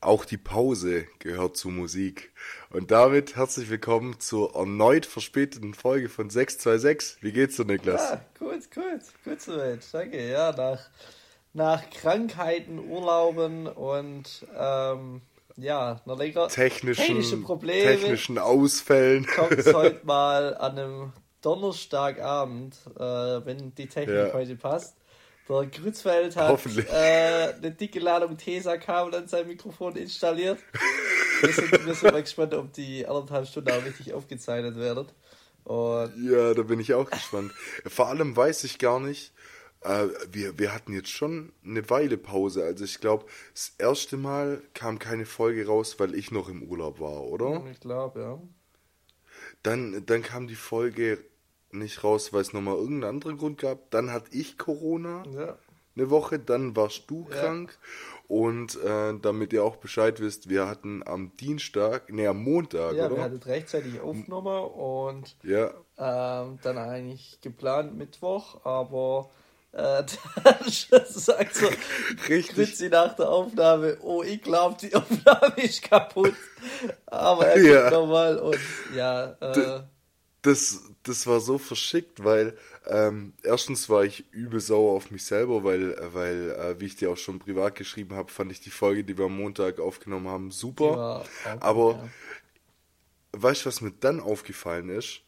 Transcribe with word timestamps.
Auch 0.00 0.26
die 0.26 0.36
Pause 0.36 1.06
gehört 1.20 1.56
zu 1.56 1.68
Musik. 1.68 2.32
Und 2.70 2.90
damit 2.90 3.34
herzlich 3.34 3.70
willkommen 3.70 4.20
zur 4.20 4.54
erneut 4.54 5.06
verspäteten 5.06 5.72
Folge 5.72 6.10
von 6.10 6.28
626. 6.28 7.22
Wie 7.22 7.32
geht's 7.32 7.56
dir, 7.56 7.64
Niklas? 7.64 8.10
Ja, 8.10 8.20
gut, 8.38 8.70
gut, 8.70 9.00
gut 9.24 9.40
soweit. 9.40 9.80
Danke. 9.92 10.30
Ja, 10.30 10.52
nach, 10.52 10.80
nach 11.54 11.88
Krankheiten, 11.90 12.78
Urlauben 12.78 13.66
und 13.66 14.46
ähm, 14.54 15.22
ja, 15.56 16.00
einer 16.04 16.16
länger 16.16 16.48
technischen, 16.48 17.42
Probleme, 17.42 17.96
technischen 17.96 18.36
Ausfällen. 18.36 19.26
Kommt 19.26 19.52
es 19.52 19.72
heute 19.72 20.04
mal 20.04 20.54
an 20.58 20.78
einem 20.78 21.12
Donnerstagabend, 21.40 22.76
äh, 22.96 23.00
wenn 23.00 23.74
die 23.74 23.86
Technik 23.86 24.14
ja. 24.14 24.32
heute 24.34 24.56
passt 24.56 24.94
der 25.48 25.66
Grützfeld 25.66 26.36
hat 26.36 26.66
äh, 26.66 27.52
eine 27.54 27.70
dicke 27.70 28.00
Ladung 28.00 28.36
Tesa-Kabel 28.36 29.14
an 29.14 29.28
sein 29.28 29.46
Mikrofon 29.46 29.96
installiert. 29.96 30.58
Wir 31.40 31.52
sind, 31.52 31.86
wir 31.86 31.94
sind 31.94 32.12
mal 32.12 32.22
gespannt, 32.22 32.54
ob 32.54 32.72
die 32.72 33.06
anderthalb 33.06 33.46
Stunden 33.46 33.70
auch 33.70 33.84
richtig 33.84 34.12
aufgezeichnet 34.12 34.76
werden. 34.76 35.06
Und 35.64 36.12
ja, 36.30 36.54
da 36.54 36.62
bin 36.62 36.80
ich 36.80 36.94
auch 36.94 37.10
gespannt. 37.10 37.52
Vor 37.86 38.08
allem 38.08 38.36
weiß 38.36 38.64
ich 38.64 38.78
gar 38.78 39.00
nicht, 39.00 39.32
äh, 39.80 40.08
wir, 40.30 40.58
wir 40.58 40.74
hatten 40.74 40.92
jetzt 40.92 41.10
schon 41.10 41.52
eine 41.64 41.88
Weile 41.90 42.16
Pause. 42.18 42.64
Also 42.64 42.84
ich 42.84 43.00
glaube, 43.00 43.26
das 43.52 43.74
erste 43.78 44.16
Mal 44.16 44.62
kam 44.74 44.98
keine 44.98 45.26
Folge 45.26 45.66
raus, 45.66 45.96
weil 45.98 46.14
ich 46.14 46.30
noch 46.30 46.48
im 46.48 46.62
Urlaub 46.62 47.00
war, 47.00 47.22
oder? 47.22 47.64
Ich 47.70 47.80
glaube, 47.80 48.20
ja. 48.20 48.42
Dann, 49.62 50.04
dann 50.06 50.22
kam 50.22 50.46
die 50.46 50.54
Folge 50.54 51.18
nicht 51.72 52.04
raus, 52.04 52.32
weil 52.32 52.42
es 52.42 52.52
nochmal 52.52 52.76
irgendeinen 52.76 53.16
anderen 53.16 53.38
Grund 53.38 53.58
gab. 53.58 53.90
Dann 53.90 54.12
hatte 54.12 54.30
ich 54.32 54.58
Corona 54.58 55.24
ja. 55.34 55.56
eine 55.96 56.10
Woche, 56.10 56.38
dann 56.38 56.76
warst 56.76 57.04
du 57.08 57.26
ja. 57.30 57.36
krank. 57.36 57.78
Und 58.28 58.82
äh, 58.82 59.14
damit 59.22 59.52
ihr 59.52 59.62
auch 59.62 59.76
Bescheid 59.76 60.20
wisst, 60.20 60.48
wir 60.48 60.66
hatten 60.66 61.06
am 61.06 61.36
Dienstag, 61.36 62.12
ne, 62.12 62.26
am 62.26 62.42
Montag, 62.42 62.94
ja, 62.94 63.06
oder? 63.06 63.16
wir 63.16 63.22
hatten 63.22 63.42
rechtzeitig 63.42 64.00
aufgenommen 64.00 64.64
und 64.64 65.36
ja. 65.44 65.70
ähm, 65.96 66.58
dann 66.62 66.76
eigentlich 66.76 67.38
geplant 67.40 67.96
Mittwoch, 67.96 68.64
aber 68.64 69.30
äh, 69.70 70.02
dann 70.44 70.56
sagt 70.68 71.54
so 71.54 71.68
Richtig. 72.28 72.90
nach 72.90 73.14
der 73.14 73.28
Aufnahme, 73.28 73.98
oh, 74.00 74.24
ich 74.24 74.42
glaube, 74.42 74.76
die 74.80 74.92
Aufnahme 74.94 75.54
ist 75.58 75.82
kaputt. 75.82 76.34
Aber 77.06 77.46
er 77.46 77.62
ja. 77.62 77.90
nochmal 77.90 78.38
und 78.38 78.58
ja. 78.94 79.36
Äh, 79.40 79.82
das, 80.46 80.82
das 81.02 81.26
war 81.26 81.40
so 81.40 81.58
verschickt, 81.58 82.22
weil 82.22 82.56
ähm, 82.86 83.32
erstens 83.42 83.88
war 83.88 84.04
ich 84.04 84.24
übel 84.32 84.60
sauer 84.60 84.92
auf 84.92 85.10
mich 85.10 85.24
selber, 85.24 85.64
weil, 85.64 85.96
weil 86.12 86.50
äh, 86.50 86.80
wie 86.80 86.86
ich 86.86 86.96
dir 86.96 87.10
auch 87.10 87.16
schon 87.16 87.38
privat 87.38 87.74
geschrieben 87.74 88.14
habe, 88.14 88.30
fand 88.30 88.52
ich 88.52 88.60
die 88.60 88.70
Folge, 88.70 89.02
die 89.02 89.18
wir 89.18 89.24
am 89.24 89.36
Montag 89.36 89.80
aufgenommen 89.80 90.28
haben, 90.28 90.50
super. 90.52 91.24
Ja, 91.44 91.56
Aber 91.60 91.92
ja. 91.92 92.08
weißt 93.32 93.64
du, 93.64 93.66
was 93.66 93.80
mir 93.80 93.92
dann 93.98 94.20
aufgefallen 94.20 94.88
ist? 94.88 95.22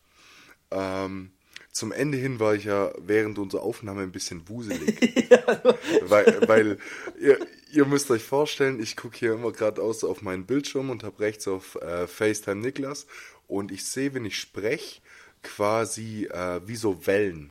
Ähm, 0.70 1.33
zum 1.72 1.92
Ende 1.92 2.16
hin 2.19 2.39
war 2.41 2.55
ich 2.55 2.64
ja 2.64 2.92
während 2.98 3.39
unserer 3.39 3.62
Aufnahme 3.62 4.02
ein 4.02 4.12
bisschen 4.12 4.48
wuselig. 4.48 4.98
ja. 5.30 5.39
Weil, 6.02 6.48
weil 6.48 6.78
ihr, 7.20 7.39
ihr, 7.72 7.84
müsst 7.86 8.11
euch 8.11 8.22
vorstellen, 8.22 8.80
ich 8.80 8.96
gucke 8.96 9.19
hier 9.19 9.33
immer 9.34 9.52
gerade 9.52 9.83
aus 9.83 10.05
auf 10.05 10.22
meinen 10.22 10.46
Bildschirm 10.46 10.91
und 10.91 11.05
habe 11.05 11.20
rechts 11.20 11.46
auf 11.48 11.77
äh, 11.77 12.06
FaceTime 12.06 12.61
Niklas 12.61 13.06
und 13.46 13.72
ich 13.72 13.84
sehe, 13.84 14.14
wenn 14.14 14.24
ich 14.24 14.39
spreche, 14.39 15.00
quasi 15.42 16.27
äh, 16.27 16.61
wie 16.67 16.77
so 16.77 17.06
Wellen, 17.06 17.50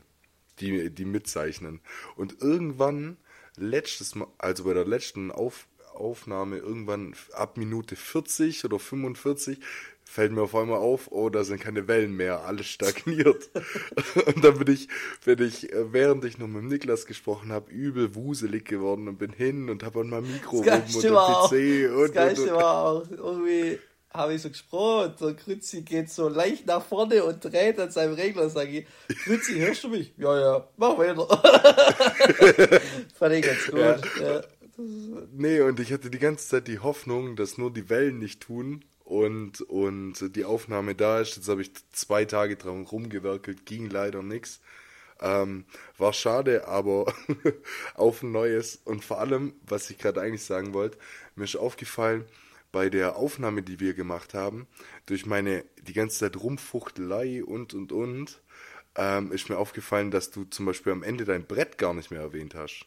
die, 0.60 0.90
die 0.90 1.06
mitzeichnen. 1.06 1.82
Und 2.16 2.42
irgendwann, 2.42 3.18
letztes 3.56 4.16
Mal, 4.16 4.28
also 4.38 4.64
bei 4.66 4.74
der 4.74 4.86
letzten 4.86 5.32
Auf, 5.32 5.68
Aufnahme, 5.94 6.58
irgendwann 6.58 7.16
ab 7.34 7.58
Minute 7.58 7.96
40 7.96 8.66
oder 8.66 8.80
45, 8.80 9.60
fällt 10.10 10.32
mir 10.32 10.42
auf 10.42 10.56
einmal 10.56 10.78
auf, 10.78 11.12
oh, 11.12 11.30
da 11.30 11.44
sind 11.44 11.60
keine 11.60 11.88
Wellen 11.88 12.16
mehr, 12.16 12.46
alles 12.46 12.68
stagniert. 12.68 13.50
und 14.26 14.44
dann 14.44 14.58
bin 14.58 14.74
ich, 14.74 14.88
bin 15.26 15.42
ich, 15.42 15.72
äh, 15.72 15.92
während 15.92 16.24
ich 16.26 16.38
noch 16.38 16.48
mit 16.48 16.64
Niklas 16.64 17.06
gesprochen 17.06 17.52
habe, 17.52 17.72
übel 17.72 18.16
wuselig 18.16 18.66
geworden 18.66 19.08
und 19.08 19.18
bin 19.18 19.34
hin 19.34 19.70
und 19.70 19.84
habe 19.84 20.02
an 20.02 20.10
meinem 20.10 20.32
Mikro 20.32 20.58
rum 20.58 20.66
und 20.66 20.70
am 20.70 20.84
PC 20.84 21.92
und, 21.92 22.16
das 22.16 22.40
und, 22.40 22.50
und, 22.50 22.56
war 22.56 22.86
auch 22.86 23.12
irgendwie 23.12 23.80
habe 24.18 24.34
ich 24.34 24.42
so 24.42 24.50
gesprochen 24.50 25.12
und 25.12 25.22
der 25.22 25.34
Grützi 25.34 25.82
geht 25.82 26.10
so 26.10 26.28
leicht 26.28 26.66
nach 26.66 26.84
vorne 26.84 27.24
und 27.24 27.44
dreht 27.44 27.80
an 27.80 27.92
seinem 27.92 28.14
Regler. 28.14 28.50
Sage 28.50 28.80
ich, 28.80 28.88
Grützi, 29.24 29.60
hörst 29.60 29.84
du 29.84 29.90
mich? 29.90 30.14
Ja, 30.18 30.40
ja, 30.40 30.68
mach 30.76 30.98
weiter. 30.98 31.28
Fand 33.16 33.36
ich 33.36 33.46
ganz 33.46 33.66
gut. 33.68 33.80
Ja. 33.80 34.00
Ja. 34.22 34.42
Nee, 35.34 35.62
und 35.62 35.80
ich 35.80 35.92
hatte 35.92 36.10
die 36.10 36.20
ganze 36.20 36.48
Zeit 36.48 36.68
die 36.68 36.80
Hoffnung, 36.80 37.36
dass 37.36 37.58
nur 37.58 37.72
die 37.72 37.90
Wellen 37.90 38.20
nicht 38.20 38.42
tun 38.42 38.86
und, 39.04 39.62
und 39.62 40.36
die 40.36 40.46
Aufnahme 40.46 40.94
da 40.94 41.22
ist. 41.22 41.36
Jetzt 41.36 41.50
habe 41.50 41.62
ich 41.62 41.72
zwei 41.94 42.26
Tage 42.26 42.58
dran 42.58 42.84
rumgewerkelt, 42.84 43.66
ging 43.66 43.90
leider 43.90 44.22
nichts. 44.22 44.60
Ähm, 45.20 45.66
war 45.98 46.14
schade, 46.14 46.68
aber 46.68 47.12
auf 47.96 48.22
ein 48.22 48.32
neues. 48.32 48.80
Und 48.84 49.04
vor 49.04 49.20
allem, 49.20 49.54
was 49.66 49.90
ich 49.90 49.98
gerade 49.98 50.22
eigentlich 50.22 50.44
sagen 50.44 50.74
wollte, 50.74 50.98
mir 51.36 51.46
ist 51.46 51.56
aufgefallen, 51.56 52.26
bei 52.72 52.90
der 52.90 53.16
Aufnahme, 53.16 53.64
die 53.64 53.80
wir 53.80 53.94
gemacht 53.94 54.34
haben, 54.34 54.68
durch 55.06 55.26
meine 55.26 55.64
die 55.82 55.94
ganze 55.94 56.20
Zeit 56.20 56.42
Rumfuchtelei 56.42 57.44
und 57.44 57.74
und 57.74 57.92
und, 57.92 58.42
ähm, 58.96 59.32
ist 59.32 59.50
mir 59.50 59.58
aufgefallen, 59.58 60.12
dass 60.12 60.32
du 60.32 60.46
zum 60.46 60.66
Beispiel 60.66 60.92
am 60.92 61.04
Ende 61.04 61.24
dein 61.26 61.46
Brett 61.46 61.78
gar 61.78 61.94
nicht 61.94 62.12
mehr 62.12 62.22
erwähnt 62.22 62.56
hast. 62.56 62.86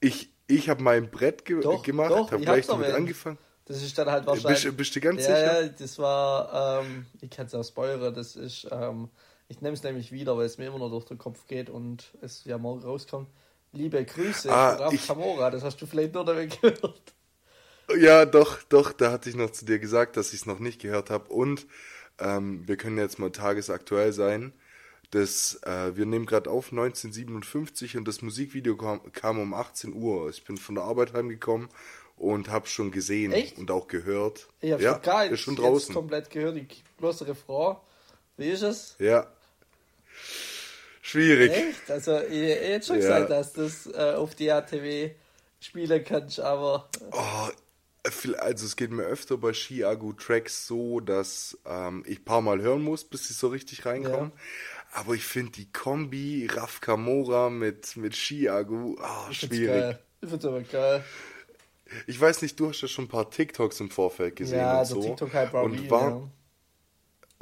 Ich, 0.00 0.30
ich 0.46 0.68
habe 0.68 0.82
mein 0.82 1.10
Brett 1.10 1.44
ge 1.44 1.60
doch, 1.60 1.82
gemacht, 1.82 2.10
habe 2.10 2.40
gleich 2.40 2.66
damit 2.66 2.86
erwähnt. 2.86 3.02
angefangen. 3.02 3.38
Das 3.66 3.82
ist 3.82 3.96
dann 3.96 4.10
halt 4.10 4.26
wahrscheinlich. 4.26 4.64
Bist, 4.64 4.76
bist 4.76 4.96
du 4.96 5.00
ganz 5.00 5.20
ja, 5.20 5.36
sicher? 5.36 5.62
Ja, 5.62 5.68
das 5.68 5.98
war, 5.98 6.82
ähm, 6.82 7.06
ich 7.20 7.30
kann 7.30 7.46
es 7.46 7.54
auch 7.54 7.62
spoilern, 7.62 8.12
das 8.12 8.34
ist, 8.34 8.66
ähm, 8.72 9.08
ich 9.46 9.60
nehme 9.60 9.74
es 9.74 9.82
nämlich 9.84 10.10
wieder, 10.10 10.36
weil 10.36 10.46
es 10.46 10.58
mir 10.58 10.66
immer 10.66 10.78
noch 10.78 10.90
durch 10.90 11.04
den 11.04 11.18
Kopf 11.18 11.46
geht 11.46 11.70
und 11.70 12.12
es 12.20 12.44
ja 12.44 12.58
morgen 12.58 12.82
rauskommt. 12.82 13.28
Liebe 13.72 14.04
Grüße, 14.04 14.50
ah, 14.50 14.70
Raf 14.74 15.06
Kamora, 15.06 15.50
das 15.50 15.62
hast 15.62 15.80
du 15.80 15.86
vielleicht 15.86 16.14
nur 16.14 16.24
damit 16.24 16.60
gehört. 16.60 17.14
Ja, 17.98 18.24
doch, 18.26 18.62
doch, 18.64 18.92
da 18.92 19.10
hatte 19.10 19.30
ich 19.30 19.36
noch 19.36 19.50
zu 19.50 19.64
dir 19.64 19.78
gesagt, 19.78 20.16
dass 20.16 20.32
ich 20.32 20.40
es 20.40 20.46
noch 20.46 20.58
nicht 20.58 20.80
gehört 20.80 21.10
habe. 21.10 21.32
Und 21.32 21.66
ähm, 22.18 22.66
wir 22.66 22.76
können 22.76 22.98
jetzt 22.98 23.18
mal 23.18 23.30
tagesaktuell 23.30 24.12
sein. 24.12 24.52
Das, 25.10 25.60
äh, 25.64 25.96
wir 25.96 26.06
nehmen 26.06 26.26
gerade 26.26 26.50
auf 26.50 26.70
1957 26.70 27.96
und 27.96 28.06
das 28.06 28.22
Musikvideo 28.22 28.76
kam, 28.76 29.12
kam, 29.12 29.40
um 29.40 29.54
18 29.54 29.92
Uhr. 29.92 30.30
Ich 30.30 30.44
bin 30.44 30.56
von 30.56 30.76
der 30.76 30.84
Arbeit 30.84 31.14
heimgekommen 31.14 31.68
und 32.16 32.48
habe 32.48 32.68
schon 32.68 32.92
gesehen 32.92 33.32
Echt? 33.32 33.58
und 33.58 33.70
auch 33.70 33.88
gehört. 33.88 34.46
Ich 34.60 34.72
habe 34.72 34.82
ja, 34.82 34.92
schon 34.92 35.02
gar 35.02 35.24
ist 35.26 35.40
schon 35.40 35.56
draußen. 35.56 35.94
komplett 35.94 36.30
gehört. 36.30 36.56
Ich 36.56 36.84
bloß 36.98 37.26
Refrain. 37.26 37.76
Wie 38.36 38.50
ist 38.50 38.62
es? 38.62 38.94
Ja. 38.98 39.26
Schwierig. 41.02 41.50
Echt? 41.50 41.90
Also 41.90 42.20
ich, 42.20 42.32
ich 42.32 42.68
hätte 42.68 42.86
schon 42.86 42.96
ja. 42.96 43.02
gesagt, 43.02 43.30
dass 43.30 43.52
das 43.54 43.86
äh, 43.86 44.14
auf 44.14 44.34
die 44.34 44.52
ATW 44.52 45.10
spielen 45.60 46.04
kannst, 46.04 46.38
aber. 46.38 46.88
Oh, 47.10 47.48
also 48.02 48.66
es 48.66 48.76
geht 48.76 48.90
mir 48.90 49.04
öfter 49.04 49.36
bei 49.36 49.52
Ski-Agu-Tracks 49.52 50.66
so, 50.66 51.00
dass 51.00 51.58
ähm, 51.66 52.04
ich 52.06 52.20
ein 52.20 52.24
paar 52.24 52.40
Mal 52.40 52.60
hören 52.60 52.82
muss, 52.82 53.04
bis 53.04 53.28
sie 53.28 53.34
so 53.34 53.48
richtig 53.48 53.84
reinkommen. 53.86 54.32
Ja. 54.34 55.00
Aber 55.00 55.14
ich 55.14 55.24
finde 55.24 55.52
die 55.52 55.70
Kombi 55.70 56.48
Raf 56.50 56.80
Kamora 56.80 57.50
mit, 57.50 57.96
mit 57.96 58.16
Ski-Agu 58.16 58.96
oh, 58.98 59.32
schwierig. 59.32 59.98
Ich 60.20 60.28
finde 60.28 60.48
aber 60.48 60.62
geil. 60.62 61.04
Ich 62.06 62.20
weiß 62.20 62.42
nicht, 62.42 62.58
du 62.58 62.68
hast 62.68 62.80
ja 62.82 62.88
schon 62.88 63.06
ein 63.06 63.08
paar 63.08 63.30
TikToks 63.30 63.80
im 63.80 63.90
Vorfeld 63.90 64.36
gesehen 64.36 64.58
ja, 64.58 64.80
und 64.80 64.86
so. 64.86 65.02
TikTok 65.02 65.34
halt 65.34 65.54
und 65.54 65.90
war, 65.90 66.10
ja. 66.10 66.30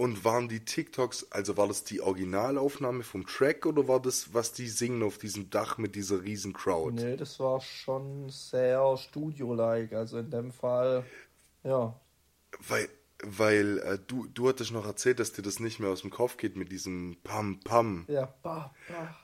Und 0.00 0.24
waren 0.24 0.48
die 0.48 0.64
TikToks, 0.64 1.32
also 1.32 1.56
war 1.56 1.66
das 1.66 1.82
die 1.82 2.00
Originalaufnahme 2.00 3.02
vom 3.02 3.26
Track 3.26 3.66
oder 3.66 3.88
war 3.88 4.00
das, 4.00 4.32
was 4.32 4.52
die 4.52 4.68
singen 4.68 5.02
auf 5.02 5.18
diesem 5.18 5.50
Dach 5.50 5.76
mit 5.76 5.96
dieser 5.96 6.22
riesen 6.22 6.52
Crowd? 6.52 7.02
Nee, 7.02 7.16
das 7.16 7.40
war 7.40 7.60
schon 7.60 8.30
sehr 8.30 8.96
Studio-like, 8.96 9.94
also 9.94 10.18
in 10.18 10.30
dem 10.30 10.52
Fall, 10.52 11.04
ja. 11.64 12.00
Weil, 12.68 12.88
weil 13.24 13.78
äh, 13.78 13.98
du, 14.06 14.28
du 14.28 14.48
hattest 14.48 14.70
noch 14.70 14.86
erzählt, 14.86 15.18
dass 15.18 15.32
dir 15.32 15.42
das 15.42 15.58
nicht 15.58 15.80
mehr 15.80 15.90
aus 15.90 16.02
dem 16.02 16.10
Kopf 16.10 16.36
geht 16.36 16.54
mit 16.54 16.70
diesem 16.70 17.16
Pam 17.24 17.58
Pam. 17.58 18.04
Ja, 18.06 18.26
pa, 18.26 18.72
pa. 18.86 19.16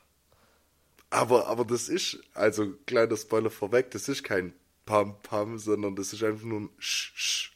Aber, 1.11 1.47
aber 1.47 1.65
das 1.65 1.89
ist, 1.89 2.19
also 2.35 2.73
kleiner 2.87 3.17
Spoiler 3.17 3.51
vorweg, 3.51 3.93
das 3.93 4.09
ist 4.09 4.25
kein 4.25 4.53
Pam 4.87 5.23
Pam, 5.23 5.57
sondern 5.57 5.95
das 5.95 6.13
ist 6.13 6.25
einfach 6.25 6.45
nur 6.45 6.63
ein 6.63 6.71
Sch 6.81 7.13
Sch 7.15 7.54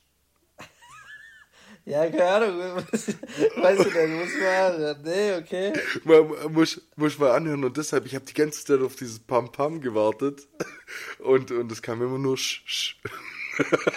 ja, 1.88 2.11
keine 2.11 2.25
Ahnung. 2.25 2.58
weißt 2.87 3.85
du 3.85 3.90
denn, 3.90 4.17
muss 4.19 4.29
man 4.40 5.02
Nee, 5.02 5.35
okay. 5.35 5.73
Man 6.05 6.52
muss, 6.52 6.81
muss 6.96 7.19
mal 7.19 7.32
anhören 7.32 7.64
und 7.64 7.76
deshalb, 7.76 8.06
ich 8.06 8.14
habe 8.14 8.25
die 8.25 8.35
ganze 8.35 8.64
Zeit 8.64 8.81
auf 8.81 8.96
dieses 8.96 9.19
Pam 9.19 9.50
Pam 9.50 9.81
gewartet 9.81 10.46
und, 11.19 11.50
und 11.50 11.73
es 11.73 11.82
kam 11.82 12.02
immer 12.02 12.19
nur 12.19 12.37
Sch, 12.37 12.62
Sch. 12.67 12.96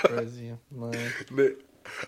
Crazy. 0.04 0.56
Nein. 0.70 1.14
Nee. 1.32 1.56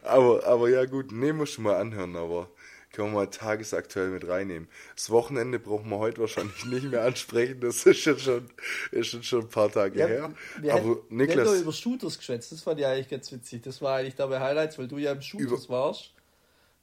Aber, 0.04 0.46
aber 0.46 0.70
ja 0.70 0.86
gut, 0.86 1.12
nee, 1.12 1.34
musst 1.34 1.58
du 1.58 1.62
mal 1.62 1.76
anhören, 1.76 2.16
aber 2.16 2.50
können 2.94 3.10
wir 3.10 3.20
mal 3.22 3.28
tagesaktuell 3.28 4.10
mit 4.10 4.28
reinnehmen. 4.28 4.70
Das 4.96 5.10
Wochenende 5.10 5.60
brauchen 5.60 5.90
wir 5.90 5.98
heute 5.98 6.22
wahrscheinlich 6.22 6.64
nicht 6.66 6.86
mehr 6.86 7.04
ansprechen, 7.04 7.60
das 7.60 7.86
ist 7.86 8.06
jetzt 8.06 8.22
schon, 8.22 8.50
ist 8.92 9.14
jetzt 9.14 9.26
schon 9.26 9.42
ein 9.42 9.50
paar 9.50 9.72
Tage 9.72 10.00
ja, 10.00 10.08
her. 10.08 10.34
Wir 10.62 10.74
Aber 10.74 10.90
hätten, 10.90 11.16
Niklas. 11.16 11.46
Wir 11.48 11.52
haben 11.52 11.62
über 11.64 11.74
Shooters 11.74 12.18
geschwätzt, 12.18 12.52
das 12.52 12.62
fand 12.62 12.80
ich 12.80 12.86
eigentlich 12.86 13.10
ganz 13.10 13.32
witzig. 13.32 13.64
Das 13.64 13.82
war 13.82 13.98
eigentlich 13.98 14.16
dabei 14.16 14.40
Highlights, 14.40 14.78
weil 14.78 14.88
du 14.88 14.98
ja 14.98 15.12
im 15.12 15.22
Shooters 15.22 15.66
über, 15.66 15.76
warst. 15.76 16.12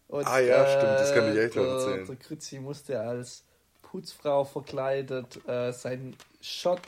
Und, 0.08 0.26
ah 0.26 0.40
ja, 0.40 0.64
äh, 0.64 0.76
stimmt, 0.76 1.00
das 1.00 1.14
kann 1.14 1.32
ich 1.32 1.38
echt 1.38 1.56
noch 1.56 1.64
erzählen. 1.64 2.06
Der 2.06 2.16
Kritzi 2.16 2.58
musste 2.58 3.00
als 3.00 3.44
Putzfrau 3.82 4.44
verkleidet 4.44 5.40
äh, 5.48 5.72
seinen 5.72 6.16
Shot 6.40 6.80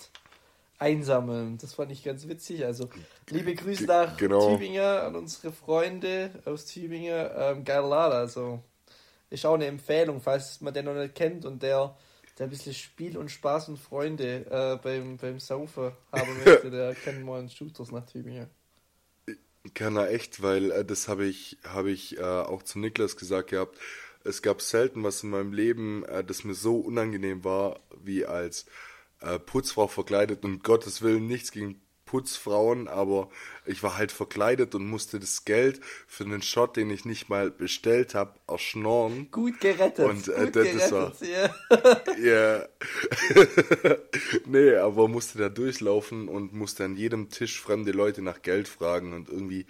einsammeln. 0.79 1.59
Das 1.59 1.75
fand 1.75 1.93
ich 1.93 2.03
ganz 2.03 2.27
witzig. 2.27 2.65
Also 2.65 2.89
liebe 3.31 3.55
Grüße 3.55 3.85
nach 3.85 4.17
genau. 4.17 4.53
Tübingen 4.53 4.83
an 4.83 5.15
unsere 5.15 5.53
Freunde 5.53 6.31
aus 6.45 6.67
Tübingen. 6.67 7.31
Ähm, 7.37 7.65
geiler 7.65 7.89
Lader, 7.89 8.17
also 8.17 8.61
ist 9.33 9.47
auch 9.47 9.55
eine 9.55 9.67
Empfehlung, 9.67 10.21
falls 10.21 10.61
man 10.61 10.75
den 10.75 10.85
noch 10.85 10.95
nicht 10.95 11.15
kennt 11.15 11.45
und 11.45 11.63
der, 11.63 11.97
der 12.39 12.47
ein 12.47 12.51
bisschen 12.51 12.75
Spiel 12.75 13.17
und 13.17 13.31
Spaß 13.31 13.69
und 13.69 13.79
Freunde 13.79 14.47
äh, 14.51 14.79
beim, 14.83 15.17
beim 15.17 15.41
Saufen 15.41 15.93
haben 16.13 16.45
möchte, 16.45 16.71
der 16.71 16.95
kennt 16.95 17.25
mal 17.25 17.41
einen 17.41 17.51
Shooters 17.51 17.91
nach 17.91 18.07
Tübingen. 18.07 18.49
Kann 19.75 19.97
er 19.97 20.11
echt, 20.11 20.43
weil 20.43 20.71
äh, 20.71 20.85
das 20.85 21.09
habe 21.09 21.25
ich, 21.25 21.59
hab 21.65 21.87
ich 21.87 22.19
äh, 22.19 22.23
auch 22.23 22.63
zu 22.63 22.79
Niklas 22.79 23.17
gesagt 23.17 23.51
gehabt. 23.51 23.79
Es 24.25 24.43
gab 24.43 24.61
selten 24.61 25.03
was 25.03 25.23
in 25.23 25.31
meinem 25.31 25.53
Leben, 25.53 26.05
äh, 26.05 26.23
das 26.23 26.45
mir 26.45 26.55
so 26.55 26.79
unangenehm 26.79 27.45
war, 27.45 27.81
wie 28.03 28.27
als 28.27 28.67
äh, 29.21 29.39
Putzfrau 29.39 29.89
verkleidet 29.89 30.45
und 30.45 30.63
Gottes 30.65 31.03
Willen 31.03 31.27
nichts 31.27 31.53
gegen 31.53 31.81
Putzfrauen, 32.13 32.89
aber 32.89 33.31
ich 33.65 33.83
war 33.83 33.97
halt 33.97 34.13
verkleidet 34.13 34.75
und 34.75 34.87
musste 34.87 35.19
das 35.19 35.47
Geld 35.47 35.81
für 36.07 36.25
einen 36.25 36.43
Shot, 36.43 36.77
den 36.77 36.91
ich 36.91 37.07
nicht 37.07 37.31
mal 37.31 37.51
bestellt 37.51 38.15
habe, 38.15 38.35
erschnorren. 38.47 39.31
Gut 39.31 39.59
gerettet. 39.61 40.05
Und 40.05 40.29
äh, 40.29 40.45
gut 40.45 40.57
das 40.57 40.91
gerettet, 40.91 41.15
ja. 41.23 42.13
ja. 42.23 42.69
nee, 44.45 44.75
aber 44.75 45.09
musste 45.09 45.39
da 45.39 45.49
durchlaufen 45.49 46.29
und 46.29 46.53
musste 46.53 46.85
an 46.85 46.97
jedem 46.97 47.31
Tisch 47.31 47.59
fremde 47.59 47.93
Leute 47.93 48.21
nach 48.21 48.43
Geld 48.43 48.69
fragen 48.69 49.15
und 49.15 49.31
irgendwie 49.31 49.65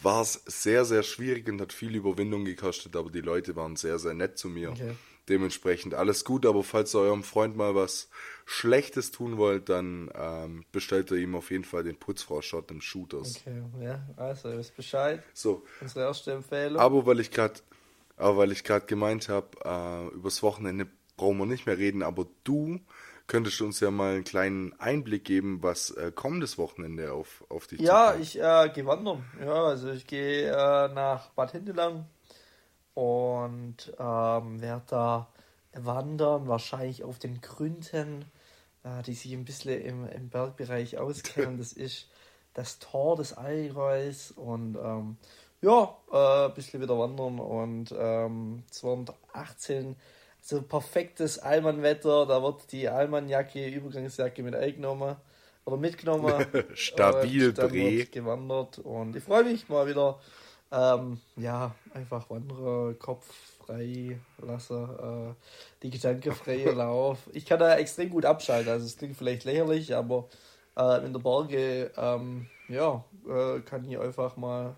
war 0.00 0.22
es 0.22 0.40
sehr, 0.46 0.84
sehr 0.84 1.02
schwierig 1.02 1.48
und 1.48 1.60
hat 1.60 1.72
viel 1.72 1.96
Überwindung 1.96 2.44
gekostet, 2.44 2.94
aber 2.94 3.10
die 3.10 3.22
Leute 3.22 3.56
waren 3.56 3.74
sehr, 3.74 3.98
sehr 3.98 4.14
nett 4.14 4.38
zu 4.38 4.48
mir. 4.48 4.70
Okay. 4.70 4.94
Dementsprechend 5.28 5.94
alles 5.94 6.24
gut, 6.24 6.46
aber 6.46 6.62
falls 6.62 6.94
ihr 6.94 7.00
eurem 7.00 7.24
Freund 7.24 7.56
mal 7.56 7.74
was 7.74 8.08
Schlechtes 8.50 9.10
tun 9.10 9.36
wollt, 9.36 9.68
dann 9.68 10.10
ähm, 10.14 10.64
bestellt 10.72 11.10
ihr 11.10 11.18
ihm 11.18 11.34
auf 11.34 11.50
jeden 11.50 11.64
Fall 11.64 11.84
den 11.84 11.98
Putzfrau-Shot 11.98 12.70
im 12.70 12.80
Shooters. 12.80 13.36
Okay, 13.36 13.62
ja, 13.78 14.00
also 14.16 14.48
ihr 14.48 14.56
wisst 14.56 14.74
Bescheid. 14.74 15.22
So. 15.34 15.66
Unsere 15.82 16.06
erste 16.06 16.32
Empfehlung. 16.32 16.80
Aber 16.80 17.04
weil 17.04 17.20
ich 17.20 17.30
gerade 17.30 17.60
aber 18.16 18.38
weil 18.38 18.50
ich 18.50 18.64
gerade 18.64 18.86
gemeint 18.86 19.28
habe, 19.28 19.48
äh, 19.62 20.14
übers 20.14 20.42
Wochenende 20.42 20.86
brauchen 21.18 21.36
wir 21.36 21.44
nicht 21.44 21.66
mehr 21.66 21.76
reden, 21.76 22.02
aber 22.02 22.26
du 22.44 22.80
könntest 23.26 23.60
uns 23.60 23.80
ja 23.80 23.90
mal 23.90 24.14
einen 24.14 24.24
kleinen 24.24 24.72
Einblick 24.80 25.26
geben, 25.26 25.62
was 25.62 25.90
äh, 25.90 26.10
kommendes 26.10 26.56
Wochenende 26.56 27.12
auf, 27.12 27.44
auf 27.50 27.66
dich 27.66 27.80
Ja, 27.80 28.14
ich 28.14 28.40
äh, 28.40 28.70
gehe 28.74 28.86
wandern. 28.86 29.26
Ja, 29.44 29.64
also 29.66 29.90
ich 29.90 30.06
gehe 30.06 30.48
äh, 30.48 30.88
nach 30.94 31.28
Bad 31.32 31.52
Hindelang 31.52 32.06
und 32.94 33.92
ähm, 33.98 34.62
werde 34.62 34.84
da 34.86 35.28
wandern, 35.74 36.48
wahrscheinlich 36.48 37.04
auf 37.04 37.18
den 37.18 37.42
Gründen, 37.42 38.24
äh, 38.88 39.02
die 39.02 39.14
sich 39.14 39.32
ein 39.32 39.44
bisschen 39.44 39.80
im, 39.80 40.08
im 40.08 40.28
Bergbereich 40.28 40.98
auskennen. 40.98 41.58
Das 41.58 41.72
ist 41.72 42.08
das 42.54 42.78
Tor 42.78 43.16
des 43.16 43.34
Allgäus 43.34 44.32
und 44.32 44.76
ähm, 44.76 45.16
ja, 45.60 45.96
äh, 46.12 46.46
ein 46.46 46.54
bisschen 46.54 46.80
wieder 46.80 46.98
wandern 46.98 47.38
und 47.40 47.94
ähm, 47.96 48.62
218, 48.70 49.96
so 50.40 50.62
perfektes 50.62 51.38
Allmann-Wetter, 51.38 52.26
da 52.26 52.42
wird 52.42 52.70
die 52.72 52.88
Allmann-Jacke, 52.88 53.68
Übergangsjacke 53.68 54.42
mit 54.42 54.54
eingenommen 54.54 55.16
oder 55.64 55.76
mitgenommen. 55.76 56.46
Stabil 56.74 57.52
Dreh. 57.52 58.04
gewandert 58.06 58.78
und 58.78 59.16
ich 59.16 59.24
freue 59.24 59.44
mich 59.44 59.68
mal 59.68 59.86
wieder 59.86 60.20
ähm, 60.70 61.20
ja, 61.36 61.74
einfach 61.94 62.28
wandere, 62.30 62.94
Kopf 62.94 63.57
frei 63.68 64.18
lasse, 64.38 65.34
äh, 65.36 65.82
die 65.82 65.90
Gedanken 65.90 66.32
frei 66.32 66.64
Lauf. 66.64 67.18
Ich 67.32 67.44
kann 67.44 67.58
da 67.58 67.76
extrem 67.76 68.10
gut 68.10 68.24
abschalten, 68.24 68.72
also 68.72 68.86
es 68.86 68.96
klingt 68.96 69.16
vielleicht 69.16 69.44
lächerlich, 69.44 69.94
aber 69.94 70.28
äh, 70.76 71.04
in 71.04 71.12
der 71.12 71.20
Berge, 71.20 71.92
ähm, 71.96 72.46
ja, 72.68 73.04
äh, 73.28 73.60
kann 73.60 73.84
ich 73.84 73.98
einfach 73.98 74.36
mal 74.36 74.76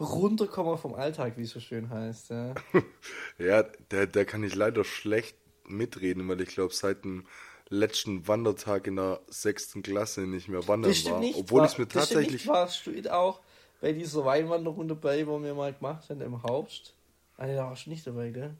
runterkommen 0.00 0.76
vom 0.76 0.94
Alltag, 0.94 1.34
wie 1.36 1.42
es 1.42 1.50
so 1.50 1.60
schön 1.60 1.88
heißt. 1.88 2.30
Ja, 2.30 2.54
ja 3.38 3.64
da, 3.88 4.06
da 4.06 4.24
kann 4.24 4.42
ich 4.42 4.54
leider 4.54 4.84
schlecht 4.84 5.36
mitreden, 5.66 6.28
weil 6.28 6.40
ich 6.40 6.48
glaube, 6.48 6.74
seit 6.74 7.04
dem 7.04 7.26
letzten 7.68 8.26
Wandertag 8.26 8.88
in 8.88 8.96
der 8.96 9.20
sechsten 9.28 9.82
Klasse 9.82 10.22
nicht 10.22 10.48
mehr 10.48 10.66
wandern 10.66 10.92
war. 10.92 11.20
Nicht, 11.20 11.38
Obwohl 11.38 11.64
ich 11.64 11.78
mir 11.78 11.88
tatsächlich. 11.88 12.46
Warst 12.46 12.86
du 12.86 13.14
auch 13.14 13.40
bei 13.80 13.92
dieser 13.92 14.24
Weinwanderung 14.24 14.88
dabei, 14.88 15.26
wo 15.26 15.40
wir 15.42 15.54
mal 15.54 15.72
gemacht 15.72 16.10
haben 16.10 16.20
im 16.20 16.42
Herbst. 16.42 16.94
Ah, 17.36 17.46
da 17.46 17.66
warst 17.68 17.86
du 17.86 17.90
nicht 17.90 18.06
dabei, 18.06 18.30
gell? 18.30 18.54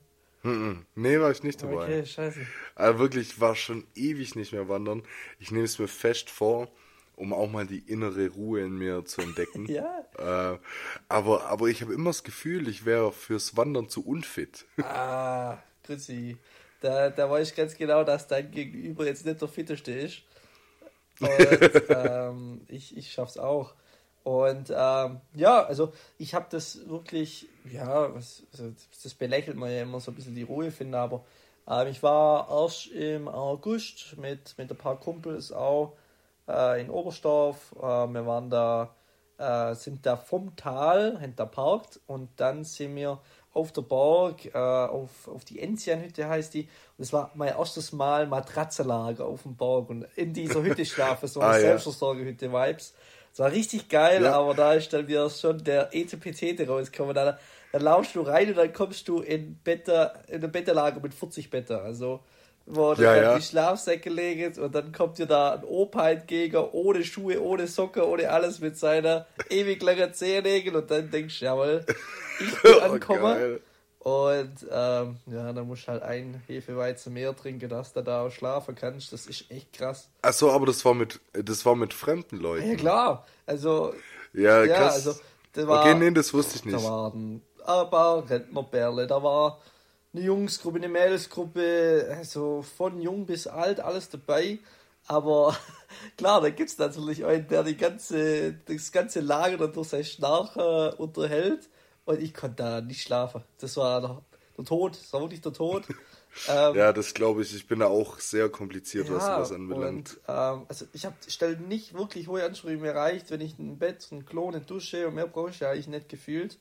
Nee, 0.95 1.21
war 1.21 1.31
ich 1.31 1.43
nicht 1.43 1.63
dabei. 1.63 1.85
Okay, 1.85 2.07
scheiße. 2.07 2.47
Aber 2.75 2.99
wirklich, 2.99 3.41
war 3.41 3.57
schon 3.57 3.87
ewig 3.95 4.35
nicht 4.35 4.53
mehr 4.53 4.69
wandern. 4.69 5.03
Ich 5.39 5.51
nehme 5.51 5.65
es 5.65 5.79
mir 5.79 5.89
fest 5.89 6.29
vor, 6.29 6.69
um 7.17 7.33
auch 7.33 7.51
mal 7.51 7.67
die 7.67 7.79
innere 7.79 8.29
Ruhe 8.29 8.61
in 8.61 8.77
mir 8.77 9.07
zu 9.07 9.23
entdecken. 9.23 9.67
ja. 9.71 10.05
Äh, 10.19 10.59
aber, 11.09 11.47
aber 11.47 11.69
ich 11.69 11.81
habe 11.81 11.95
immer 11.95 12.11
das 12.11 12.25
Gefühl, 12.25 12.69
ich 12.69 12.85
wäre 12.85 13.11
fürs 13.11 13.57
Wandern 13.57 13.89
zu 13.89 14.05
unfit. 14.05 14.67
ah, 14.83 15.57
Grüßi. 15.85 16.37
Da, 16.83 17.09
da 17.09 17.31
weiß 17.31 17.51
ich 17.51 17.57
ganz 17.57 17.75
genau, 17.75 18.05
dass 18.05 18.27
dein 18.27 18.51
Gegenüber 18.51 19.07
jetzt 19.07 19.25
nicht 19.25 19.41
der 19.41 19.49
fitteste 19.49 19.93
ist. 19.93 20.23
Und 21.21 21.31
ähm, 21.89 22.61
ich, 22.69 22.95
ich 22.99 23.13
schaff's 23.13 23.39
auch. 23.39 23.75
Und 24.25 24.71
ähm, 24.75 25.21
ja, 25.35 25.63
also 25.65 25.93
ich 26.17 26.35
habe 26.35 26.47
das 26.51 26.89
wirklich, 26.89 27.47
ja, 27.71 28.13
was, 28.15 28.43
also 28.53 28.73
das 29.03 29.15
belächelt 29.15 29.57
man 29.57 29.71
ja 29.71 29.83
immer 29.83 30.01
so 30.01 30.11
ein 30.11 30.15
bisschen 30.15 30.35
die 30.35 30.43
Ruhe, 30.43 30.71
finde 30.71 30.99
aber 30.99 31.25
ähm, 31.69 31.89
ich 31.89 32.03
war 32.03 32.49
erst 32.51 32.87
im 32.89 33.29
August 33.29 34.17
mit, 34.17 34.57
mit 34.57 34.71
ein 34.71 34.79
paar 34.79 34.99
Kumpels 34.99 35.53
auch 35.53 35.93
äh, 36.49 36.81
in 36.81 36.89
Oberstdorf. 36.91 37.75
Äh, 37.77 37.83
wir 37.83 38.27
waren 38.27 38.49
da, 38.49 38.95
äh, 39.37 39.75
sind 39.75 40.07
da 40.07 40.17
vom 40.17 40.57
Tal, 40.57 41.21
haben 41.21 41.37
da 41.37 41.45
parkt 41.45 42.01
und 42.07 42.31
dann 42.37 42.65
sind 42.65 42.97
wir 42.97 43.21
auf 43.53 43.73
der 43.73 43.83
Burg, 43.83 44.47
äh, 44.47 44.59
auf, 44.59 45.29
auf 45.29 45.45
die 45.45 45.61
Enzianhütte 45.61 46.29
heißt 46.29 46.55
die. 46.55 46.69
Und 46.97 47.05
es 47.05 47.13
war 47.13 47.31
mein 47.35 47.51
erstes 47.51 47.93
Mal 47.93 48.27
Matratzenlager 48.27 49.27
auf 49.27 49.43
dem 49.43 49.57
Berg 49.57 49.91
und 49.91 50.07
in 50.17 50.33
dieser 50.33 50.63
Hütte 50.63 50.85
schlafen, 50.85 51.29
so 51.29 51.41
eine 51.41 51.51
ah, 51.55 51.61
Selbstversorgerhütte-Vibes. 51.61 52.95
Es 53.35 53.41
war 53.41 53.51
richtig 53.51 53.89
geil, 53.89 54.23
ja. 54.23 54.35
aber 54.39 54.55
da 54.55 54.75
ist 54.75 54.93
dann 54.93 55.09
wieder 55.09 55.29
schon 55.29 55.65
der 55.65 55.89
ETPT 55.93 56.69
rausgekommen. 56.69 57.17
Da, 57.17 57.37
dann 57.73 57.83
laufst 57.83 58.15
du 58.15 58.21
rein 58.21 58.51
und 58.51 58.57
dann 58.57 58.73
kommst 58.73 59.09
du 59.09 59.23
in, 59.23 59.57
Bette, 59.57 60.13
in 60.29 60.45
ein 60.45 60.53
Bettelager 60.53 61.01
mit 61.01 61.13
40 61.13 61.51
Betten. 61.51 61.75
Also, 61.75 62.21
wo 62.65 62.93
ja, 62.93 63.13
dann 63.13 63.23
ja. 63.25 63.37
die 63.37 63.43
Schlafsäcke 63.43 64.09
legen 64.09 64.57
und 64.61 64.73
dann 64.73 64.93
kommt 64.93 65.19
dir 65.19 65.27
da 65.27 65.55
ein 65.55 65.65
Opa 65.65 66.11
entgegen, 66.11 66.65
ohne 66.71 67.03
Schuhe, 67.03 67.43
ohne 67.43 67.67
Socke, 67.67 68.07
ohne 68.07 68.31
alles 68.31 68.61
mit 68.61 68.79
seiner 68.79 69.27
ewig 69.51 69.83
langen 69.83 70.15
Zehennägel 70.15 70.77
und 70.77 70.89
dann 70.89 71.11
denkst 71.11 71.41
du, 71.41 71.45
jawohl, 71.47 71.85
ich 72.39 72.63
bin 72.63 72.81
angekommen. 72.83 73.57
Oh, 73.57 73.74
und 74.05 74.55
ähm, 74.71 75.17
ja, 75.25 75.51
dann 75.55 75.67
musst 75.67 75.85
du 75.85 75.93
halt 75.93 76.03
ein 76.03 76.43
Hefeweizen 76.47 77.15
mehr 77.15 77.35
trinken, 77.35 77.71
dass 77.71 77.95
du 77.95 78.03
da 78.03 78.27
auch 78.27 78.31
schlafen 78.31 78.75
kannst. 78.75 79.15
Das 79.15 79.25
ist 79.25 79.51
echt 79.51 79.73
krass. 79.73 80.11
Achso, 80.21 80.53
aber 80.53 80.67
das 80.67 80.85
war 80.85 80.93
mit 80.93 81.21
das 81.33 81.65
war 81.65 81.75
mit 81.75 81.95
fremden 81.95 82.37
Leuten. 82.37 82.69
Ja 82.69 82.77
klar. 82.77 83.27
Also. 83.47 83.95
Ja, 84.35 84.63
ja 84.63 84.77
krass. 84.77 85.07
Also, 85.07 85.21
da 85.55 85.67
war, 85.67 85.81
okay, 85.81 85.95
nee, 85.95 86.11
das 86.11 86.35
wusste 86.35 86.57
ich 86.57 86.67
nicht. 86.67 86.77
Da 86.77 86.83
waren 86.83 87.41
ein 87.65 87.91
paar 87.91 88.29
Rentnerperle, 88.29 89.07
da 89.07 89.23
war 89.23 89.59
eine 90.13 90.23
Jungsgruppe, 90.23 90.77
eine 90.77 90.89
Mädelsgruppe, 90.89 92.15
also 92.15 92.63
von 92.77 93.01
jung 93.01 93.25
bis 93.25 93.47
alt, 93.47 93.81
alles 93.81 94.11
dabei. 94.11 94.59
Aber 95.07 95.57
klar, 96.19 96.43
da 96.43 96.51
gibt 96.51 96.69
es 96.69 96.77
natürlich 96.77 97.25
einen, 97.25 97.49
der 97.49 97.63
die 97.63 97.79
ganze, 97.79 98.53
das 98.67 98.93
ganze 98.93 99.21
Lager 99.21 99.57
dann 99.57 99.73
durch 99.73 99.89
sein 99.89 100.05
Schnarchen 100.05 100.93
unterhält. 100.99 101.71
Und 102.05 102.21
ich 102.21 102.35
konnte 102.35 102.63
da 102.63 102.81
nicht 102.81 103.03
schlafen. 103.03 103.43
Das 103.59 103.77
war 103.77 104.01
der, 104.01 104.23
der 104.59 104.65
Tod, 104.65 104.99
das 105.01 105.13
war 105.13 105.21
wirklich 105.23 105.41
der 105.41 105.53
Tod. 105.53 105.85
ähm, 106.49 106.75
ja, 106.75 106.93
das 106.93 107.15
glaube 107.15 107.43
ich. 107.43 107.55
Ich 107.55 107.67
bin 107.67 107.79
da 107.79 107.87
auch 107.87 108.19
sehr 108.19 108.49
kompliziert, 108.49 109.09
ja, 109.09 109.15
was 109.15 109.25
das 109.25 109.53
anbelangt. 109.53 110.15
Und, 110.15 110.21
ähm, 110.29 110.67
also 110.69 110.87
ich 110.93 111.07
habe 111.07 111.17
stelle 111.27 111.57
nicht 111.57 111.95
wirklich 111.95 112.29
hohe 112.29 112.45
Ansprüche. 112.45 112.77
Mir 112.77 112.95
reicht, 112.95 113.31
wenn 113.31 113.41
ich 113.41 113.59
ein 113.59 113.79
Bett, 113.79 114.07
ein 114.13 114.27
Klo, 114.27 114.49
eine 114.49 114.61
Dusche 114.61 115.09
und 115.09 115.15
mehr 115.15 115.27
brauche 115.27 115.51
ich 115.51 115.61
ja 115.61 115.71
eigentlich 115.71 115.89
nicht 115.89 116.09
gefühlt. 116.09 116.59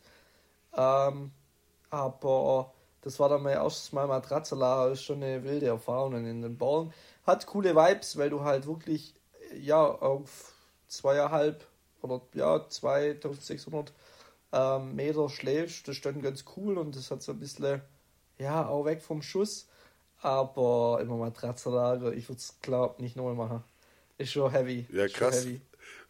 Ähm, 0.75 1.31
aber 1.89 2.73
das 3.01 3.19
war 3.19 3.29
dann 3.29 3.43
mein 3.43 3.53
erstes 3.53 3.91
Mal 3.91 4.07
Matratzenlager, 4.07 4.93
ist 4.93 5.03
schon 5.03 5.21
eine 5.21 5.43
wilde 5.43 5.67
Erfahrung 5.67 6.15
in 6.25 6.41
den 6.41 6.57
Bauen. 6.57 6.93
Hat 7.27 7.45
coole 7.45 7.75
Vibes, 7.75 8.17
weil 8.17 8.29
du 8.29 8.41
halt 8.41 8.65
wirklich 8.65 9.13
ja 9.59 9.83
auf 9.83 10.53
zweieinhalb 10.87 11.65
oder 12.01 12.21
ja 12.33 12.67
2600 12.67 13.93
ähm, 14.53 14.95
Meter 14.95 15.27
schläfst. 15.29 15.87
Das 15.87 15.97
ist 15.97 16.05
dann 16.05 16.21
ganz 16.21 16.45
cool 16.55 16.77
und 16.77 16.95
das 16.95 17.11
hat 17.11 17.21
so 17.21 17.33
ein 17.33 17.39
bisschen 17.39 17.81
ja, 18.37 18.67
auch 18.67 18.85
weg 18.85 19.01
vom 19.01 19.21
Schuss. 19.21 19.67
Aber 20.21 20.99
immer 21.01 21.17
Matratzenlager, 21.17 22.13
ich 22.13 22.29
würde 22.29 22.39
es 22.39 22.55
glaub 22.61 22.99
nicht 23.01 23.17
nochmal 23.17 23.35
machen. 23.35 23.63
Ist 24.17 24.31
schon 24.31 24.51
heavy. 24.51 24.85
Ja, 24.91 25.07
krass. 25.07 25.43
Heavy. 25.43 25.59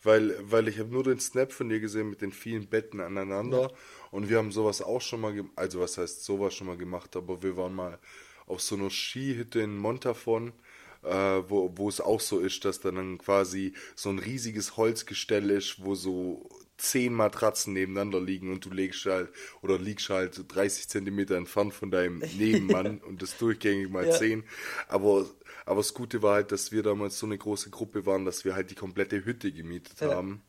Weil, 0.03 0.35
weil 0.41 0.67
ich 0.67 0.77
habe 0.79 0.89
nur 0.89 1.03
den 1.03 1.19
Snap 1.19 1.51
von 1.51 1.69
dir 1.69 1.79
gesehen 1.79 2.09
mit 2.09 2.21
den 2.21 2.31
vielen 2.31 2.67
Betten 2.67 2.99
aneinander 2.99 3.61
ja. 3.61 3.69
und 4.11 4.29
wir 4.29 4.37
haben 4.37 4.51
sowas 4.51 4.81
auch 4.81 5.01
schon 5.01 5.21
mal 5.21 5.33
gemacht, 5.33 5.53
also 5.55 5.79
was 5.79 5.97
heißt 5.97 6.25
sowas 6.25 6.53
schon 6.53 6.67
mal 6.67 6.77
gemacht, 6.77 7.15
aber 7.15 7.41
wir 7.41 7.55
waren 7.55 7.73
mal 7.73 7.97
auf 8.45 8.61
so 8.61 8.75
einer 8.75 8.89
Skihütte 8.89 9.61
in 9.61 9.77
Montafon, 9.77 10.51
äh, 11.03 11.09
wo, 11.47 11.71
wo 11.75 11.87
es 11.87 12.01
auch 12.01 12.19
so 12.19 12.39
ist, 12.39 12.65
dass 12.65 12.81
dann 12.81 13.17
quasi 13.17 13.73
so 13.95 14.09
ein 14.09 14.19
riesiges 14.19 14.75
Holzgestell 14.75 15.49
ist, 15.49 15.83
wo 15.83 15.95
so 15.95 16.49
zehn 16.83 17.13
Matratzen 17.13 17.73
nebeneinander 17.73 18.19
liegen 18.19 18.51
und 18.51 18.65
du 18.65 18.69
legst 18.69 19.05
halt 19.05 19.29
oder 19.61 19.79
liegst 19.79 20.09
halt 20.09 20.43
30 20.53 20.89
Zentimeter 20.89 21.35
entfernt 21.35 21.73
von 21.73 21.91
deinem 21.91 22.19
Nebenmann 22.37 22.99
und 22.99 23.21
das 23.21 23.37
durchgängig 23.37 23.89
mal 23.89 24.05
ja. 24.05 24.11
zehn. 24.11 24.43
Aber, 24.87 25.25
aber 25.65 25.77
das 25.77 25.93
Gute 25.93 26.21
war 26.21 26.35
halt, 26.35 26.51
dass 26.51 26.71
wir 26.71 26.83
damals 26.83 27.17
so 27.17 27.25
eine 27.25 27.37
große 27.37 27.69
Gruppe 27.69 28.05
waren, 28.05 28.25
dass 28.25 28.43
wir 28.43 28.53
halt 28.53 28.69
die 28.69 28.75
komplette 28.75 29.25
Hütte 29.25 29.51
gemietet 29.51 30.01
ja. 30.01 30.13
haben. 30.13 30.43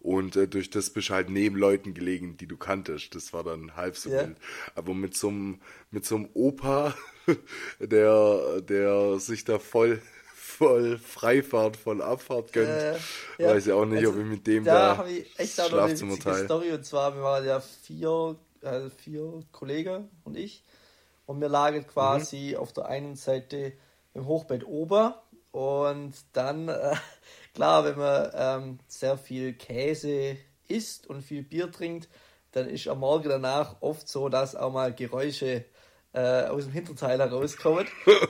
Und 0.00 0.36
äh, 0.36 0.48
durch 0.48 0.68
das 0.68 0.90
bist 0.90 1.08
du 1.08 1.14
halt 1.14 1.30
neben 1.30 1.56
Leuten 1.56 1.94
gelegen, 1.94 2.36
die 2.36 2.46
du 2.46 2.56
kanntest. 2.56 3.14
Das 3.14 3.32
war 3.32 3.42
dann 3.42 3.76
halb 3.76 3.96
so 3.96 4.10
ja. 4.10 4.26
wild. 4.26 4.36
Aber 4.74 4.94
mit 4.94 5.16
so 5.16 5.28
einem 5.28 5.60
mit 5.90 6.04
so 6.04 6.16
einem 6.16 6.28
Opa, 6.34 6.94
der, 7.78 8.60
der 8.62 9.18
sich 9.18 9.44
da 9.44 9.58
voll 9.58 10.02
voll 10.54 10.98
Freifahrt, 10.98 11.76
voll 11.76 12.02
Abfahrt 12.02 12.52
gönnt. 12.52 12.68
Äh, 12.68 12.94
ja. 13.38 13.48
Weiß 13.50 13.66
ich 13.66 13.72
auch 13.72 13.84
nicht, 13.84 13.98
also, 13.98 14.10
ob 14.10 14.18
ich 14.18 14.24
mit 14.24 14.46
dem 14.46 14.64
da, 14.64 14.72
da 14.74 14.96
habe 14.98 15.10
ich 15.10 15.38
echt 15.38 15.60
auch 15.60 15.70
noch 15.70 15.82
eine 15.82 16.44
Story. 16.44 16.72
Und 16.72 16.84
zwar, 16.84 17.14
wir 17.14 17.22
waren 17.22 17.44
ja 17.44 17.60
vier, 17.60 18.36
äh, 18.62 18.90
vier 18.90 19.42
Kollegen 19.52 20.08
und 20.24 20.36
ich. 20.36 20.64
Und 21.26 21.40
wir 21.40 21.48
lagen 21.48 21.86
quasi 21.86 22.52
mhm. 22.52 22.60
auf 22.60 22.72
der 22.72 22.86
einen 22.86 23.16
Seite 23.16 23.72
im 24.14 24.26
Hochbett 24.26 24.64
ober 24.66 25.24
und 25.50 26.14
dann, 26.32 26.68
äh, 26.68 26.96
klar, 27.54 27.84
wenn 27.84 27.98
man 27.98 28.30
ähm, 28.34 28.78
sehr 28.86 29.16
viel 29.16 29.54
Käse 29.54 30.36
isst 30.68 31.06
und 31.06 31.22
viel 31.22 31.42
Bier 31.42 31.70
trinkt, 31.70 32.08
dann 32.52 32.68
ist 32.68 32.86
am 32.88 33.00
Morgen 33.00 33.28
danach 33.28 33.76
oft 33.80 34.08
so, 34.08 34.28
dass 34.28 34.54
auch 34.54 34.72
mal 34.72 34.94
Geräusche 34.94 35.64
äh, 36.14 36.44
aus 36.44 36.64
dem 36.64 36.72
Hinterteil 36.72 37.18
herauskommen. 37.18 37.86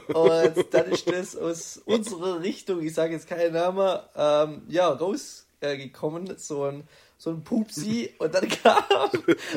Und 0.09 0.75
dann 0.75 0.87
ist 0.91 1.11
das 1.11 1.37
aus 1.37 1.77
unserer 1.85 2.41
Richtung, 2.41 2.83
ich 2.83 2.95
sage 2.95 3.13
jetzt 3.13 3.29
keinen 3.29 3.53
Namen, 3.53 4.01
ähm, 4.17 4.63
ja, 4.69 4.89
rausgekommen, 4.89 6.31
äh, 6.31 6.39
so 6.39 6.65
ein 6.65 6.89
so 7.17 7.31
ein 7.31 7.43
Pupsi 7.43 8.13
und 8.19 8.35
dann 8.35 8.49
kam, 8.63 8.83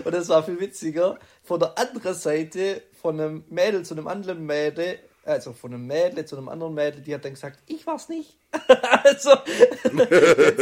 und 0.05 0.13
das 0.13 0.29
war 0.29 0.43
viel 0.43 0.59
witziger, 0.59 1.19
von 1.43 1.59
der 1.59 1.77
anderen 1.77 2.13
Seite 2.13 2.83
von 3.01 3.19
einem 3.19 3.43
Mädel 3.49 3.83
zu 3.83 3.93
einem 3.93 4.07
anderen 4.07 4.45
Mädel, 4.45 4.99
also 5.25 5.51
von 5.51 5.73
einem 5.73 5.85
Mädel 5.85 6.23
zu 6.25 6.37
einem 6.37 6.47
anderen 6.47 6.73
Mädel, 6.73 7.01
die 7.01 7.13
hat 7.13 7.25
dann 7.25 7.33
gesagt, 7.33 7.59
ich 7.67 7.85
war's 7.85 8.07
nicht. 8.07 8.37
also, 9.03 9.31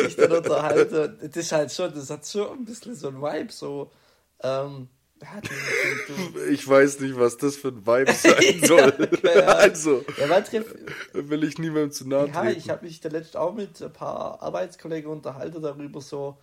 sich 0.02 0.16
dann 0.16 0.32
unterhalten. 0.32 1.20
Das 1.22 1.36
ist 1.36 1.52
halt 1.52 1.72
schon, 1.72 1.94
das 1.94 2.10
hat 2.10 2.26
schon 2.26 2.60
ein 2.60 2.66
bisschen 2.66 2.96
so 2.96 3.10
ein 3.10 3.22
Vibe, 3.22 3.52
so, 3.52 3.92
ähm, 4.42 4.90
ich 6.50 6.68
weiß 6.68 7.00
nicht, 7.00 7.18
was 7.18 7.38
das 7.38 7.56
für 7.56 7.70
ein 7.70 7.86
Vibe 7.86 8.14
sein 8.14 8.64
soll. 8.66 9.10
ja, 9.24 9.46
also, 9.46 10.04
ja, 10.18 10.30
will 11.14 11.44
ich 11.44 11.58
niemandem 11.58 11.92
zu 11.92 12.08
nahe 12.08 12.26
treten. 12.26 12.46
Ja, 12.46 12.52
ich 12.52 12.70
habe 12.70 12.86
mich 12.86 13.00
da 13.00 13.10
letztens 13.10 13.36
auch 13.38 13.54
mit 13.54 13.82
ein 13.82 13.94
paar 13.94 14.42
Arbeitskollegen 14.42 15.10
unterhalten 15.10 15.62
darüber, 15.62 16.02
so 16.02 16.38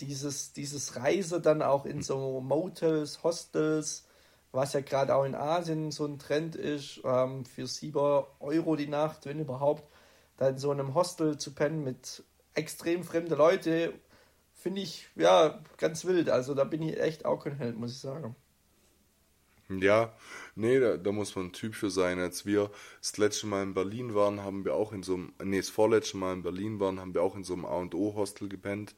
dieses, 0.00 0.52
dieses 0.52 0.96
Reise 0.96 1.40
dann 1.40 1.62
auch 1.62 1.84
in 1.84 2.02
so 2.02 2.40
Motels, 2.40 3.22
Hostels, 3.22 4.06
was 4.52 4.72
ja 4.72 4.80
gerade 4.80 5.14
auch 5.14 5.24
in 5.24 5.34
Asien 5.34 5.90
so 5.90 6.06
ein 6.06 6.18
Trend 6.18 6.56
ist, 6.56 7.00
ähm, 7.04 7.44
für 7.44 7.66
7 7.66 8.24
Euro 8.40 8.76
die 8.76 8.88
Nacht, 8.88 9.26
wenn 9.26 9.38
überhaupt, 9.38 9.84
da 10.36 10.48
in 10.48 10.58
so 10.58 10.70
einem 10.70 10.94
Hostel 10.94 11.38
zu 11.38 11.52
pennen 11.52 11.84
mit 11.84 12.24
extrem 12.54 13.04
fremden 13.04 13.36
Leuten 13.36 13.92
finde 14.64 14.80
ich 14.80 15.06
ja 15.14 15.62
ganz 15.76 16.06
wild. 16.06 16.30
Also 16.30 16.54
da 16.54 16.64
bin 16.64 16.80
ich 16.80 16.98
echt 16.98 17.26
auch 17.26 17.44
kein 17.44 17.58
Held, 17.58 17.76
muss 17.76 17.92
ich 17.92 17.98
sagen. 17.98 18.34
Ja, 19.68 20.14
nee, 20.54 20.80
da, 20.80 20.96
da, 20.96 21.12
muss 21.12 21.36
man 21.36 21.46
ein 21.46 21.52
Typ 21.52 21.74
für 21.74 21.90
sein. 21.90 22.18
Als 22.18 22.46
wir 22.46 22.70
das 22.98 23.18
letzte 23.18 23.46
Mal 23.46 23.62
in 23.62 23.74
Berlin 23.74 24.14
waren, 24.14 24.40
haben 24.40 24.64
wir 24.64 24.74
auch 24.74 24.94
in 24.94 25.02
so 25.02 25.14
einem, 25.16 25.34
nee, 25.42 25.58
das 25.58 25.68
vorletzte 25.68 26.16
Mal 26.16 26.32
in 26.32 26.42
Berlin 26.42 26.80
waren, 26.80 26.98
haben 26.98 27.12
wir 27.12 27.22
auch 27.22 27.36
in 27.36 27.44
so 27.44 27.52
einem 27.52 27.66
A&O-Hostel 27.66 28.48
gepennt 28.48 28.94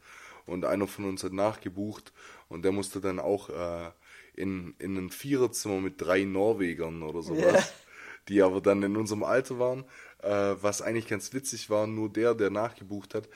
und 0.47 0.65
einer 0.65 0.87
von 0.87 1.05
uns 1.05 1.25
hat 1.25 1.33
nachgebucht 1.33 2.13
und 2.49 2.65
der 2.65 2.71
musste 2.71 3.01
dann 3.01 3.19
auch 3.19 3.51
äh, 3.51 3.91
in, 4.35 4.77
in 4.79 4.97
ein 4.97 5.11
Viererzimmer 5.11 5.81
mit 5.81 6.01
drei 6.01 6.23
Norwegern 6.23 7.03
oder 7.03 7.23
sowas, 7.23 7.41
yeah. 7.41 7.65
die 8.29 8.43
aber 8.43 8.61
dann 8.61 8.85
in 8.85 8.97
unserem 8.97 9.25
Alter 9.25 9.59
waren, 9.59 9.85
äh, 10.23 10.55
was 10.61 10.81
eigentlich 10.81 11.09
ganz 11.09 11.33
witzig 11.33 11.71
war, 11.71 11.89
nur 11.89 12.09
der, 12.13 12.35
der 12.35 12.51
nachgebucht 12.51 13.15
hat, 13.15 13.29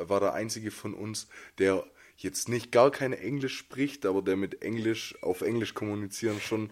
war 0.00 0.20
der 0.20 0.34
einzige 0.34 0.70
von 0.70 0.94
uns, 0.94 1.28
der 1.58 1.84
jetzt 2.16 2.48
nicht 2.48 2.72
gar 2.72 2.90
kein 2.90 3.12
Englisch 3.12 3.56
spricht, 3.56 4.04
aber 4.04 4.22
der 4.22 4.36
mit 4.36 4.62
Englisch 4.62 5.16
auf 5.22 5.40
Englisch 5.40 5.74
kommunizieren 5.74 6.40
schon 6.40 6.70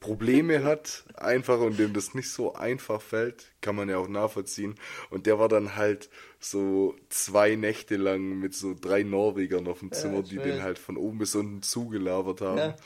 Probleme 0.00 0.62
hat, 0.62 1.04
einfach 1.14 1.58
und 1.60 1.78
dem 1.78 1.92
das 1.92 2.14
nicht 2.14 2.30
so 2.30 2.54
einfach 2.54 3.00
fällt, 3.00 3.46
kann 3.60 3.74
man 3.74 3.88
ja 3.88 3.98
auch 3.98 4.08
nachvollziehen. 4.08 4.76
Und 5.10 5.26
der 5.26 5.38
war 5.38 5.48
dann 5.48 5.76
halt 5.76 6.08
so 6.38 6.94
zwei 7.08 7.56
Nächte 7.56 7.96
lang 7.96 8.38
mit 8.38 8.54
so 8.54 8.74
drei 8.80 9.02
Norwegern 9.02 9.66
auf 9.66 9.80
dem 9.80 9.90
Zimmer, 9.90 10.18
ja, 10.18 10.22
die 10.22 10.38
den 10.38 10.62
halt 10.62 10.78
von 10.78 10.96
oben 10.96 11.18
bis 11.18 11.34
unten 11.34 11.62
zugelabert 11.62 12.40
haben. 12.40 12.58
Ja. 12.58 12.76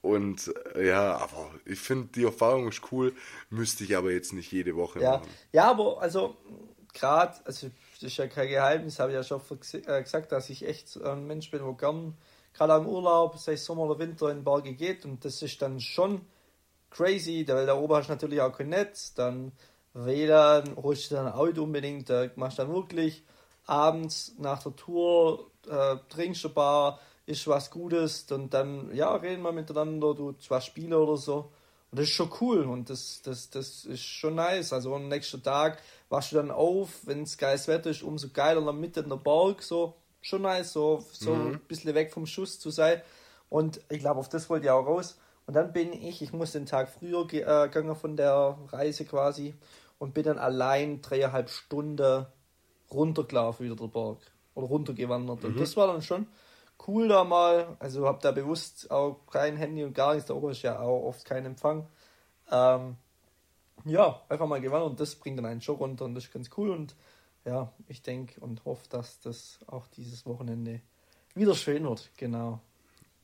Und 0.00 0.52
äh, 0.74 0.88
ja, 0.88 1.16
aber 1.18 1.50
ich 1.66 1.78
finde, 1.78 2.08
die 2.14 2.24
Erfahrung 2.24 2.68
ist 2.68 2.80
cool, 2.90 3.12
müsste 3.50 3.84
ich 3.84 3.96
aber 3.96 4.10
jetzt 4.10 4.32
nicht 4.32 4.50
jede 4.50 4.74
Woche 4.74 5.00
ja. 5.00 5.18
machen. 5.18 5.28
Ja, 5.52 5.70
aber 5.70 6.00
also 6.00 6.36
gerade, 6.92 7.34
also 7.44 7.70
das 7.94 8.02
ist 8.02 8.16
ja 8.16 8.26
kein 8.26 8.48
Geheimnis, 8.48 8.98
habe 8.98 9.10
ich 9.10 9.16
ja 9.16 9.22
schon 9.22 9.40
äh, 9.40 10.02
gesagt, 10.02 10.32
dass 10.32 10.50
ich 10.50 10.66
echt 10.66 10.96
ein 11.02 11.26
Mensch 11.26 11.50
bin, 11.50 11.64
wo 11.64 11.74
gern 11.74 12.16
gerade 12.52 12.74
im 12.76 12.86
Urlaub, 12.86 13.38
sei 13.38 13.54
es 13.54 13.64
Sommer 13.64 13.82
oder 13.82 13.98
Winter, 13.98 14.30
in 14.30 14.44
Berge 14.44 14.74
geht 14.74 15.04
und 15.04 15.24
das 15.24 15.42
ist 15.42 15.62
dann 15.62 15.80
schon 15.80 16.22
crazy, 16.90 17.44
weil 17.48 17.66
da 17.66 17.74
oben 17.74 17.94
hast 17.94 18.08
du 18.08 18.12
natürlich 18.12 18.40
auch 18.40 18.56
kein 18.56 18.68
Netz, 18.68 19.14
dann 19.14 19.52
WLAN, 19.94 20.76
holst 20.76 21.10
du 21.10 21.16
dann 21.16 21.26
ein 21.28 21.32
Auto 21.32 21.62
unbedingt, 21.62 22.10
da 22.10 22.28
machst 22.36 22.58
du 22.58 22.62
dann 22.62 22.74
wirklich 22.74 23.24
abends 23.66 24.34
nach 24.38 24.62
der 24.62 24.76
Tour, 24.76 25.50
äh, 25.68 25.96
trinkst 26.08 26.44
ein 26.46 26.54
paar, 26.54 27.00
ist 27.26 27.46
was 27.46 27.70
Gutes 27.70 28.30
und 28.32 28.52
dann, 28.52 28.94
ja, 28.94 29.14
reden 29.14 29.42
wir 29.42 29.52
miteinander, 29.52 30.14
du 30.14 30.32
zwei 30.32 30.60
Spiele 30.60 30.98
oder 30.98 31.16
so. 31.16 31.52
Und 31.90 31.98
das 31.98 32.08
ist 32.08 32.14
schon 32.14 32.32
cool 32.40 32.64
und 32.64 32.88
das, 32.88 33.20
das, 33.22 33.50
das 33.50 33.84
ist 33.84 34.02
schon 34.02 34.36
nice. 34.36 34.72
Also 34.72 34.94
am 34.94 35.08
nächsten 35.08 35.42
Tag 35.42 35.78
wachst 36.12 36.30
du 36.30 36.36
dann 36.36 36.50
auf, 36.50 37.06
wenn 37.06 37.22
es 37.22 37.38
geiles 37.38 37.68
Wetter 37.68 37.88
ist, 37.88 38.02
umso 38.02 38.28
geiler 38.28 38.60
in 38.60 38.66
der 38.66 38.74
Mitte 38.74 39.00
in 39.00 39.08
der 39.08 39.16
Berg, 39.16 39.62
so 39.62 39.94
schon 40.20 40.42
nice, 40.42 40.72
so, 40.72 41.02
so 41.10 41.34
mhm. 41.34 41.54
ein 41.54 41.60
bisschen 41.60 41.94
weg 41.94 42.12
vom 42.12 42.26
Schuss 42.26 42.60
zu 42.60 42.70
sein. 42.70 43.00
Und 43.48 43.80
ich 43.88 44.00
glaube, 44.00 44.20
auf 44.20 44.28
das 44.28 44.50
wollte 44.50 44.66
ich 44.66 44.70
auch 44.70 44.86
raus. 44.86 45.18
Und 45.46 45.54
dann 45.54 45.72
bin 45.72 45.92
ich, 45.94 46.20
ich 46.20 46.34
muss 46.34 46.52
den 46.52 46.66
Tag 46.66 46.90
früher 46.90 47.22
äh, 47.32 47.68
gegangen 47.68 47.96
von 47.96 48.16
der 48.16 48.58
Reise 48.68 49.06
quasi 49.06 49.54
und 49.98 50.12
bin 50.12 50.24
dann 50.24 50.38
allein 50.38 51.00
dreieinhalb 51.00 51.48
Stunden 51.48 52.26
runtergelaufen 52.90 53.64
wieder 53.64 53.76
der 53.76 53.88
Berg 53.88 54.18
oder 54.54 54.66
runtergewandert. 54.66 55.42
Mhm. 55.42 55.48
Und 55.48 55.60
das 55.60 55.76
war 55.78 55.86
dann 55.86 56.02
schon 56.02 56.26
cool 56.86 57.08
da 57.08 57.24
mal. 57.24 57.76
Also 57.78 58.06
hab 58.06 58.20
da 58.20 58.32
bewusst 58.32 58.90
auch 58.90 59.26
kein 59.30 59.56
Handy 59.56 59.82
und 59.82 59.94
gar 59.94 60.12
nichts. 60.12 60.28
Da 60.28 60.34
oben 60.34 60.50
ist 60.50 60.60
ja 60.60 60.78
auch 60.78 61.04
oft 61.04 61.24
kein 61.24 61.46
Empfang. 61.46 61.88
Ähm, 62.50 62.96
ja, 63.84 64.22
einfach 64.28 64.46
mal 64.46 64.60
gewandert 64.60 64.90
und 64.90 65.00
das 65.00 65.14
bringt 65.14 65.38
dann 65.38 65.46
einen 65.46 65.60
schon 65.60 65.76
runter 65.76 66.04
und 66.04 66.14
das 66.14 66.24
ist 66.24 66.32
ganz 66.32 66.50
cool. 66.56 66.70
Und 66.70 66.94
ja, 67.44 67.72
ich 67.88 68.02
denke 68.02 68.40
und 68.40 68.64
hoffe, 68.64 68.88
dass 68.88 69.20
das 69.20 69.58
auch 69.66 69.86
dieses 69.88 70.26
Wochenende 70.26 70.80
wieder 71.34 71.54
schön 71.54 71.84
wird. 71.84 72.10
Genau. 72.16 72.60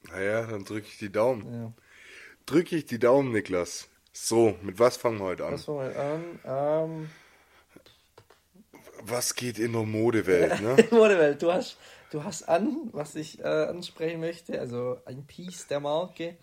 Naja, 0.08 0.46
dann 0.46 0.64
drücke 0.64 0.86
ich 0.86 0.98
die 0.98 1.10
Daumen. 1.10 1.52
Ja. 1.52 1.72
Drücke 2.46 2.76
ich 2.76 2.86
die 2.86 2.98
Daumen, 2.98 3.32
Niklas. 3.32 3.88
So, 4.12 4.56
mit 4.62 4.78
was 4.78 4.96
fangen 4.96 5.18
wir 5.18 5.26
heute 5.26 5.46
an? 5.46 5.52
Was 5.52 5.64
fangen 5.64 5.78
wir 5.78 5.86
heute 5.86 6.00
an? 6.00 7.00
Ähm, 7.00 7.10
was 9.02 9.34
geht 9.34 9.58
in 9.58 9.72
der 9.72 9.84
Modewelt, 9.84 10.60
ne? 10.60 10.76
Modewelt, 10.90 11.40
du 11.42 11.52
hast 11.52 11.76
du 12.10 12.24
hast 12.24 12.48
an, 12.48 12.88
was 12.92 13.14
ich 13.14 13.40
äh, 13.40 13.44
ansprechen 13.44 14.20
möchte, 14.20 14.58
also 14.58 14.98
ein 15.04 15.26
Piece 15.26 15.66
der 15.66 15.80
Marke. 15.80 16.36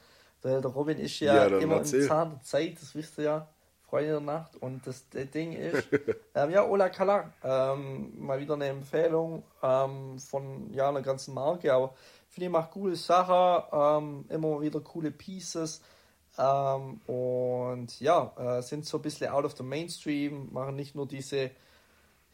Der, 0.43 0.62
der 0.62 0.72
Robin 0.72 1.00
ist 1.00 1.19
ja, 1.19 1.48
ja 1.48 1.57
immer 1.60 1.77
erzähl. 1.77 2.01
im 2.01 2.07
Zahn 2.07 2.29
der 2.31 2.41
Zeit, 2.43 2.77
das 2.79 2.93
wisst 2.93 3.17
ihr 3.17 3.24
ja, 3.24 3.50
Der 4.01 4.19
Nacht. 4.19 4.55
Und 4.57 4.85
das, 4.87 5.07
das 5.09 5.29
Ding 5.31 5.53
ist, 5.53 5.87
ähm, 6.35 6.49
ja, 6.51 6.65
Ola 6.67 6.89
Kala, 6.89 7.31
ähm, 7.43 8.13
mal 8.25 8.39
wieder 8.39 8.55
eine 8.55 8.67
Empfehlung 8.67 9.43
ähm, 9.61 10.19
von 10.19 10.73
ja, 10.73 10.89
einer 10.89 11.01
ganzen 11.01 11.33
Marke, 11.33 11.73
aber 11.73 11.93
finde 12.29 12.45
ich 12.47 12.51
macht 12.51 12.71
coole 12.71 12.95
Sachen, 12.95 13.63
ähm, 13.71 14.25
immer 14.29 14.61
wieder 14.61 14.79
coole 14.81 15.11
Pieces. 15.11 15.81
Ähm, 16.37 16.99
und 17.07 17.99
ja, 17.99 18.33
äh, 18.37 18.61
sind 18.61 18.85
so 18.85 18.97
ein 18.97 19.01
bisschen 19.01 19.29
out 19.29 19.45
of 19.45 19.55
the 19.55 19.63
mainstream, 19.63 20.51
machen 20.51 20.75
nicht 20.75 20.95
nur 20.95 21.07
diese 21.07 21.51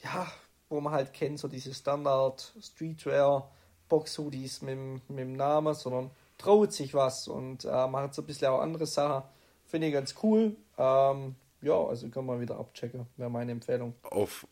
ja, 0.03 0.27
wo 0.69 0.79
man 0.79 0.93
halt 0.93 1.13
kennt, 1.13 1.39
so 1.39 1.47
diese 1.47 1.73
Standard 1.73 2.53
Streetwear 2.61 3.49
Box 3.89 4.17
Hoodies 4.17 4.61
mit, 4.61 4.77
mit 5.09 5.19
dem 5.19 5.33
Namen, 5.33 5.73
sondern 5.73 6.11
traut 6.37 6.71
sich 6.71 6.93
was 6.93 7.27
und 7.27 7.65
äh, 7.65 7.87
macht 7.87 8.13
so 8.13 8.21
ein 8.21 8.25
bisschen 8.25 8.47
auch 8.47 8.61
andere 8.61 8.85
Sachen. 8.85 9.23
Finde 9.65 9.87
ich 9.87 9.93
ganz 9.93 10.15
cool. 10.23 10.55
Ähm, 10.77 11.35
ja, 11.61 11.73
also 11.73 12.09
kann 12.09 12.25
man 12.25 12.41
wieder 12.41 12.57
abchecken, 12.57 13.07
wäre 13.17 13.29
meine 13.29 13.51
Empfehlung. 13.51 13.95
Auf, 14.03 14.47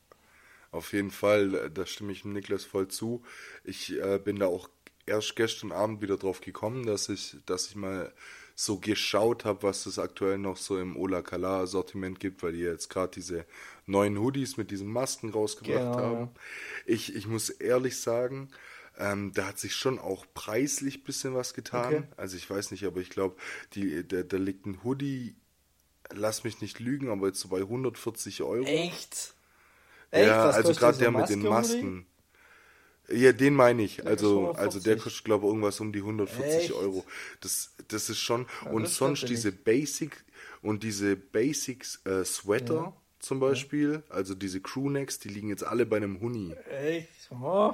auf 0.72 0.94
jeden 0.94 1.12
Fall, 1.12 1.70
da 1.70 1.86
stimme 1.86 2.12
ich 2.12 2.26
Niklas 2.26 2.66
voll 2.66 2.88
zu. 2.88 3.24
Ich 3.64 4.00
äh, 4.00 4.20
bin 4.20 4.38
da 4.38 4.48
auch 4.48 4.70
erst 5.06 5.36
gestern 5.36 5.72
Abend 5.72 6.02
wieder 6.02 6.18
drauf 6.18 6.42
gekommen, 6.42 6.86
dass 6.86 7.10
ich, 7.10 7.38
dass 7.46 7.68
ich 7.68 7.76
mal 7.76 8.14
so 8.56 8.78
geschaut 8.78 9.46
habe, 9.46 9.64
was 9.64 9.86
es 9.86 9.98
aktuell 9.98 10.38
noch 10.38 10.58
so 10.58 10.78
im 10.78 10.98
Ola 10.98 11.22
Kala 11.22 11.66
Sortiment 11.66 12.20
gibt, 12.20 12.44
weil 12.44 12.52
die 12.52 12.60
jetzt 12.60 12.90
gerade 12.90 13.12
diese 13.16 13.46
neuen 13.86 14.20
Hoodies 14.20 14.58
mit 14.58 14.70
diesen 14.70 14.88
Masken 14.88 15.30
rausgebracht 15.30 15.80
genau, 15.80 15.98
haben. 15.98 16.30
Ich, 16.86 17.16
ich 17.16 17.26
muss 17.26 17.50
ehrlich 17.50 18.00
sagen, 18.00 18.50
ähm, 18.98 19.32
da 19.34 19.48
hat 19.48 19.60
sich 19.60 19.76
schon 19.76 19.98
auch 19.98 20.26
preislich 20.34 21.00
ein 21.00 21.04
bisschen 21.04 21.34
was 21.34 21.54
getan. 21.54 21.86
Okay. 21.86 22.04
Also 22.18 22.36
ich 22.36 22.50
weiß 22.50 22.72
nicht, 22.72 22.84
aber 22.84 23.00
ich 23.00 23.10
glaube, 23.10 23.38
da 23.72 24.38
liegt 24.38 24.66
ein 24.66 24.84
Hoodie, 24.84 25.36
lass 26.14 26.44
mich 26.44 26.62
nicht 26.62 26.80
lügen, 26.80 27.10
aber 27.10 27.28
jetzt 27.28 27.40
so 27.40 27.50
bei 27.50 27.60
140 27.60 28.44
Euro. 28.44 28.66
Echt? 28.66 29.34
Echt? 30.12 30.28
Ja, 30.28 30.48
was 30.48 30.56
also 30.56 30.74
gerade 30.74 30.98
der 30.98 31.12
mit 31.12 31.30
den 31.30 31.42
Masken. 31.42 32.06
Ja, 33.12 33.32
den 33.32 33.56
meine 33.56 33.82
ich. 33.82 34.06
Also, 34.06 34.52
also 34.52 34.80
der 34.80 34.98
kostet, 34.98 35.26
glaube 35.26 35.46
ich, 35.46 35.50
irgendwas 35.50 35.80
um 35.80 35.92
die 35.92 36.00
140 36.00 36.46
Echt? 36.46 36.74
Euro. 36.74 37.04
Das, 37.42 37.74
das 37.88 38.10
ist 38.10 38.20
schon. 38.20 38.46
Ja, 38.66 38.72
und 38.72 38.88
sonst 38.88 39.28
diese 39.28 39.52
Basic 39.52 40.24
und 40.62 40.84
diese 40.84 41.16
Basics 41.16 42.06
äh, 42.06 42.24
Sweater 42.24 42.74
ja. 42.74 42.94
zum 43.20 43.40
Beispiel, 43.40 44.04
ja. 44.08 44.16
also 44.16 44.36
diese 44.36 44.62
Crewnecks, 44.62 45.20
die 45.20 45.30
liegen 45.30 45.50
jetzt 45.50 45.64
alle 45.64 45.86
bei 45.86 45.98
einem 45.98 46.20
Huni. 46.20 46.54
Echt? 46.70 47.32
Oh, 47.32 47.74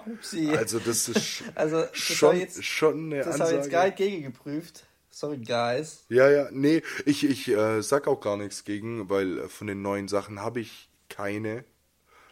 Also 0.55 0.79
das 0.79 1.09
ist 1.09 1.43
also, 1.55 1.81
das 1.81 1.97
schon, 1.97 2.37
jetzt, 2.37 2.63
schon 2.63 3.05
eine 3.05 3.23
Das 3.23 3.39
habe 3.39 3.51
ich 3.51 3.57
jetzt 3.57 3.69
gar 3.69 3.85
nicht 3.85 3.97
gegengeprüft. 3.97 4.85
Sorry, 5.15 5.37
guys. 5.37 6.03
Ja, 6.09 6.29
ja, 6.29 6.49
nee, 6.51 6.83
ich, 7.05 7.23
ich 7.23 7.47
äh, 7.47 7.81
sag 7.81 8.05
auch 8.05 8.19
gar 8.19 8.35
nichts 8.35 8.65
gegen, 8.65 9.09
weil 9.09 9.47
von 9.47 9.65
den 9.65 9.81
neuen 9.81 10.09
Sachen 10.09 10.41
habe 10.41 10.59
ich 10.59 10.89
keine. 11.07 11.63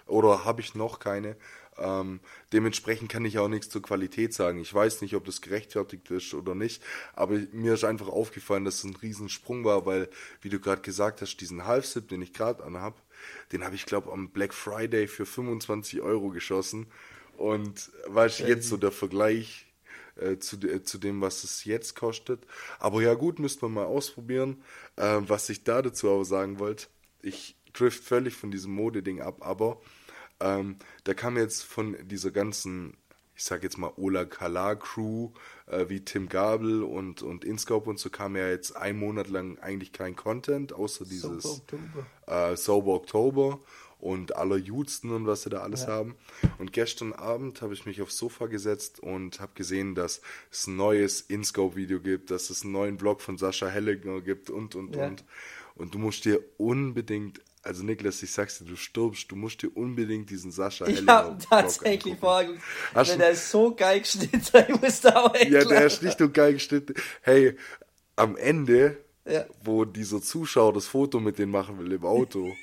Oder 0.06 0.44
habe 0.44 0.60
ich 0.60 0.76
noch 0.76 1.00
keine. 1.00 1.38
Ähm, 1.78 2.20
dementsprechend 2.52 3.10
kann 3.10 3.24
ich 3.24 3.40
auch 3.40 3.48
nichts 3.48 3.70
zur 3.70 3.82
Qualität 3.82 4.34
sagen. 4.34 4.60
Ich 4.60 4.74
weiß 4.74 5.02
nicht, 5.02 5.16
ob 5.16 5.24
das 5.24 5.40
gerechtfertigt 5.40 6.12
ist 6.12 6.34
oder 6.34 6.56
nicht, 6.56 6.84
aber 7.14 7.40
mir 7.54 7.76
ist 7.76 7.86
einfach 7.86 8.10
aufgefallen, 8.10 8.66
dass 8.66 8.80
es 8.80 8.84
ein 8.84 8.98
Riesensprung 8.98 9.64
war, 9.64 9.86
weil, 9.86 10.10
wie 10.42 10.50
du 10.50 10.60
gerade 10.60 10.82
gesagt 10.82 11.22
hast, 11.22 11.38
diesen 11.38 11.66
Half-Sip, 11.66 12.10
den 12.10 12.22
ich 12.22 12.34
gerade 12.34 12.66
anhab, 12.66 13.02
den 13.54 13.64
habe 13.64 13.76
ich, 13.76 13.86
glaube 13.86 14.12
am 14.12 14.30
Black 14.30 14.54
Friday 14.54 15.08
für 15.08 15.26
25 15.26 16.02
Euro 16.02 16.32
geschossen. 16.32 16.88
Und 17.38 17.92
weißt 18.08 18.42
du, 18.42 18.44
jetzt 18.44 18.68
so 18.68 18.76
der 18.76 18.92
Vergleich 18.92 19.73
äh, 20.16 20.38
zu, 20.38 20.58
äh, 20.58 20.84
zu 20.84 20.98
dem, 20.98 21.22
was 21.22 21.44
es 21.44 21.66
jetzt 21.66 21.96
kostet. 21.96 22.46
Aber 22.80 23.02
ja 23.02 23.14
gut, 23.14 23.40
müsste 23.40 23.66
man 23.66 23.74
mal 23.74 23.86
ausprobieren. 23.86 24.64
Äh, 24.96 25.20
was 25.22 25.50
ich 25.50 25.64
da 25.64 25.82
dazu 25.82 26.10
aber 26.10 26.26
sagen 26.26 26.60
wollte, 26.60 26.88
ich 27.22 27.58
drift 27.74 28.04
völlig 28.04 28.36
von 28.36 28.52
diesem 28.52 28.74
Modeding 28.74 29.22
ab, 29.22 29.38
aber 29.42 29.82
ähm, 30.40 30.78
da 31.04 31.14
kam 31.14 31.38
jetzt 31.38 31.64
von 31.64 31.98
dieser 32.08 32.32
ganzen, 32.32 32.98
ich 33.36 33.44
sag 33.44 33.64
jetzt 33.64 33.78
mal 33.78 33.92
Ola 33.96 34.26
Kala 34.26 34.76
Crew, 34.76 35.32
äh, 35.66 35.90
wie 35.90 36.06
Tim 36.06 36.30
Gabel 36.30 36.84
und, 36.84 37.24
und 37.24 37.44
Inscope 37.44 37.90
und 37.90 37.98
so, 37.98 38.10
kam 38.10 38.36
ja 38.36 38.48
jetzt 38.50 38.76
ein 38.76 38.98
Monat 38.98 39.30
lang 39.30 39.58
eigentlich 39.60 39.94
kein 39.94 40.16
Content, 40.16 40.74
außer 40.74 41.06
dieses 41.06 41.44
Sober 41.44 41.56
Oktober, 42.28 42.58
Sober 42.58 42.94
Oktober 42.94 43.60
und 44.04 44.36
aller 44.36 44.58
Judsten 44.58 45.12
und 45.12 45.26
was 45.26 45.44
sie 45.44 45.50
da 45.50 45.60
alles 45.60 45.84
ja. 45.84 45.88
haben. 45.88 46.16
Und 46.60 46.74
gestern 46.74 47.14
Abend 47.14 47.62
habe 47.62 47.74
ich 47.74 47.86
mich 47.86 48.02
aufs 48.02 48.18
Sofa 48.18 48.48
gesetzt 48.48 49.00
und 49.00 49.40
habe 49.40 49.54
gesehen, 49.56 49.96
dass 49.96 50.22
es 50.52 50.68
ein 50.68 50.76
neues 50.76 51.22
InScope-Video 51.22 52.02
gibt, 52.02 52.30
dass 52.30 52.50
es 52.50 52.64
einen 52.64 52.74
neuen 52.74 53.00
Vlog 53.00 53.22
von 53.22 53.38
Sascha 53.38 53.68
Hellinger 53.68 54.20
gibt 54.20 54.50
und, 54.50 54.76
und, 54.76 54.96
ja. 54.96 55.08
und. 55.08 55.24
Und 55.76 55.96
du 55.96 55.98
musst 55.98 56.26
dir 56.26 56.40
unbedingt 56.58 57.42
also 57.64 57.82
Niklas, 57.82 58.22
ich 58.22 58.32
sag's 58.32 58.60
dir, 58.60 58.66
du 58.66 58.76
stirbst, 58.76 59.32
du 59.32 59.38
musst 59.38 59.62
dir 59.62 59.70
unbedingt 59.74 60.30
diesen 60.30 60.52
Sascha 60.52 60.86
Ich 60.86 61.08
hab 61.08 61.40
tatsächlich 61.50 62.18
vorgeguckt. 62.20 62.62
Der 62.94 63.30
ist 63.30 63.50
so 63.50 63.74
geil 63.74 64.02
geschnitten, 64.02 64.66
ich 64.68 64.82
muss 64.82 65.00
da 65.00 65.24
auch 65.24 65.36
Ja, 65.36 65.64
der 65.64 65.86
ist 65.86 66.04
nicht 66.04 66.20
nur 66.20 66.30
geil 66.30 66.54
geschnitten. 66.54 66.94
Hey, 67.22 67.58
am 68.18 68.36
Ende, 68.36 68.98
ja. 69.26 69.46
wo 69.64 69.86
dieser 69.86 70.22
Zuschauer 70.22 70.74
das 70.74 70.88
Foto 70.88 71.22
mit 71.22 71.40
denen 71.40 71.54
machen 71.54 71.80
will 71.80 71.94
im 71.94 72.04
Auto, 72.04 72.54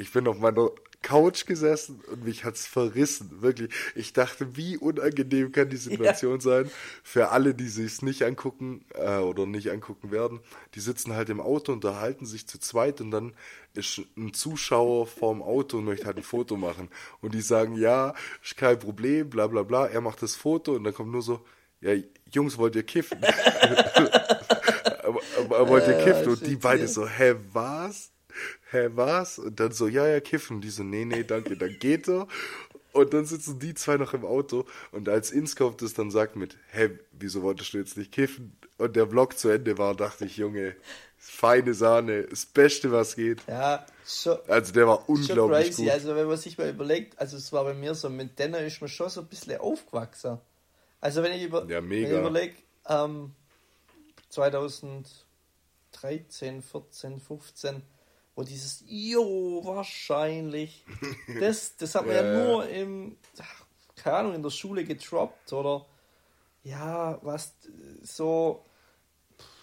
ich 0.00 0.12
bin 0.12 0.26
auf 0.26 0.38
meiner 0.38 0.70
Couch 1.02 1.46
gesessen 1.46 2.02
und 2.10 2.24
mich 2.24 2.44
hat's 2.44 2.66
verrissen, 2.66 3.40
wirklich. 3.40 3.72
Ich 3.94 4.12
dachte, 4.12 4.56
wie 4.56 4.76
unangenehm 4.76 5.52
kann 5.52 5.70
die 5.70 5.76
Situation 5.76 6.34
ja. 6.34 6.40
sein 6.40 6.70
für 7.02 7.30
alle, 7.30 7.54
die 7.54 7.68
sich's 7.68 8.02
nicht 8.02 8.22
angucken 8.22 8.84
äh, 8.94 9.18
oder 9.18 9.46
nicht 9.46 9.70
angucken 9.70 10.10
werden. 10.10 10.40
Die 10.74 10.80
sitzen 10.80 11.14
halt 11.14 11.30
im 11.30 11.40
Auto, 11.40 11.72
unterhalten 11.72 12.26
sich 12.26 12.46
zu 12.46 12.58
zweit 12.58 13.00
und 13.00 13.10
dann 13.10 13.34
ist 13.74 14.02
ein 14.16 14.34
Zuschauer 14.34 15.06
vorm 15.06 15.42
Auto 15.42 15.78
und 15.78 15.84
möchte 15.84 16.06
halt 16.06 16.18
ein 16.18 16.22
Foto 16.22 16.56
machen. 16.56 16.88
Und 17.20 17.34
die 17.34 17.40
sagen, 17.40 17.76
ja, 17.76 18.14
ist 18.42 18.56
kein 18.56 18.78
Problem, 18.78 19.30
bla 19.30 19.46
bla 19.46 19.62
bla. 19.62 19.86
Er 19.86 20.00
macht 20.00 20.22
das 20.22 20.36
Foto 20.36 20.74
und 20.74 20.84
dann 20.84 20.94
kommt 20.94 21.12
nur 21.12 21.22
so, 21.22 21.44
ja, 21.80 21.94
Jungs, 22.30 22.58
wollt 22.58 22.76
ihr 22.76 22.82
kiffen? 22.82 23.18
wollt 25.48 25.88
ihr 25.88 26.04
kiffen? 26.04 26.28
Und 26.28 26.46
die 26.46 26.56
beide 26.56 26.88
so, 26.88 27.06
hä, 27.06 27.36
was? 27.52 28.12
hä, 28.70 28.90
was? 28.94 29.38
Und 29.38 29.60
dann 29.60 29.72
so, 29.72 29.88
ja, 29.88 30.06
ja, 30.06 30.20
kiffen. 30.20 30.60
Die 30.60 30.70
so, 30.70 30.82
nee, 30.82 31.04
nee, 31.04 31.24
danke, 31.24 31.56
dann 31.56 31.78
geht 31.78 32.08
er. 32.08 32.26
Und 32.92 33.14
dann 33.14 33.24
sitzen 33.24 33.58
die 33.58 33.74
zwei 33.74 33.96
noch 33.96 34.14
im 34.14 34.24
Auto 34.24 34.66
und 34.90 35.08
als 35.08 35.30
Inskopf 35.30 35.76
das 35.76 35.94
dann 35.94 36.10
sagt 36.10 36.34
mit, 36.34 36.56
hä, 36.72 36.90
wieso 37.12 37.42
wolltest 37.42 37.72
du 37.72 37.78
jetzt 37.78 37.96
nicht 37.96 38.10
kiffen? 38.10 38.56
Und 38.78 38.96
der 38.96 39.06
Vlog 39.06 39.38
zu 39.38 39.48
Ende 39.48 39.78
war, 39.78 39.94
dachte 39.94 40.24
ich, 40.24 40.38
Junge, 40.38 40.74
feine 41.16 41.74
Sahne, 41.74 42.24
das 42.24 42.46
Beste, 42.46 42.90
was 42.90 43.14
geht. 43.14 43.46
Ja, 43.46 43.86
schon. 44.06 44.38
Also 44.48 44.72
der 44.72 44.88
war 44.88 45.08
unglaublich 45.08 45.66
crazy. 45.66 45.84
gut. 45.84 45.92
Also 45.92 46.16
wenn 46.16 46.26
man 46.26 46.36
sich 46.36 46.58
mal 46.58 46.70
überlegt, 46.70 47.18
also 47.20 47.36
es 47.36 47.52
war 47.52 47.64
bei 47.64 47.74
mir 47.74 47.94
so, 47.94 48.10
mit 48.10 48.38
Denner 48.38 48.60
ist 48.60 48.80
man 48.80 48.88
schon 48.88 49.08
so 49.08 49.20
ein 49.20 49.28
bisschen 49.28 49.60
aufgewachsen. 49.60 50.38
Also 51.00 51.22
wenn 51.22 51.32
ich, 51.32 51.44
über, 51.44 51.66
ja, 51.68 51.82
wenn 51.82 51.92
ich 51.92 52.10
überlege, 52.10 52.54
ähm, 52.88 53.34
2013, 54.30 56.62
14, 56.62 57.20
15, 57.20 57.82
wo 58.40 58.44
dieses 58.44 58.82
Jo, 58.86 59.60
wahrscheinlich. 59.64 60.84
Das, 61.40 61.76
das 61.76 61.94
hat 61.94 62.06
man 62.06 62.16
ja, 62.16 62.24
ja 62.24 62.44
nur 62.44 62.68
im, 62.68 63.16
keine 63.96 64.16
Ahnung, 64.16 64.34
in 64.34 64.42
der 64.42 64.50
Schule 64.50 64.84
getroppt 64.84 65.52
oder 65.52 65.84
ja, 66.64 67.18
was 67.22 67.54
so, 68.02 68.64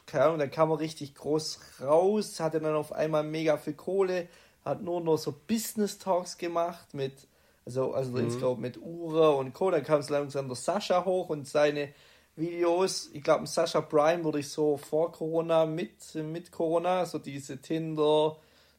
keine 0.06 0.26
Ahnung, 0.26 0.40
dann 0.40 0.52
kam 0.52 0.70
er 0.72 0.80
richtig 0.80 1.16
groß 1.16 1.60
raus, 1.82 2.40
hatte 2.40 2.60
dann 2.60 2.76
auf 2.76 2.94
einmal 2.94 3.24
mega 3.24 3.58
viel 3.58 3.74
Kohle, 3.74 4.28
hat 4.64 4.82
nur 4.82 5.02
noch 5.02 5.18
so 5.18 5.34
Business 5.48 5.98
Talks 5.98 6.38
gemacht 6.38 6.94
mit, 6.94 7.28
also, 7.66 7.94
also 7.94 8.12
mhm. 8.12 8.28
ich 8.28 8.38
glaube 8.38 8.62
mit 8.62 8.78
Ure 8.78 9.36
und 9.36 9.54
Co. 9.54 9.72
Dann 9.72 9.84
kam 9.84 10.00
es 10.00 10.10
langsam 10.10 10.48
der 10.48 10.56
Sascha 10.56 11.04
hoch 11.04 11.30
und 11.30 11.48
seine 11.48 11.94
Videos, 12.36 13.10
ich 13.14 13.24
glaube, 13.24 13.48
Sascha 13.48 13.82
Prime 13.82 14.24
wurde 14.24 14.40
ich 14.40 14.50
so 14.50 14.78
vor 14.78 15.12
Corona, 15.12 15.66
mit, 15.66 16.14
mit 16.14 16.52
Corona, 16.52 17.06
so 17.06 17.18
diese 17.18 17.60
Tinder, 17.60 18.38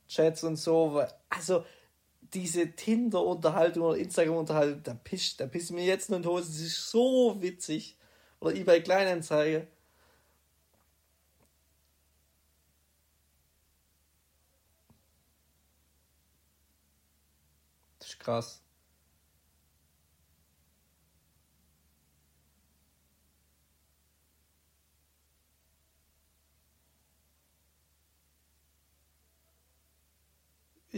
Chats 0.08 0.44
und 0.44 0.56
so. 0.56 1.04
Also 1.28 1.64
diese 2.34 2.72
Tinder-Unterhaltung 2.72 3.82
oder 3.84 3.98
Instagram-Unterhaltung, 3.98 4.82
da 4.82 4.94
pisst, 4.94 5.40
da 5.40 5.46
pisst 5.46 5.70
mir 5.72 5.84
jetzt 5.84 6.10
nur 6.10 6.18
in 6.18 6.22
die 6.22 6.28
Hose. 6.28 6.48
Das 6.48 6.60
ist 6.60 6.90
so 6.90 7.36
witzig. 7.40 7.96
Oder 8.40 8.54
eBay 8.54 8.82
Kleinanzeige. 8.82 9.66
Das 17.98 18.08
ist 18.08 18.20
krass. 18.20 18.62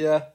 Ja. 0.00 0.32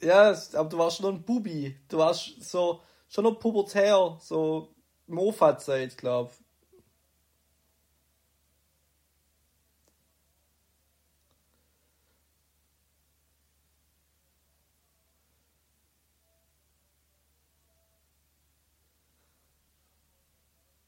Ja, 0.00 0.34
aber 0.54 0.68
du 0.68 0.78
warst 0.78 0.98
schon 0.98 1.14
ein 1.16 1.22
Bubi. 1.24 1.76
Du 1.88 1.98
warst 1.98 2.42
so 2.42 2.82
schon 3.08 3.24
noch 3.24 3.38
pubertär, 3.38 4.18
so 4.20 4.74
Mofa-Zeit, 5.06 5.96
glaub. 5.96 6.32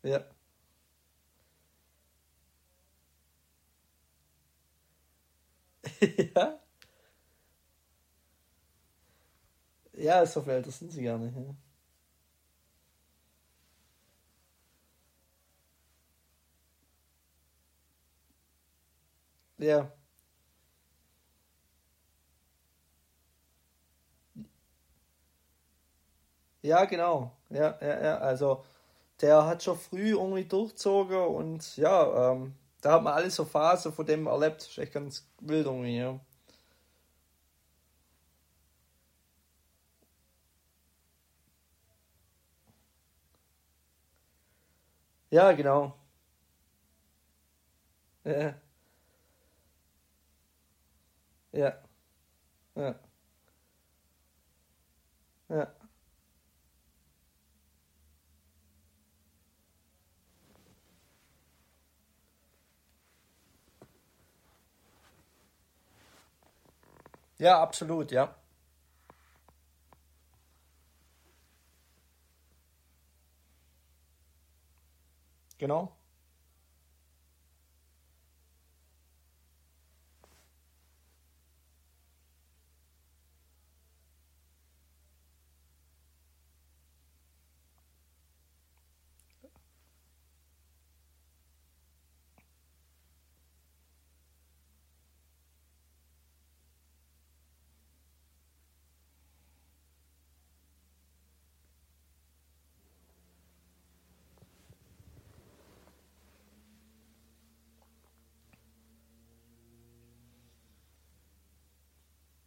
Ja. 0.04 0.38
Ja. 6.34 6.58
Ja, 9.92 10.24
so 10.26 10.40
viel 10.42 10.52
älter 10.54 10.70
sind 10.70 10.92
sie 10.92 11.02
gar 11.02 11.18
nicht. 11.18 11.37
Ja. 11.37 11.54
Ja. 19.58 19.92
Ja, 26.62 26.84
genau. 26.84 27.32
Ja, 27.50 27.78
ja, 27.80 28.02
ja. 28.02 28.18
Also 28.18 28.64
der 29.20 29.46
hat 29.46 29.62
schon 29.62 29.78
früh 29.78 30.11
irgendwie 30.12 30.44
durchzogen 30.46 31.18
und 31.18 31.76
ja, 31.76 32.32
ähm, 32.32 32.54
da 32.82 32.92
hat 32.94 33.02
man 33.02 33.14
alles 33.14 33.34
so 33.36 33.44
Phasen 33.44 33.92
von 33.92 34.06
dem 34.06 34.26
erlebt. 34.26 34.62
Ist 34.62 34.78
echt 34.78 34.92
ganz 34.92 35.26
wild 35.40 35.66
irgendwie, 35.66 35.98
ja. 35.98 36.20
Ja, 45.32 45.52
genau. 45.52 45.98
Ja. 48.24 48.58
Ja. 51.52 51.80
Ja. 52.76 53.00
Ja. 55.50 55.77
Ja, 67.38 67.61
absolut, 67.62 68.11
ja. 68.12 68.35
Genau. 75.59 75.97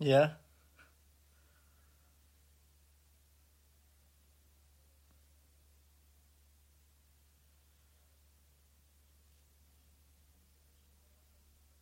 Ja. 0.01 0.39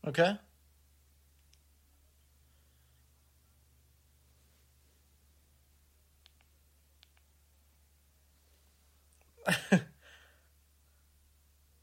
Okay. 0.07 0.37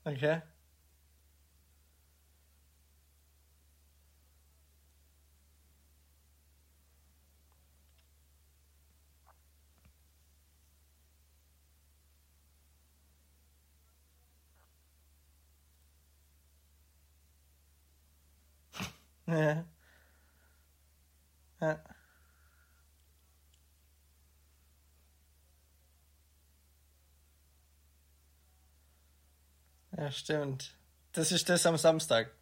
okay. 0.06 0.55
Ja. 19.26 19.64
Ja. 21.60 21.80
Ja, 29.96 30.10
stimmt. 30.12 30.76
Das 31.12 31.32
ist 31.32 31.48
das 31.48 31.66
am 31.66 31.76
Samstag. 31.76 32.35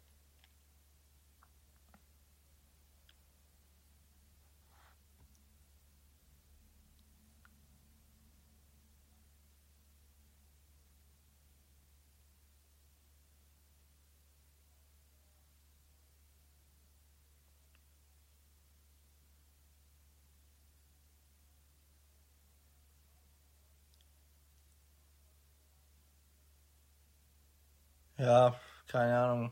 Ja, 28.25 28.59
keine 28.87 29.17
Ahnung. 29.19 29.51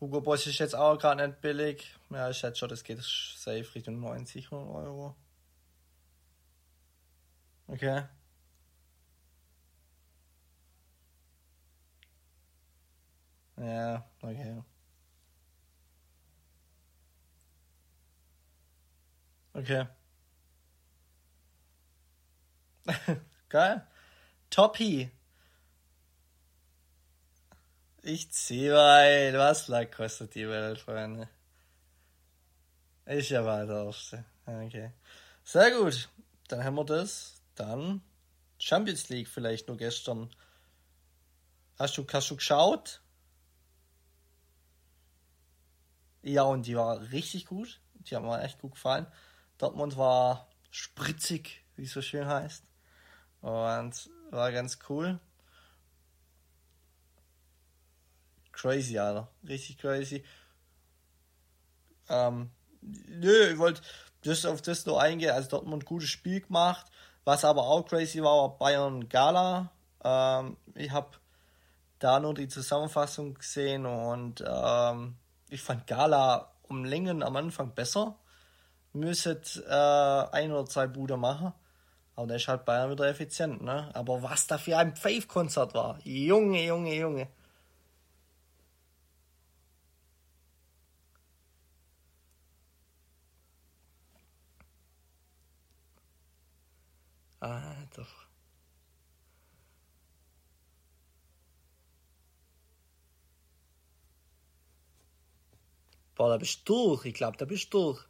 Hugo 0.00 0.20
Boss 0.20 0.46
ist 0.48 0.58
jetzt 0.58 0.74
auch 0.74 0.98
gerade 0.98 1.28
nicht 1.28 1.40
billig. 1.40 1.94
Ja, 2.10 2.28
ich 2.30 2.38
schätze 2.38 2.58
schon, 2.58 2.68
das 2.70 2.82
geht 2.82 2.98
safe 3.02 3.74
Richtung 3.74 4.00
90 4.00 4.50
Euro. 4.52 5.14
Okay. 7.68 8.02
Ja, 13.56 14.04
okay. 14.22 14.62
Okay. 19.54 19.86
Geil. 23.48 23.86
Toppi. 24.50 25.10
Ich 28.02 28.30
zieh 28.30 28.70
weit. 28.70 29.34
Was 29.34 29.68
lag 29.68 29.90
kostet 29.90 30.34
die 30.34 30.48
Welt, 30.48 30.78
Freunde? 30.78 31.28
Ich 33.06 33.30
ja 33.30 33.42
der 33.42 33.86
Erste. 33.86 34.24
Okay. 34.46 34.92
Sehr 35.42 35.70
gut. 35.72 36.08
Dann 36.48 36.62
haben 36.62 36.76
wir 36.76 36.84
das. 36.84 37.42
Dann 37.54 38.02
Champions 38.58 39.08
League 39.08 39.28
vielleicht 39.28 39.68
nur 39.68 39.76
gestern. 39.76 40.30
Hast 41.76 41.96
du, 41.98 42.06
hast 42.12 42.30
du 42.30 42.36
geschaut? 42.36 43.00
Ja, 46.22 46.42
und 46.42 46.66
die 46.66 46.76
war 46.76 47.00
richtig 47.12 47.46
gut. 47.46 47.80
Die 47.94 48.14
hat 48.14 48.22
mir 48.22 48.42
echt 48.42 48.60
gut 48.60 48.72
gefallen. 48.72 49.06
Dortmund 49.58 49.96
war 49.96 50.48
spritzig, 50.70 51.64
wie 51.76 51.84
es 51.84 51.92
so 51.92 52.02
schön 52.02 52.26
heißt. 52.26 52.64
Und 53.40 54.10
war 54.30 54.52
ganz 54.52 54.78
cool. 54.88 55.18
Crazy, 58.58 58.98
Alter. 58.98 59.28
Richtig 59.46 59.78
crazy. 59.78 60.24
Ähm, 62.08 62.50
nö, 62.80 63.52
ich 63.52 63.58
wollte 63.58 63.82
das 64.24 64.44
auf 64.44 64.62
das 64.62 64.84
nur 64.84 65.00
eingehen. 65.00 65.30
Also 65.30 65.50
Dortmund 65.50 65.84
gutes 65.84 66.08
Spiel 66.08 66.40
gemacht. 66.40 66.86
Was 67.24 67.44
aber 67.44 67.62
auch 67.62 67.86
crazy 67.86 68.22
war, 68.22 68.36
war 68.36 68.58
Bayern 68.58 69.08
Gala. 69.08 69.70
Ähm, 70.02 70.56
ich 70.74 70.90
habe 70.90 71.10
da 72.00 72.18
nur 72.18 72.34
die 72.34 72.48
Zusammenfassung 72.48 73.34
gesehen 73.34 73.86
und 73.86 74.42
ähm, 74.46 75.16
ich 75.50 75.62
fand 75.62 75.86
Gala 75.86 76.52
um 76.62 76.84
Längen 76.84 77.22
am 77.22 77.36
Anfang 77.36 77.74
besser. 77.74 78.16
Müsstet 78.92 79.62
äh, 79.68 79.72
ein 79.72 80.50
oder 80.50 80.66
zwei 80.66 80.88
Bude 80.88 81.16
machen. 81.16 81.52
Aber 82.16 82.26
der 82.26 82.36
ist 82.36 82.48
halt 82.48 82.64
Bayern 82.64 82.90
wieder 82.90 83.06
effizient, 83.06 83.62
ne? 83.62 83.90
Aber 83.94 84.22
was 84.24 84.48
da 84.48 84.58
für 84.58 84.76
ein 84.76 84.96
Pfeif-Konzert 84.96 85.74
war. 85.74 86.00
Junge, 86.02 86.64
Junge, 86.64 86.96
Junge. 86.96 87.28
Boah, 106.18 106.30
da 106.30 106.38
bist 106.38 106.68
du 106.68 106.96
durch. 106.96 107.06
Ich 107.06 107.14
glaube, 107.14 107.38
da 107.38 107.46
bist 107.46 107.72
du 107.72 107.78
durch. 107.94 108.04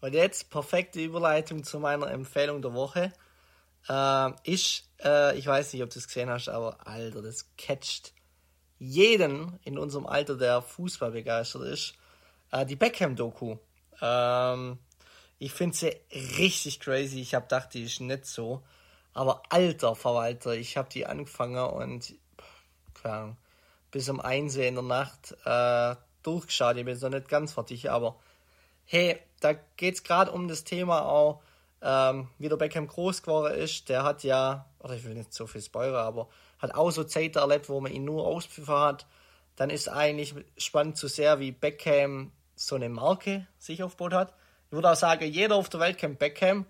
Und 0.00 0.14
jetzt 0.14 0.50
perfekte 0.50 1.00
Überleitung 1.00 1.64
zu 1.64 1.78
meiner 1.80 2.10
Empfehlung 2.10 2.62
der 2.62 2.74
Woche. 2.74 3.12
äh, 3.88 4.30
ist, 4.44 4.90
äh, 5.04 5.36
ich 5.38 5.46
weiß 5.46 5.72
nicht, 5.72 5.82
ob 5.82 5.90
du 5.90 5.98
es 5.98 6.06
gesehen 6.08 6.30
hast, 6.30 6.48
aber 6.48 6.86
Alter, 6.86 7.22
das 7.22 7.54
catcht 7.56 8.14
jeden 8.78 9.58
in 9.64 9.78
unserem 9.78 10.06
Alter, 10.06 10.36
der 10.36 10.62
Fußball 10.62 11.12
begeistert 11.12 11.64
ist, 11.64 11.94
äh, 12.52 12.66
die 12.66 12.76
Beckham-Doku. 12.76 13.58
Ähm, 14.00 14.78
ich 15.38 15.52
finde 15.52 15.76
sie 15.76 15.96
richtig 16.38 16.80
crazy. 16.80 17.20
Ich 17.20 17.34
habe 17.34 17.46
gedacht, 17.46 17.74
die 17.74 17.84
ist 17.84 18.00
nicht 18.00 18.26
so. 18.26 18.64
Aber 19.14 19.42
alter 19.50 19.94
Verwalter, 19.96 20.54
ich 20.54 20.76
habe 20.76 20.88
die 20.90 21.06
angefangen 21.06 21.58
und 21.70 22.14
keine 23.02 23.14
Ahnung, 23.14 23.36
bis 23.90 24.08
um 24.08 24.20
1 24.20 24.56
in 24.56 24.74
der 24.74 24.82
Nacht 24.82 25.36
äh, 25.44 25.96
durchgeschaut. 26.22 26.76
Ich 26.76 26.84
bin 26.84 26.98
noch 26.98 27.10
nicht 27.10 27.28
ganz 27.28 27.52
fertig, 27.52 27.90
aber 27.90 28.16
hey, 28.84 29.18
da 29.40 29.54
geht 29.76 29.94
es 29.94 30.02
gerade 30.02 30.30
um 30.30 30.48
das 30.48 30.64
Thema 30.64 31.04
auch, 31.04 31.42
ähm, 31.82 32.28
wie 32.38 32.48
der 32.48 32.56
Beckham 32.56 32.86
groß 32.86 33.22
geworden 33.22 33.54
ist. 33.54 33.88
Der 33.88 34.04
hat 34.04 34.22
ja, 34.22 34.66
oder 34.78 34.94
ich 34.94 35.04
will 35.04 35.14
nicht 35.14 35.34
so 35.34 35.46
viel 35.46 35.62
spoilern, 35.62 36.06
aber 36.06 36.28
hat 36.58 36.74
auch 36.74 36.90
so 36.90 37.04
Zeiten 37.04 37.38
erlebt, 37.38 37.68
wo 37.68 37.80
man 37.80 37.92
ihn 37.92 38.04
nur 38.04 38.26
auspfiffen 38.26 38.74
hat. 38.74 39.06
Dann 39.56 39.70
ist 39.70 39.88
eigentlich 39.88 40.34
spannend 40.56 40.96
zu 40.96 41.08
sehen, 41.08 41.40
wie 41.40 41.52
Beckham 41.52 42.32
so 42.54 42.76
eine 42.76 42.88
Marke 42.88 43.46
sich 43.58 43.82
aufgebaut 43.82 44.14
hat. 44.14 44.34
Ich 44.66 44.72
würde 44.72 44.90
auch 44.90 44.96
sagen, 44.96 45.24
jeder 45.24 45.56
auf 45.56 45.68
der 45.68 45.80
Welt 45.80 45.98
kennt 45.98 46.18
Beckham. 46.18 46.66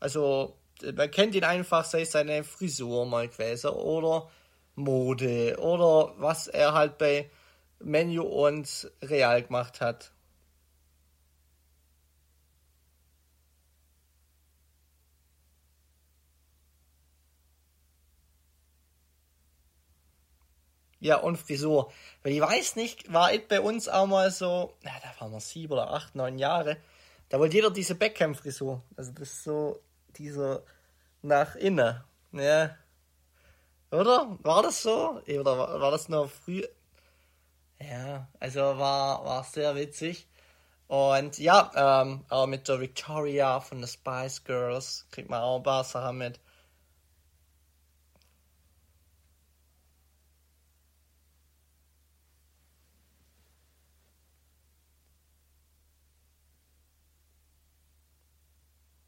Also 0.00 0.56
man 0.94 1.10
kennt 1.10 1.34
ihn 1.34 1.44
einfach, 1.44 1.84
sei 1.84 2.02
es 2.02 2.12
seine 2.12 2.44
Frisur 2.44 3.06
mal 3.06 3.28
gewesen 3.28 3.70
oder 3.70 4.28
Mode 4.76 5.58
oder 5.58 6.14
was 6.18 6.46
er 6.48 6.72
halt 6.74 6.98
bei 6.98 7.30
Menu 7.80 8.22
und 8.22 8.90
Real 9.02 9.42
gemacht 9.42 9.80
hat. 9.80 10.12
Ja, 21.00 21.16
und 21.18 21.36
Frisur. 21.36 21.92
Weil 22.22 22.32
ich 22.32 22.40
weiß 22.40 22.76
nicht, 22.76 23.12
war 23.12 23.32
ich 23.32 23.46
bei 23.48 23.60
uns 23.60 23.88
auch 23.88 24.06
mal 24.06 24.30
so, 24.30 24.76
na, 24.82 24.90
da 25.02 25.20
waren 25.20 25.32
wir 25.32 25.40
sieben 25.40 25.72
oder 25.74 25.90
acht, 25.92 26.14
neun 26.14 26.38
Jahre, 26.38 26.78
da 27.28 27.38
wollte 27.38 27.56
jeder 27.56 27.70
diese 27.70 27.94
Beckham-Frisur. 27.94 28.82
Also 28.96 29.12
das 29.12 29.32
ist 29.32 29.44
so 29.44 29.80
dieser 30.16 30.62
nach 31.22 31.56
innen. 31.56 32.02
Ja. 32.32 32.76
Oder? 33.90 34.38
War 34.44 34.62
das 34.62 34.82
so? 34.82 35.20
Oder 35.28 35.58
war, 35.58 35.80
war 35.80 35.90
das 35.90 36.08
noch 36.08 36.28
früh? 36.30 36.62
Ja, 37.80 38.28
also 38.40 38.60
war, 38.60 39.24
war 39.24 39.42
sehr 39.44 39.74
witzig. 39.76 40.28
Und 40.88 41.38
ja, 41.38 41.70
ähm, 42.02 42.24
auch 42.30 42.46
mit 42.48 42.68
der 42.68 42.80
Victoria 42.80 43.60
von 43.60 43.80
den 43.80 43.88
Spice 43.88 44.44
Girls 44.44 45.06
kriegt 45.12 45.30
man 45.30 45.42
auch 45.42 45.58
ein 45.58 45.62
paar 45.64 45.84
Sachen 45.84 46.18
mit. 46.18 46.40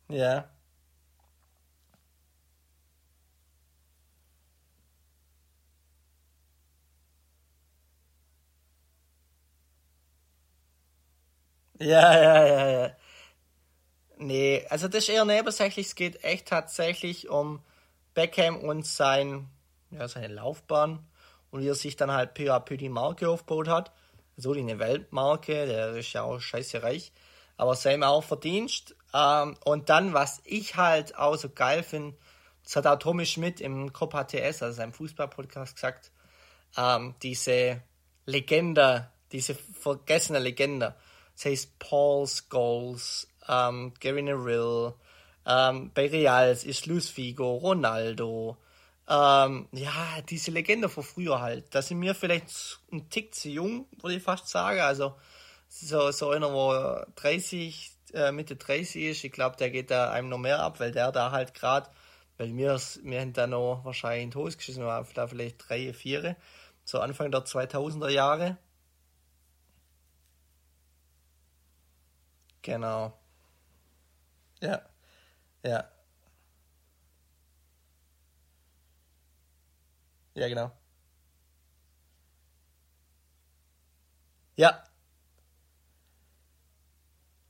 Ja. 0.09 0.51
Ja, 11.81 12.13
ja, 12.23 12.47
ja, 12.47 12.69
ja. 12.87 12.97
Nee, 14.17 14.67
also 14.69 14.89
das 14.89 15.05
ist 15.05 15.11
eher 15.11 15.25
nebensächlich. 15.25 15.87
Es 15.87 15.95
geht 15.95 16.25
echt 16.25 16.49
tatsächlich 16.49 17.29
um 17.29 17.61
Beckham 18.15 18.57
und 18.59 18.85
sein, 18.85 19.49
ja, 19.91 20.09
seine 20.09 20.29
Laufbahn 20.29 21.07
und 21.51 21.61
wie 21.63 21.69
er 21.69 21.75
sich 21.75 21.95
dann 21.97 22.11
halt 22.11 22.35
peu 22.35 22.53
à 22.53 22.59
peu 22.61 22.77
die 22.77 22.89
Marke 22.89 23.29
aufgebaut 23.29 23.69
hat. 23.69 23.93
So 24.37 24.55
die 24.55 24.61
eine 24.61 24.79
Weltmarke, 24.79 25.67
der 25.67 25.91
ist 25.97 26.13
ja 26.13 26.23
auch 26.23 26.41
scheiße 26.41 26.83
reich. 26.83 27.13
Aber 27.57 27.75
sein 27.77 28.03
auch 28.03 28.25
Verdienst. 28.25 28.97
Ähm, 29.15 29.57
und 29.65 29.89
dann, 29.89 30.15
was 30.15 30.41
ich 30.45 30.77
halt 30.77 31.17
auch 31.17 31.37
so 31.37 31.49
geil 31.49 31.83
finde, 31.83 32.17
das 32.65 32.77
hat 32.77 32.87
auch 32.87 32.99
Tommy 32.99 33.25
Schmidt 33.27 33.61
im 33.61 33.93
Copa 33.93 34.25
TS, 34.25 34.63
also 34.63 34.73
seinem 34.77 34.93
Fußball-Podcast, 34.93 35.75
gesagt, 35.75 36.13
ähm, 36.77 37.15
diese 37.23 37.83
Legende, 38.27 39.11
diese 39.33 39.55
vergessene 39.55 40.39
Legende 40.39 40.95
es 41.45 41.67
Paul 41.79 42.27
Scholes, 42.27 43.29
ähm, 43.49 43.93
Gary 44.01 44.23
Neville, 44.23 44.95
ähm, 45.47 45.91
bei 45.95 46.09
Real 46.09 46.51
ist 46.51 46.87
Luis 46.87 47.09
Figo, 47.09 47.57
Ronaldo, 47.57 48.57
ähm, 49.09 49.69
ja, 49.73 50.21
diese 50.29 50.51
Legende 50.51 50.89
von 50.91 51.03
früher 51.03 51.41
halt. 51.41 51.75
Da 51.75 51.81
sind 51.81 52.01
wir 52.03 52.15
vielleicht 52.15 52.81
ein 52.93 53.09
Tick 53.09 53.35
zu 53.35 53.49
jung, 53.49 53.87
würde 54.03 54.17
ich 54.17 54.23
fast 54.23 54.49
sagen. 54.49 54.81
Also 54.81 55.15
so, 55.69 56.11
so 56.11 56.31
einer, 56.31 56.53
wo 56.53 56.73
30, 57.17 57.91
äh, 58.13 58.33
Mitte 58.33 58.57
30 58.57 59.05
ist, 59.05 59.25
ich 59.25 59.33
glaube, 59.33 59.57
der 59.57 59.71
geht 59.71 59.91
da 59.91 60.11
einem 60.11 60.29
noch 60.29 60.39
mehr 60.39 60.61
ab, 60.61 60.81
weil 60.81 60.93
der 60.93 61.13
da 61.13 61.31
halt 61.31 61.55
gerade, 61.55 61.89
weil 62.37 62.55
wir, 62.55 62.79
wir 63.03 63.21
haben 63.21 63.33
da 63.33 63.47
noch 63.47 63.83
wahrscheinlich 63.85 64.25
in 64.25 64.31
Toast 64.31 64.59
geschissen, 64.59 64.85
waren 64.85 65.07
da 65.15 65.27
vielleicht 65.27 65.69
drei, 65.69 65.93
vier, 65.95 66.37
so 66.85 67.01
Anfang 67.01 67.31
der 67.31 67.45
2000er 67.45 68.11
Jahre. 68.11 68.59
Genau. 72.69 73.15
Ja. 74.61 74.83
Ja. 75.65 75.91
Ja, 80.35 80.49
genau. 80.49 80.73
Ja. 84.57 84.85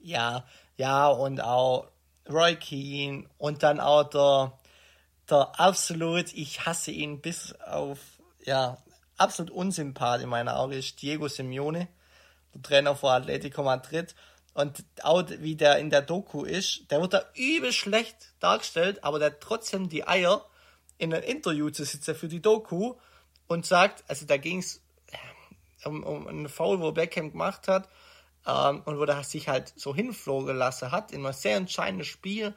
Ja, 0.01 0.45
ja, 0.77 1.09
und 1.09 1.41
auch 1.41 1.89
Roy 2.29 2.57
Keane 2.57 3.29
und 3.39 3.63
dann 3.63 3.81
auch 3.81 4.05
der, 4.05 4.53
der 5.31 5.61
absolut, 5.61 6.33
ich 6.35 6.67
hasse 6.67 6.91
ihn 6.93 7.21
bis 7.21 7.55
auf, 7.63 7.99
ja, 8.45 8.79
absolut 9.17 9.51
unsympath 9.53 10.23
in 10.23 10.29
meinen 10.29 10.49
Augen 10.49 10.73
ist 10.73 11.03
Diego 11.03 11.29
Simeone, 11.29 11.89
der 12.55 12.63
Trainer 12.63 12.97
von 12.97 13.11
Atletico 13.11 13.63
Madrid. 13.65 14.15
Und 14.59 14.85
auch 15.05 15.23
wie 15.39 15.55
der 15.55 15.79
in 15.79 15.89
der 15.89 16.03
Doku 16.03 16.43
ist, 16.43 16.91
der 16.91 17.01
wird 17.01 17.13
da 17.13 17.23
übel 17.37 17.73
schlecht 17.73 18.35
dargestellt, 18.41 19.05
aber 19.05 19.21
der 19.21 19.27
hat 19.31 19.41
trotzdem 19.41 19.89
die 19.89 20.05
Eier, 20.05 20.45
in 20.99 21.15
einem 21.15 21.23
Interview 21.23 21.71
zu 21.71 21.85
sitzen 21.85 22.17
für 22.17 22.27
die 22.27 22.43
Doku 22.43 22.95
und 23.47 23.67
sagt, 23.67 24.03
also 24.09 24.27
da 24.27 24.37
ging 24.37 24.59
es 24.59 24.83
um, 25.85 26.03
um 26.03 26.27
einen 26.27 26.49
Foul, 26.49 26.81
wo 26.81 26.91
Beckham 26.91 27.31
gemacht 27.31 27.69
hat 27.69 27.89
ähm, 28.49 28.83
und 28.85 28.99
wo 28.99 29.05
er 29.05 29.23
sich 29.23 29.47
halt 29.47 29.73
so 29.77 29.95
hinflogen 29.95 30.49
gelassen 30.49 30.91
hat 30.91 31.13
in 31.13 31.25
einem 31.25 31.35
sehr 31.35 31.57
entscheidenden 31.57 32.05
Spiel 32.05 32.53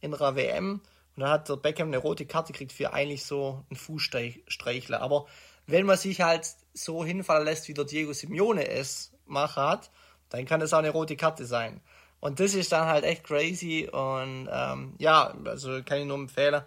in 0.00 0.12
einer 0.12 0.34
WM. 0.34 0.82
Und 1.14 1.20
da 1.20 1.30
hat 1.30 1.48
der 1.48 1.54
Beckham 1.54 1.86
eine 1.86 1.98
rote 1.98 2.26
Karte 2.26 2.52
gekriegt 2.52 2.72
für 2.72 2.92
eigentlich 2.92 3.24
so 3.24 3.64
einen 3.70 3.76
Fußstreichler. 3.76 5.00
Aber 5.00 5.26
wenn 5.68 5.86
man 5.86 5.98
sich 5.98 6.20
halt 6.20 6.48
so 6.72 7.04
hinfallen 7.04 7.44
lässt, 7.44 7.68
wie 7.68 7.74
der 7.74 7.84
Diego 7.84 8.12
Simeone 8.12 8.66
es 8.66 9.12
machen 9.24 9.62
hat, 9.62 9.92
dann 10.36 10.46
kann 10.46 10.60
das 10.60 10.72
auch 10.72 10.78
eine 10.78 10.90
rote 10.90 11.16
Karte 11.16 11.44
sein. 11.44 11.80
Und 12.20 12.40
das 12.40 12.54
ist 12.54 12.72
dann 12.72 12.86
halt 12.86 13.04
echt 13.04 13.24
crazy 13.24 13.88
und 13.90 14.48
ähm, 14.50 14.94
ja, 14.98 15.34
also 15.44 15.82
kann 15.82 16.00
ich 16.00 16.06
nur 16.06 16.16
empfehlen. 16.16 16.62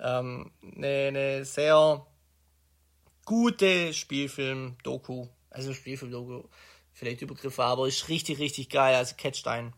Ähm, 0.00 0.50
eine, 0.62 1.06
eine 1.08 1.44
sehr 1.44 2.06
gute 3.24 3.92
Spielfilm-Doku. 3.92 5.26
Also 5.50 5.72
Spielfilm-Doku, 5.72 6.44
vielleicht 6.92 7.22
Übergriffe, 7.22 7.64
aber 7.64 7.88
ist 7.88 8.08
richtig, 8.08 8.38
richtig 8.38 8.68
geil. 8.68 8.94
Also 8.94 9.14
catcht 9.16 9.48
ein. 9.48 9.72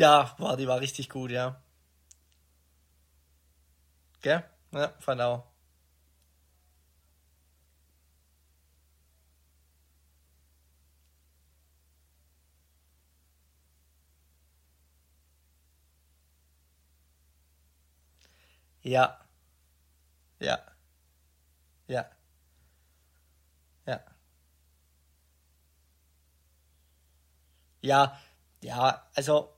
Ja, 0.00 0.34
war, 0.38 0.56
die 0.56 0.66
war 0.66 0.80
richtig 0.80 1.08
gut, 1.08 1.30
ja. 1.30 1.62
Gell? 4.22 4.42
Ja, 4.72 4.94
fand 4.98 5.20
auch. 5.20 5.44
Ja, 18.82 19.18
ja, 20.40 20.58
ja, 21.88 22.10
ja. 23.86 24.00
Ja, 27.82 28.18
ja, 28.62 29.02
also 29.14 29.50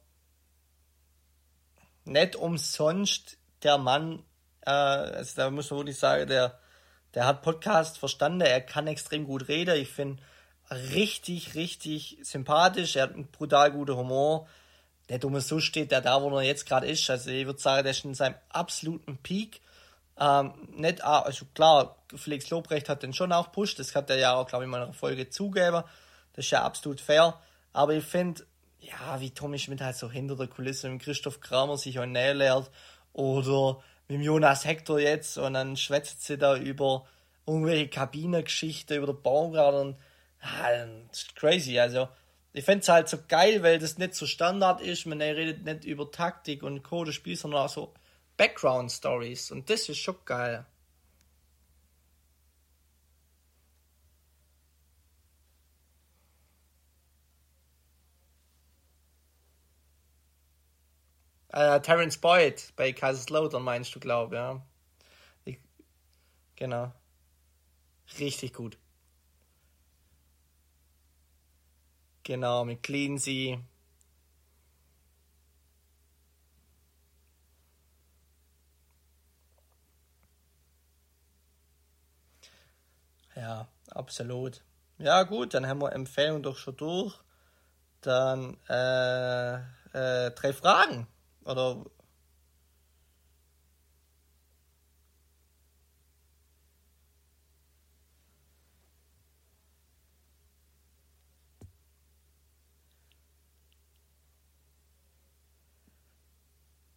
nicht 2.04 2.36
umsonst 2.36 3.38
der 3.62 3.78
Mann, 3.78 4.24
äh, 4.62 4.70
also 4.70 5.36
da 5.36 5.50
muss 5.50 5.70
man 5.70 5.80
wirklich 5.80 5.98
sagen, 5.98 6.26
der, 6.28 6.58
der 7.14 7.26
hat 7.26 7.42
Podcast 7.42 7.98
verstanden, 7.98 8.40
er 8.40 8.60
kann 8.60 8.86
extrem 8.86 9.24
gut 9.24 9.48
reden. 9.48 9.76
Ich 9.76 9.88
finde 9.88 10.22
richtig, 10.70 11.54
richtig 11.54 12.18
sympathisch. 12.22 12.96
Er 12.96 13.04
hat 13.04 13.14
einen 13.14 13.30
brutal 13.30 13.72
guten 13.72 13.96
Humor. 13.96 14.48
Der 15.08 15.18
Dumme 15.18 15.40
so 15.40 15.60
steht 15.60 15.90
der 15.90 16.00
da, 16.00 16.22
wo 16.22 16.30
er 16.36 16.42
jetzt 16.42 16.66
gerade 16.66 16.86
ist. 16.86 17.08
Also 17.10 17.30
ich 17.30 17.46
würde 17.46 17.60
sagen, 17.60 17.82
der 17.82 17.90
ist 17.90 18.04
in 18.04 18.14
seinem 18.14 18.36
absoluten 18.48 19.18
Peak. 19.18 19.60
Ähm, 20.18 20.52
nicht, 20.74 21.02
also 21.02 21.46
klar, 21.54 21.96
Felix 22.14 22.48
Lobrecht 22.50 22.88
hat 22.88 23.02
den 23.02 23.12
schon 23.12 23.32
auch 23.32 23.52
pusht. 23.52 23.78
Das 23.78 23.94
hat 23.94 24.10
er 24.10 24.18
ja 24.18 24.34
auch, 24.34 24.46
glaube 24.46 24.64
ich, 24.64 24.66
in 24.66 24.70
meiner 24.70 24.92
Folge 24.92 25.28
zugegeben. 25.28 25.82
Das 26.34 26.44
ist 26.46 26.50
ja 26.50 26.62
absolut 26.62 27.00
fair. 27.00 27.38
Aber 27.72 27.94
ich 27.94 28.04
finde, 28.04 28.46
ja, 28.82 29.20
wie 29.20 29.30
Tommy 29.30 29.58
Schmidt 29.58 29.80
halt 29.80 29.96
so 29.96 30.10
hinter 30.10 30.36
der 30.36 30.48
Kulisse 30.48 30.88
mit 30.88 31.02
Christoph 31.02 31.40
Kramer 31.40 31.78
sich 31.78 31.98
auch 31.98 32.06
näher 32.06 32.34
lernt 32.34 32.70
oder 33.12 33.82
mit 34.08 34.20
Jonas 34.20 34.64
Hector 34.64 34.98
jetzt 34.98 35.38
und 35.38 35.54
dann 35.54 35.76
schwätzt 35.76 36.24
sie 36.24 36.36
da 36.36 36.56
über 36.56 37.06
irgendwelche 37.46 37.88
Kabinengeschichten, 37.88 38.96
über 38.96 39.06
den 39.06 39.22
Baumgart 39.22 39.74
und 39.74 39.96
ah, 40.40 40.86
das 41.08 41.22
ist 41.22 41.36
crazy. 41.36 41.78
Also, 41.78 42.08
ich 42.52 42.64
fände 42.64 42.82
es 42.82 42.88
halt 42.88 43.08
so 43.08 43.18
geil, 43.28 43.62
weil 43.62 43.78
das 43.78 43.98
nicht 43.98 44.14
so 44.14 44.26
Standard 44.26 44.80
ist. 44.80 45.06
Man 45.06 45.22
redet 45.22 45.64
nicht 45.64 45.84
über 45.84 46.10
Taktik 46.10 46.62
und 46.62 46.82
Code 46.82 47.12
Spiel, 47.12 47.36
sondern 47.36 47.62
auch 47.62 47.68
so 47.68 47.94
Background 48.36 48.90
Stories 48.90 49.50
und 49.50 49.70
das 49.70 49.88
ist 49.88 49.98
schon 49.98 50.16
geil. 50.24 50.66
Äh, 61.52 61.80
Terence 61.80 62.18
Boyd 62.18 62.72
bei 62.76 62.92
Kaiserslautern 62.92 63.62
meinst 63.62 63.94
du, 63.94 64.00
glaube 64.00 64.36
ja. 64.36 64.62
Ich, 65.44 65.58
genau. 66.56 66.92
Richtig 68.20 68.52
gut. 68.54 68.78
Genau, 72.24 72.64
mit 72.64 72.82
Cleansea. 72.82 73.60
Ja, 83.36 83.68
absolut. 83.90 84.62
Ja, 84.98 85.22
gut, 85.24 85.54
dann 85.54 85.66
haben 85.66 85.80
wir 85.82 85.92
Empfehlung 85.92 86.42
doch 86.42 86.56
schon 86.56 86.76
durch. 86.76 87.14
Dann 88.02 88.58
äh, 88.68 89.56
äh, 89.56 90.30
drei 90.32 90.52
Fragen. 90.52 91.08
Oder 91.44 91.84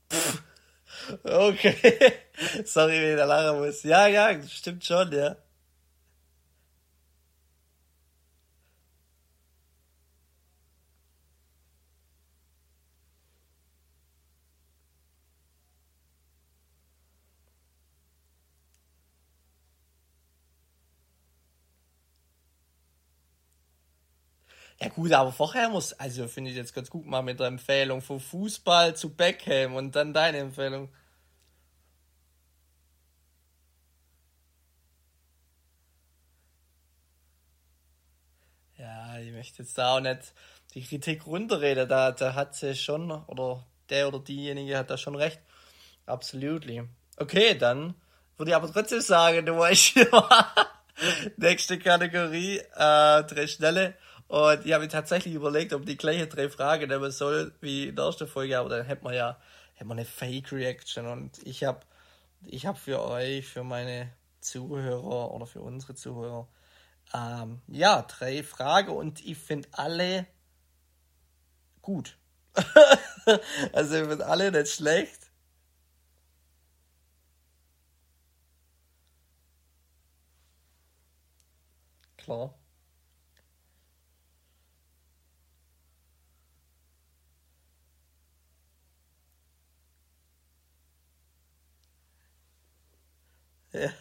Okay. 1.25 2.13
Sorry, 2.65 3.01
wenn 3.01 3.12
ich 3.12 3.17
da 3.17 3.25
lachen 3.25 3.60
muss. 3.60 3.84
Ja, 3.84 4.08
ja, 4.08 4.41
stimmt 4.43 4.84
schon, 4.86 5.12
ja. 5.12 5.36
Gut, 24.95 25.12
aber 25.13 25.31
vorher 25.31 25.69
muss, 25.69 25.93
also 25.93 26.27
finde 26.27 26.51
ich 26.51 26.58
jetzt 26.58 26.73
ganz 26.73 26.89
gut 26.89 27.05
mal 27.05 27.21
mit 27.21 27.39
der 27.39 27.47
Empfehlung 27.47 28.01
von 28.01 28.19
Fußball 28.19 28.95
zu 28.95 29.15
Beckham 29.15 29.75
und 29.75 29.95
dann 29.95 30.13
deine 30.13 30.38
Empfehlung. 30.39 30.89
Ja, 38.77 39.17
ich 39.19 39.31
möchte 39.31 39.63
jetzt 39.63 39.77
da 39.77 39.95
auch 39.95 39.99
nicht 40.01 40.34
die 40.73 40.84
Kritik 40.84 41.25
runterreden, 41.27 41.88
da, 41.88 42.12
da 42.12 42.34
hat 42.34 42.55
sie 42.55 42.75
schon, 42.75 43.12
oder 43.12 43.65
der 43.89 44.08
oder 44.08 44.19
diejenige 44.19 44.77
hat 44.77 44.89
da 44.89 44.97
schon 44.97 45.15
recht. 45.15 45.39
Absolutely. 46.05 46.84
Okay, 47.17 47.55
dann 47.58 47.95
würde 48.38 48.51
ich 48.51 48.55
aber 48.55 48.71
trotzdem 48.71 49.01
sagen, 49.01 49.45
du 49.45 49.58
weißt 49.58 49.95
Nächste 51.38 51.79
Kategorie, 51.79 52.60
äh, 52.60 53.23
drei 53.23 53.47
schnelle. 53.47 53.95
Und 54.27 54.65
ich 54.65 54.73
habe 54.73 54.83
mir 54.83 54.89
tatsächlich 54.89 55.33
überlegt, 55.35 55.73
ob 55.73 55.85
die 55.85 55.97
gleiche 55.97 56.27
drei 56.27 56.49
Fragen 56.49 56.89
nehmen 56.89 57.11
soll 57.11 57.53
wie 57.61 57.89
in 57.89 57.95
der 57.95 58.05
ersten 58.05 58.27
Folge, 58.27 58.57
aber 58.57 58.69
dann 58.69 58.85
hätten 58.85 59.05
wir 59.05 59.13
ja 59.13 59.38
hätten 59.75 59.89
wir 59.89 59.93
eine 59.93 60.05
Fake 60.05 60.51
Reaction. 60.51 61.05
Und 61.05 61.39
ich 61.45 61.63
habe 61.63 61.81
ich 62.45 62.65
hab 62.65 62.77
für 62.77 63.01
euch, 63.03 63.47
für 63.47 63.63
meine 63.63 64.11
Zuhörer 64.41 65.31
oder 65.31 65.45
für 65.45 65.61
unsere 65.61 65.95
Zuhörer, 65.95 66.47
ähm, 67.13 67.61
ja, 67.67 68.01
drei 68.03 68.43
Fragen 68.43 68.89
und 68.91 69.23
ich 69.25 69.38
finde 69.38 69.69
alle 69.73 70.27
gut. 71.81 72.17
also 73.73 73.95
ich 73.95 74.07
finde 74.07 74.25
alle 74.25 74.51
nicht 74.51 74.71
schlecht. 74.71 75.31
Klar. 82.17 82.55
Ja. 93.75 93.91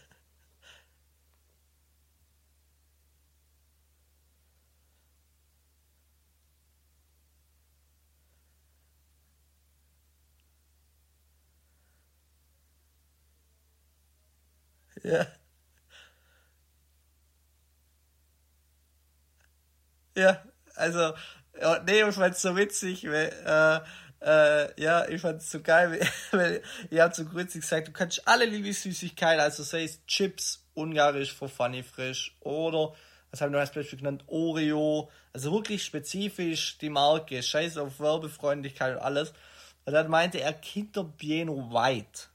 Ja. 15.03 15.35
Ja, 20.17 20.43
also, 20.77 21.13
ja, 21.61 21.83
nee, 21.85 22.03
ich 22.09 22.15
fand's 22.15 22.41
so 22.43 22.57
witzig, 22.57 23.05
weil, 23.09 23.29
äh, 23.45 23.81
äh, 24.25 24.81
ja, 24.81 25.07
ich 25.09 25.21
fand's 25.21 25.51
so 25.51 25.61
geil, 25.61 26.01
weil 26.33 26.63
ihr 26.91 27.03
habt 27.03 27.15
so 27.15 27.25
gründlich 27.25 27.61
gesagt, 27.63 27.89
du 27.89 27.93
kannst 27.93 28.27
alle 28.27 28.47
Lieblingssüßigkeiten, 28.47 29.41
also 29.41 29.63
sei 29.63 29.85
es 29.85 30.05
Chips, 30.07 30.65
ungarisch 30.75 31.33
for 31.33 31.49
funny 31.49 31.83
frisch 31.83 32.37
oder, 32.41 32.95
was 33.31 33.41
haben 33.41 33.53
wir 33.53 33.61
als 33.61 33.73
Beispiel 33.73 33.99
genannt, 33.99 34.25
Oreo, 34.27 35.11
also 35.33 35.53
wirklich 35.53 35.85
spezifisch 35.85 36.79
die 36.79 36.91
Marke, 36.91 37.43
scheiß 37.43 37.77
auf 37.79 38.01
Werbefreundlichkeit 38.01 38.97
und 38.97 39.03
alles. 39.03 39.33
Und 39.85 39.93
dann 39.93 40.09
meinte 40.09 40.41
er 40.41 40.55
Kinderbieno 40.55 41.71
White, 41.71 42.29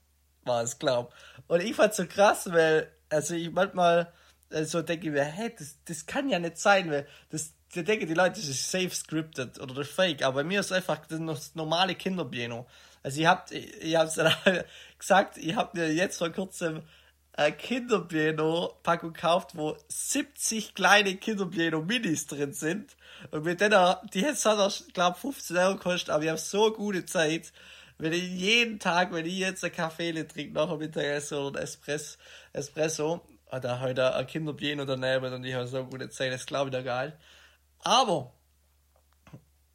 war 0.43 0.61
es, 0.61 0.77
glaub. 0.77 1.13
Und 1.47 1.61
ich 1.61 1.75
fand's 1.75 1.97
so 1.97 2.05
krass, 2.05 2.51
weil, 2.51 2.91
also 3.09 3.33
ich 3.33 3.49
manchmal 3.51 4.11
äh, 4.49 4.65
so 4.65 4.81
denke 4.81 5.07
ich 5.07 5.13
mir, 5.13 5.23
hä, 5.23 5.51
das, 5.57 5.77
das 5.85 6.05
kann 6.05 6.29
ja 6.29 6.39
nicht 6.39 6.57
sein, 6.57 6.91
weil 6.91 7.07
das, 7.29 7.53
ich 7.73 7.83
denke, 7.83 8.05
die 8.05 8.13
Leute, 8.13 8.39
das 8.39 8.47
ist 8.47 8.69
safe 8.69 8.89
scripted 8.89 9.59
oder 9.59 9.73
das 9.73 9.89
fake, 9.89 10.23
aber 10.23 10.37
bei 10.37 10.43
mir 10.43 10.59
ist 10.61 10.71
einfach 10.71 10.99
das 11.07 11.55
normale 11.55 11.95
Kinderpiano. 11.95 12.67
Also, 13.03 13.21
ihr 13.21 13.29
habt, 13.29 13.51
ihr 13.51 13.99
habt 13.99 14.19
gesagt, 14.97 15.37
ihr 15.37 15.55
habt 15.55 15.75
mir 15.75 15.93
jetzt 15.93 16.17
vor 16.17 16.29
kurzem 16.29 16.83
ein 17.33 17.57
Kinderpiano-Packung 17.57 19.13
gekauft, 19.13 19.51
wo 19.55 19.77
70 19.87 20.75
kleine 20.75 21.15
Kinderpiano-Minis 21.15 22.27
drin 22.27 22.53
sind. 22.53 22.97
Und 23.31 23.45
mit 23.45 23.61
denen, 23.61 23.95
die 24.13 24.21
jetzt 24.21 24.45
hat 24.45 24.59
er, 24.59 24.71
glaub, 24.93 25.17
15 25.17 25.55
Euro 25.55 25.75
gekostet, 25.75 26.09
aber 26.09 26.23
ich 26.23 26.29
habe 26.29 26.39
so 26.39 26.73
gute 26.73 27.05
Zeit. 27.05 27.53
Wenn 27.97 28.13
ich 28.13 28.23
jeden 28.23 28.79
Tag, 28.79 29.13
wenn 29.13 29.25
ich 29.25 29.37
jetzt 29.37 29.63
einen 29.63 29.73
Kaffee 29.73 30.11
trinke, 30.23 30.53
nachher 30.53 30.77
Mittagessen 30.77 31.37
oder 31.37 31.59
ein 31.59 31.63
Espresso, 31.63 32.17
Espresso, 32.53 33.21
oder 33.51 33.79
heute 33.79 34.15
ein 34.15 34.27
Kinderpiano 34.27 34.85
daneben 34.85 35.33
und 35.33 35.43
ich 35.43 35.53
habe 35.53 35.67
so 35.67 35.83
gute 35.85 36.09
Zeit, 36.09 36.31
das 36.31 36.45
glaube 36.45 36.69
ich 36.69 36.73
da 36.73 36.81
geil. 36.81 37.17
Aber, 37.79 38.33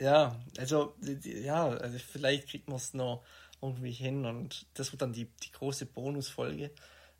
ja, 0.01 0.37
also, 0.59 0.95
ja, 1.01 1.69
also 1.69 1.99
vielleicht 1.99 2.49
kriegt 2.49 2.69
man 2.69 2.77
es 2.77 2.95
noch 2.95 3.25
irgendwie 3.63 3.93
hin 3.93 4.27
und 4.27 4.67
das 4.75 4.93
wird 4.93 5.03
dann 5.03 5.13
die, 5.13 5.27
die 5.43 5.53
große 5.53 5.87
Bonusfolge. 5.87 6.71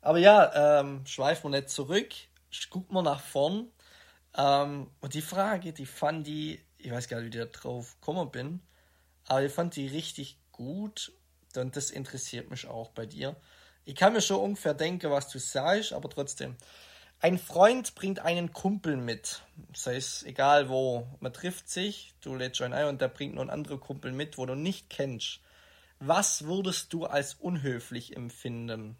Aber 0.01 0.19
ja, 0.19 0.79
ähm, 0.79 1.05
schweifen 1.05 1.51
wir 1.51 1.59
nicht 1.59 1.69
zurück, 1.69 2.09
gucken 2.69 2.95
wir 2.95 3.01
nach 3.01 3.21
vorn. 3.21 3.71
Ähm, 4.37 4.91
und 5.01 5.13
die 5.13 5.21
Frage, 5.21 5.73
die 5.73 5.85
fand 5.85 6.27
die, 6.27 6.61
ich 6.77 6.91
weiß 6.91 7.07
gar 7.07 7.21
nicht, 7.21 7.33
wie 7.33 7.39
ich 7.39 7.45
da 7.45 7.59
drauf 7.59 7.95
gekommen 7.99 8.29
bin, 8.31 8.61
aber 9.25 9.43
ich 9.43 9.51
fand 9.51 9.75
die 9.75 9.87
richtig 9.87 10.37
gut. 10.51 11.11
Und 11.55 11.75
das 11.75 11.89
interessiert 11.89 12.49
mich 12.51 12.67
auch 12.67 12.91
bei 12.91 13.05
dir. 13.05 13.35
Ich 13.85 13.95
kann 13.95 14.13
mir 14.13 14.21
schon 14.21 14.41
ungefähr 14.41 14.73
denken, 14.73 15.09
was 15.09 15.29
du 15.29 15.39
sagst, 15.39 15.93
aber 15.93 16.09
trotzdem. 16.09 16.57
Ein 17.19 17.39
Freund 17.39 17.95
bringt 17.95 18.19
einen 18.19 18.53
Kumpel 18.53 18.97
mit. 18.97 19.41
Das 19.71 19.87
heißt, 19.87 20.25
egal 20.25 20.69
wo, 20.69 21.07
man 21.19 21.33
trifft 21.33 21.69
sich, 21.69 22.13
du 22.21 22.35
lädst 22.35 22.57
schon 22.57 22.73
ein 22.73 22.85
und 22.87 23.01
der 23.01 23.07
bringt 23.07 23.35
noch 23.35 23.41
einen 23.41 23.49
anderen 23.49 23.79
Kumpel 23.79 24.11
mit, 24.11 24.37
wo 24.37 24.45
du 24.45 24.55
nicht 24.55 24.89
kennst. 24.89 25.39
Was 25.99 26.45
würdest 26.45 26.93
du 26.93 27.05
als 27.05 27.33
unhöflich 27.35 28.15
empfinden? 28.15 28.97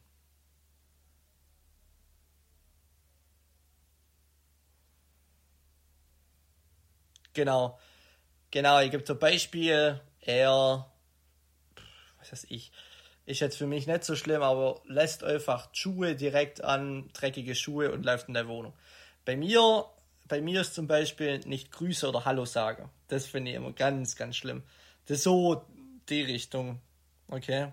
Genau. 7.33 7.77
Genau, 8.51 8.79
ich 8.79 8.91
gebe 8.91 9.03
zum 9.03 9.19
Beispiel, 9.19 9.99
er, 10.21 10.89
was 12.19 12.31
weiß 12.31 12.45
ich, 12.49 12.71
ist 13.25 13.39
jetzt 13.39 13.57
für 13.57 13.67
mich 13.67 13.87
nicht 13.87 14.03
so 14.03 14.15
schlimm, 14.15 14.41
aber 14.41 14.81
lässt 14.85 15.23
einfach 15.23 15.69
Schuhe 15.73 16.15
direkt 16.15 16.63
an, 16.63 17.09
dreckige 17.13 17.55
Schuhe 17.55 17.91
und 17.91 18.05
läuft 18.05 18.27
in 18.27 18.33
der 18.33 18.47
Wohnung. 18.47 18.73
Bei 19.25 19.35
mir, 19.35 19.85
bei 20.27 20.41
mir 20.41 20.61
ist 20.61 20.75
zum 20.75 20.87
Beispiel 20.87 21.39
nicht 21.39 21.71
Grüße 21.71 22.07
oder 22.07 22.25
Hallo 22.25 22.45
sagen. 22.45 22.89
Das 23.07 23.25
finde 23.25 23.51
ich 23.51 23.57
immer 23.57 23.71
ganz, 23.71 24.15
ganz 24.15 24.35
schlimm. 24.35 24.63
Das 25.07 25.17
ist 25.17 25.23
so 25.23 25.65
die 26.09 26.21
Richtung. 26.21 26.79
Okay. 27.27 27.71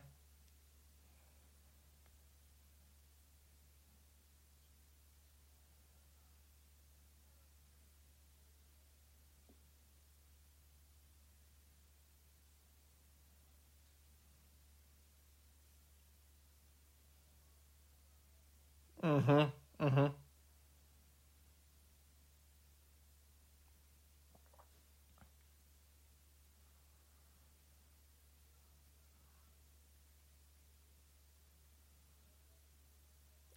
Mhm, 19.26 19.52
mhm. 19.78 20.14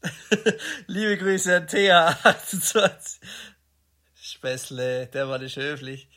Liebe 0.88 1.18
Grüße 1.18 1.56
an 1.58 1.68
Thea 1.68 2.08
28. 2.24 3.20
Späßle, 4.16 5.08
der 5.08 5.30
war 5.30 5.40
nicht 5.40 5.58
höflich. 5.58 6.10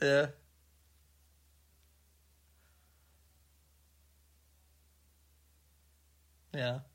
Ja. 0.00 0.32
Ja. 6.54 6.89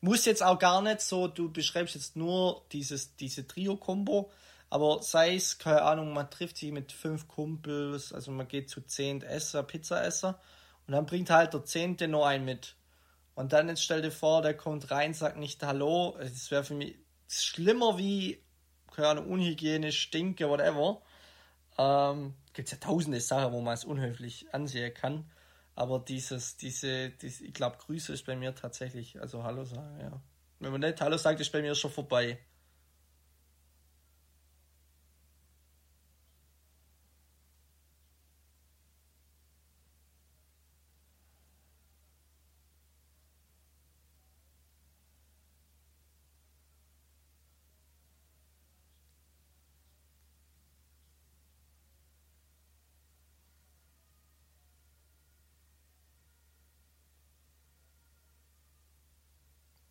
Muss 0.00 0.24
jetzt 0.24 0.42
auch 0.42 0.58
gar 0.58 0.80
nicht 0.80 1.00
so, 1.00 1.26
du 1.26 1.50
beschreibst 1.50 1.94
jetzt 1.94 2.14
nur 2.14 2.64
dieses, 2.72 3.16
diese 3.16 3.46
Trio-Kombo, 3.46 4.30
aber 4.70 5.02
sei 5.02 5.34
es, 5.34 5.58
keine 5.58 5.82
Ahnung, 5.82 6.12
man 6.12 6.30
trifft 6.30 6.58
sich 6.58 6.70
mit 6.70 6.92
fünf 6.92 7.26
Kumpels, 7.26 8.12
also 8.12 8.30
man 8.30 8.46
geht 8.46 8.70
zu 8.70 8.80
zehn 8.82 9.22
Esser, 9.22 9.62
Pizzaesser 9.62 10.38
und 10.86 10.92
dann 10.92 11.06
bringt 11.06 11.30
halt 11.30 11.52
der 11.54 11.64
Zehnte 11.64 12.06
noch 12.06 12.26
einen 12.26 12.44
mit. 12.44 12.76
Und 13.34 13.52
dann 13.52 13.68
jetzt 13.68 13.82
stell 13.82 14.02
dir 14.02 14.10
vor, 14.10 14.42
der 14.42 14.54
kommt 14.54 14.90
rein, 14.90 15.14
sagt 15.14 15.36
nicht 15.36 15.62
Hallo, 15.62 16.16
das 16.18 16.50
wäre 16.50 16.64
für 16.64 16.74
mich 16.74 16.96
schlimmer 17.28 17.98
wie, 17.98 18.42
keine 18.92 19.08
Ahnung, 19.08 19.28
unhygienisch, 19.28 20.00
stinke, 20.00 20.48
whatever. 20.48 21.02
Ähm, 21.78 22.34
Gibt 22.52 22.70
ja 22.70 22.78
tausende 22.78 23.20
Sachen, 23.20 23.52
wo 23.52 23.60
man 23.60 23.74
es 23.74 23.84
unhöflich 23.84 24.52
ansehen 24.52 24.92
kann. 24.92 25.30
Aber 25.78 26.00
dieses, 26.00 26.56
diese, 26.56 27.10
diese 27.10 27.44
ich 27.44 27.54
glaube, 27.54 27.76
Grüße 27.76 28.12
ist 28.12 28.26
bei 28.26 28.34
mir 28.34 28.52
tatsächlich, 28.52 29.20
also 29.20 29.44
Hallo 29.44 29.62
sagen, 29.62 30.00
ja. 30.00 30.20
Wenn 30.58 30.72
man 30.72 30.80
nicht 30.80 31.00
Hallo 31.00 31.16
sagt, 31.16 31.38
ist 31.38 31.52
bei 31.52 31.62
mir 31.62 31.76
schon 31.76 31.92
vorbei. 31.92 32.40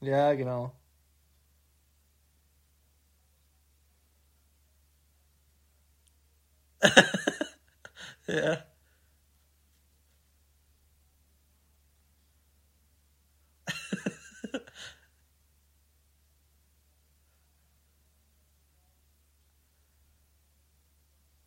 Ja, 0.07 0.33
genau. 0.33 0.71
ja. 8.27 8.67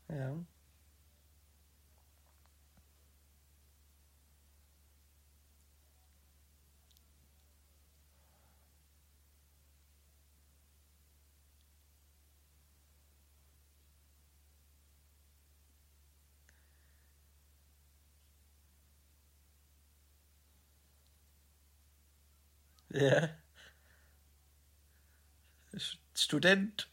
ja. 0.08 0.49
Ja. 22.94 23.28
Student, 26.14 26.90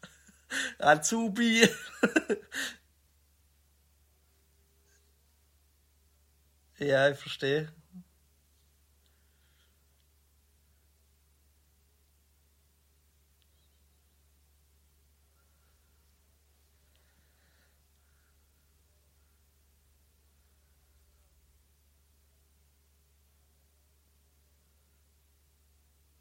Azubi. 0.79 1.61
ja, 6.79 6.99
jeg 7.01 7.17
forstår. 7.17 7.76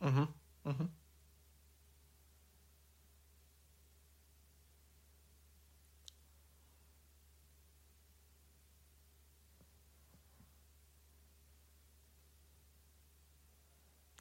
Mhm. 0.06 0.28
Mhm. 0.64 0.90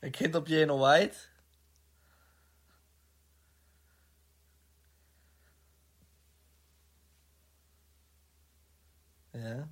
Ein 0.02 0.14
Kinderbier 0.14 0.66
noch 0.68 0.80
weit. 0.80 1.30
Ja. 9.34 9.68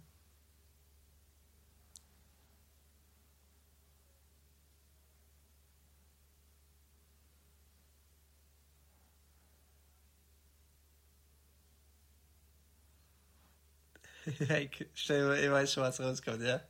ja, 14.25 14.32
ich, 14.49 14.87
stell, 14.93 15.33
ich 15.43 15.51
weiß 15.51 15.73
schon, 15.73 15.83
was 15.83 15.99
rauskommt, 15.99 16.41
ja. 16.43 16.61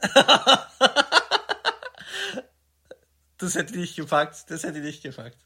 das 3.38 3.54
hätte 3.54 3.72
ich 3.72 3.78
nicht 3.78 3.96
gepackt. 3.96 4.50
Das 4.50 4.62
hätte 4.62 4.78
ich 4.78 4.84
nicht 4.84 5.02
gepackt. 5.02 5.38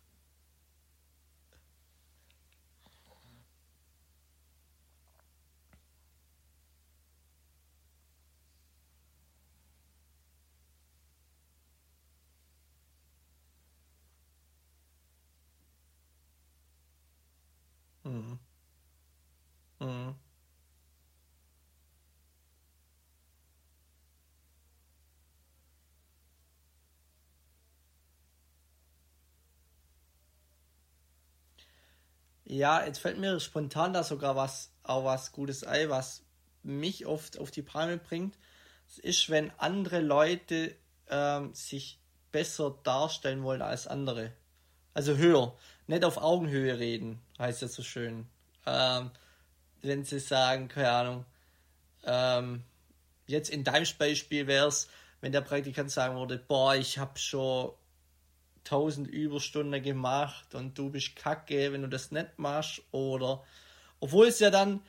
Ja, 32.63 32.87
jetzt 32.87 33.01
fällt 33.01 33.19
mir 33.19 33.41
spontan 33.41 33.93
da 33.93 34.05
sogar 34.05 34.37
was, 34.37 34.71
auch 34.85 35.05
was 35.05 35.33
Gutes 35.33 35.65
ein, 35.65 35.91
was 35.91 36.23
mich 36.63 37.07
oft 37.07 37.37
auf 37.41 37.51
die 37.51 37.61
Palme 37.61 37.99
bringt. 37.99 38.39
Es 38.87 39.01
ist, 39.01 39.31
wenn 39.31 39.51
andere 39.59 39.99
Leute 39.99 40.73
ähm, 41.09 41.53
sich 41.55 41.99
besser 42.31 42.79
darstellen 42.85 43.43
wollen 43.43 43.63
als 43.63 43.89
andere. 43.89 44.31
Also 44.95 45.17
höher. 45.17 45.57
Nicht 45.89 46.05
auf 46.05 46.19
Augenhöhe 46.19 46.79
reden, 46.79 47.21
heißt 47.37 47.63
das 47.63 47.75
so 47.75 47.83
schön. 47.83 48.29
Ähm, 48.65 49.11
wenn 49.81 50.05
sie 50.05 50.21
sagen, 50.21 50.69
keine 50.69 50.91
Ahnung, 50.93 51.25
ähm, 52.05 52.63
jetzt 53.27 53.51
in 53.51 53.65
deinem 53.65 53.89
Beispiel 53.99 54.47
wäre 54.47 54.69
es, 54.69 54.89
wenn 55.21 55.33
der 55.33 55.41
Praktikant 55.41 55.91
sagen 55.91 56.15
würde, 56.15 56.39
boah, 56.39 56.77
ich 56.77 56.97
habe 56.97 57.19
schon 57.19 57.73
1000 58.65 59.09
Überstunden 59.09 59.83
gemacht 59.83 60.55
und 60.55 60.79
du 60.79 60.91
bist 60.91 61.17
kacke, 61.17 61.73
wenn 61.73 61.83
du 61.83 61.89
das 61.89 62.11
nicht 62.11 62.39
machst. 62.39 62.83
Oder, 62.91 63.43
obwohl 64.01 64.29
es 64.29 64.39
ja 64.39 64.51
dann 64.51 64.81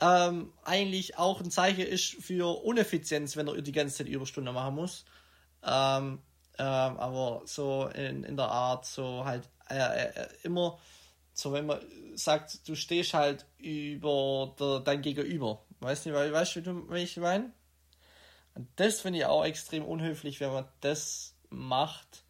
ähm, 0.00 0.52
eigentlich 0.64 1.18
auch 1.18 1.40
ein 1.40 1.50
Zeichen 1.50 1.86
ist 1.86 2.14
für 2.20 2.62
Uneffizienz, 2.64 3.36
wenn 3.36 3.48
er 3.48 3.60
die 3.62 3.72
ganze 3.72 3.98
Zeit 3.98 4.08
Überstunden 4.08 4.54
machen 4.54 4.74
muss. 4.74 5.04
Ähm, 5.64 6.20
ähm, 6.58 6.96
aber 6.98 7.42
so 7.46 7.88
in, 7.94 8.24
in 8.24 8.36
der 8.36 8.48
Art, 8.48 8.84
so 8.84 9.24
halt 9.24 9.48
äh, 9.68 10.06
äh, 10.06 10.28
immer, 10.42 10.78
so 11.32 11.52
wenn 11.52 11.66
man 11.66 11.80
sagt, 12.14 12.68
du 12.68 12.74
stehst 12.74 13.14
halt 13.14 13.46
über 13.58 14.54
der, 14.58 14.80
dein 14.80 15.02
Gegenüber. 15.02 15.64
Weißt 15.80 16.06
du, 16.06 16.12
weißt 16.12 16.56
du, 16.56 16.90
wie 16.90 16.98
ich 16.98 17.16
meine? 17.16 17.52
Und 18.54 18.68
das 18.76 19.00
finde 19.00 19.20
ich 19.20 19.24
auch 19.24 19.44
extrem 19.44 19.84
unhöflich, 19.84 20.40
wenn 20.40 20.52
man 20.52 20.68
das 20.80 21.34
macht. 21.48 22.24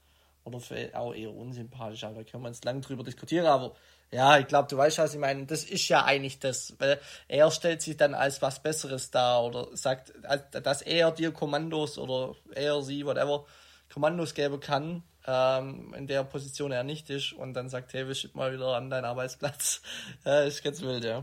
Oder 0.45 0.59
auch 0.95 1.14
eher 1.14 1.32
unsympathisch, 1.32 2.05
aber 2.05 2.16
da 2.16 2.24
können 2.24 2.43
wir 2.43 2.49
uns 2.49 2.64
lang 2.64 2.80
drüber 2.80 3.05
diskutieren. 3.05 3.47
Aber 3.47 3.74
ja, 4.11 4.38
ich 4.38 4.47
glaube, 4.47 4.68
du 4.68 4.76
weißt, 4.76 4.99
was 4.99 5.14
ich 5.14 5.20
meine. 5.20 5.47
Das 5.47 5.64
ist 5.64 5.88
ja 5.88 6.05
eigentlich 6.05 6.38
das, 6.38 6.74
weil 6.78 7.01
er 7.28 7.51
stellt 7.51 7.80
sich 7.80 7.97
dann 7.97 8.14
als 8.14 8.43
was 8.43 8.62
Besseres 8.62 9.11
dar 9.11 9.45
oder 9.45 9.68
sagt, 9.76 10.12
dass 10.53 10.82
er 10.82 11.12
dir 11.12 11.32
Kommandos 11.32 11.97
oder 11.97 12.34
er, 12.55 12.82
sie, 12.82 13.07
whatever, 13.07 13.47
Kommandos 13.93 14.34
geben 14.34 14.61
kann, 14.61 15.03
ähm, 15.26 15.95
in 15.97 16.07
der 16.07 16.24
Position 16.24 16.72
er 16.72 16.82
nicht 16.82 17.09
ist 17.11 17.32
und 17.32 17.55
dann 17.55 17.68
sagt, 17.68 17.93
hey, 17.93 18.07
wir 18.07 18.14
schicken 18.14 18.38
mal 18.38 18.53
wieder 18.53 18.74
an 18.76 18.90
deinen 18.90 19.05
Arbeitsplatz. 19.05 19.80
ja, 20.24 20.43
ist 20.43 20.62
ganz 20.62 20.82
wild, 20.82 21.05
ja. 21.05 21.22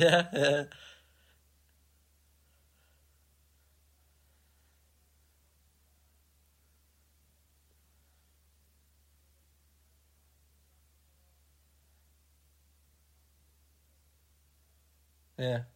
Ja, 0.00 0.30
ja. 0.32 0.66
Ja. 15.36 15.66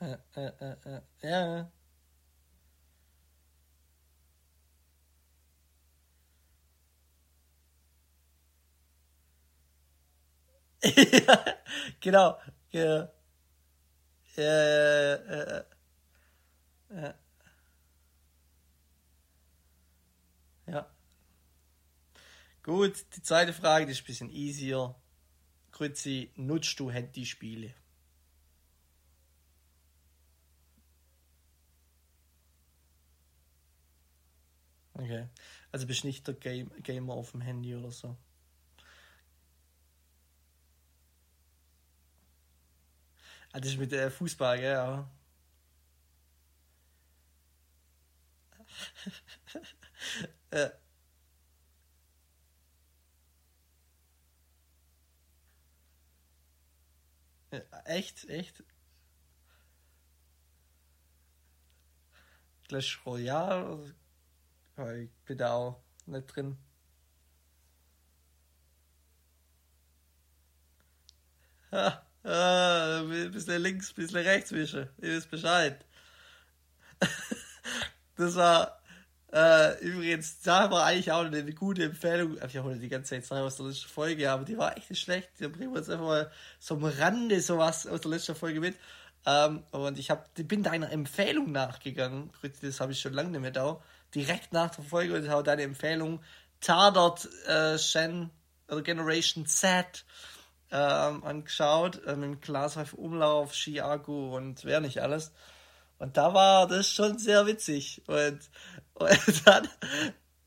Äh, 0.00 0.16
äh, 0.36 0.76
äh, 0.84 1.00
äh. 1.22 1.81
Ja. 11.26 11.44
genau. 12.00 12.38
Ja. 12.70 13.08
Ja, 14.36 14.42
ja, 14.42 15.64
ja, 16.90 17.14
ja. 20.66 20.86
Gut, 22.64 23.04
die 23.16 23.22
zweite 23.22 23.52
Frage, 23.52 23.86
die 23.86 23.92
ist 23.92 24.02
ein 24.02 24.06
bisschen 24.06 24.30
easier. 24.30 24.94
Grüezi, 25.72 26.32
nutzt 26.36 26.78
du 26.80 26.90
Handyspiele? 26.90 27.74
Okay. 34.94 35.28
Also 35.70 35.86
bist 35.86 36.04
nicht 36.04 36.26
der 36.26 36.34
Game 36.34 36.70
Gamer 36.82 37.14
auf 37.14 37.32
dem 37.32 37.40
Handy 37.42 37.74
oder 37.74 37.90
so. 37.90 38.16
Das 43.60 43.70
ist 43.72 43.78
mit 43.78 43.92
äh, 43.92 44.10
Fußball, 44.10 44.58
gell? 44.58 44.72
Ja. 44.72 45.10
ja. 50.52 50.72
Ja, 57.52 57.60
echt, 57.84 58.28
echt. 58.28 58.62
Clash 62.68 63.00
Royale? 63.06 63.94
Ja, 64.76 64.92
ich 64.94 65.10
bin 65.26 65.38
da 65.38 65.54
auch 65.54 65.82
nicht 66.06 66.26
drin. 66.28 66.58
Ha. 71.72 72.02
Ah, 72.24 73.02
bisschen 73.02 73.62
links, 73.62 73.92
bisschen 73.92 74.18
rechts 74.18 74.52
wischen. 74.52 74.88
Ihr 74.98 75.10
wisst 75.10 75.30
Bescheid. 75.30 75.84
das 78.16 78.36
war 78.36 78.82
äh, 79.32 79.78
übrigens, 79.80 80.42
da 80.42 80.70
war 80.70 80.84
eigentlich 80.84 81.10
auch 81.10 81.24
eine 81.24 81.42
gute 81.54 81.84
Empfehlung. 81.84 82.36
Ich 82.46 82.56
habe 82.56 82.76
die 82.76 82.88
ganze 82.90 83.20
Zeit 83.22 83.38
aus 83.38 83.56
der 83.56 83.66
letzten 83.66 83.88
Folge, 83.88 84.30
aber 84.30 84.44
die 84.44 84.58
war 84.58 84.76
echt 84.76 84.90
nicht 84.90 85.00
schlecht. 85.00 85.30
Da 85.40 85.48
bringen 85.48 85.72
wir 85.72 85.78
jetzt 85.78 85.88
einfach 85.88 86.04
mal 86.04 86.30
so 86.58 86.74
am 86.74 86.84
Rande 86.84 87.40
sowas 87.40 87.86
aus 87.86 88.02
der 88.02 88.10
letzten 88.10 88.34
Folge 88.34 88.60
mit. 88.60 88.76
Ähm, 89.24 89.62
und 89.70 89.98
ich 89.98 90.10
hab, 90.10 90.34
bin 90.34 90.62
deiner 90.62 90.92
Empfehlung 90.92 91.50
nachgegangen. 91.50 92.30
Das 92.60 92.80
habe 92.80 92.92
ich 92.92 93.00
schon 93.00 93.14
lange 93.14 93.30
nicht 93.30 93.40
mehr 93.40 93.52
da. 93.52 93.80
Direkt 94.14 94.52
nach 94.52 94.70
der 94.70 94.84
Folge 94.84 95.14
und 95.14 95.28
habe 95.28 95.42
deine 95.42 95.62
Empfehlung 95.62 96.20
Tatort 96.60 97.26
äh, 97.46 97.78
Shen 97.78 98.30
oder 98.68 98.82
Generation 98.82 99.46
Z 99.46 100.04
ähm, 100.72 101.22
angeschaut, 101.22 102.04
äh, 102.06 102.16
mit 102.16 102.24
dem 102.24 102.40
Glasreif 102.40 102.94
Umlauf, 102.94 103.52
Chiago 103.52 104.36
und 104.36 104.64
wer 104.64 104.80
nicht 104.80 105.00
alles. 105.02 105.32
Und 105.98 106.16
da 106.16 106.34
war 106.34 106.66
das 106.66 106.88
schon 106.88 107.18
sehr 107.18 107.46
witzig. 107.46 108.02
Und, 108.08 108.40
und 108.94 109.46
dann, 109.46 109.68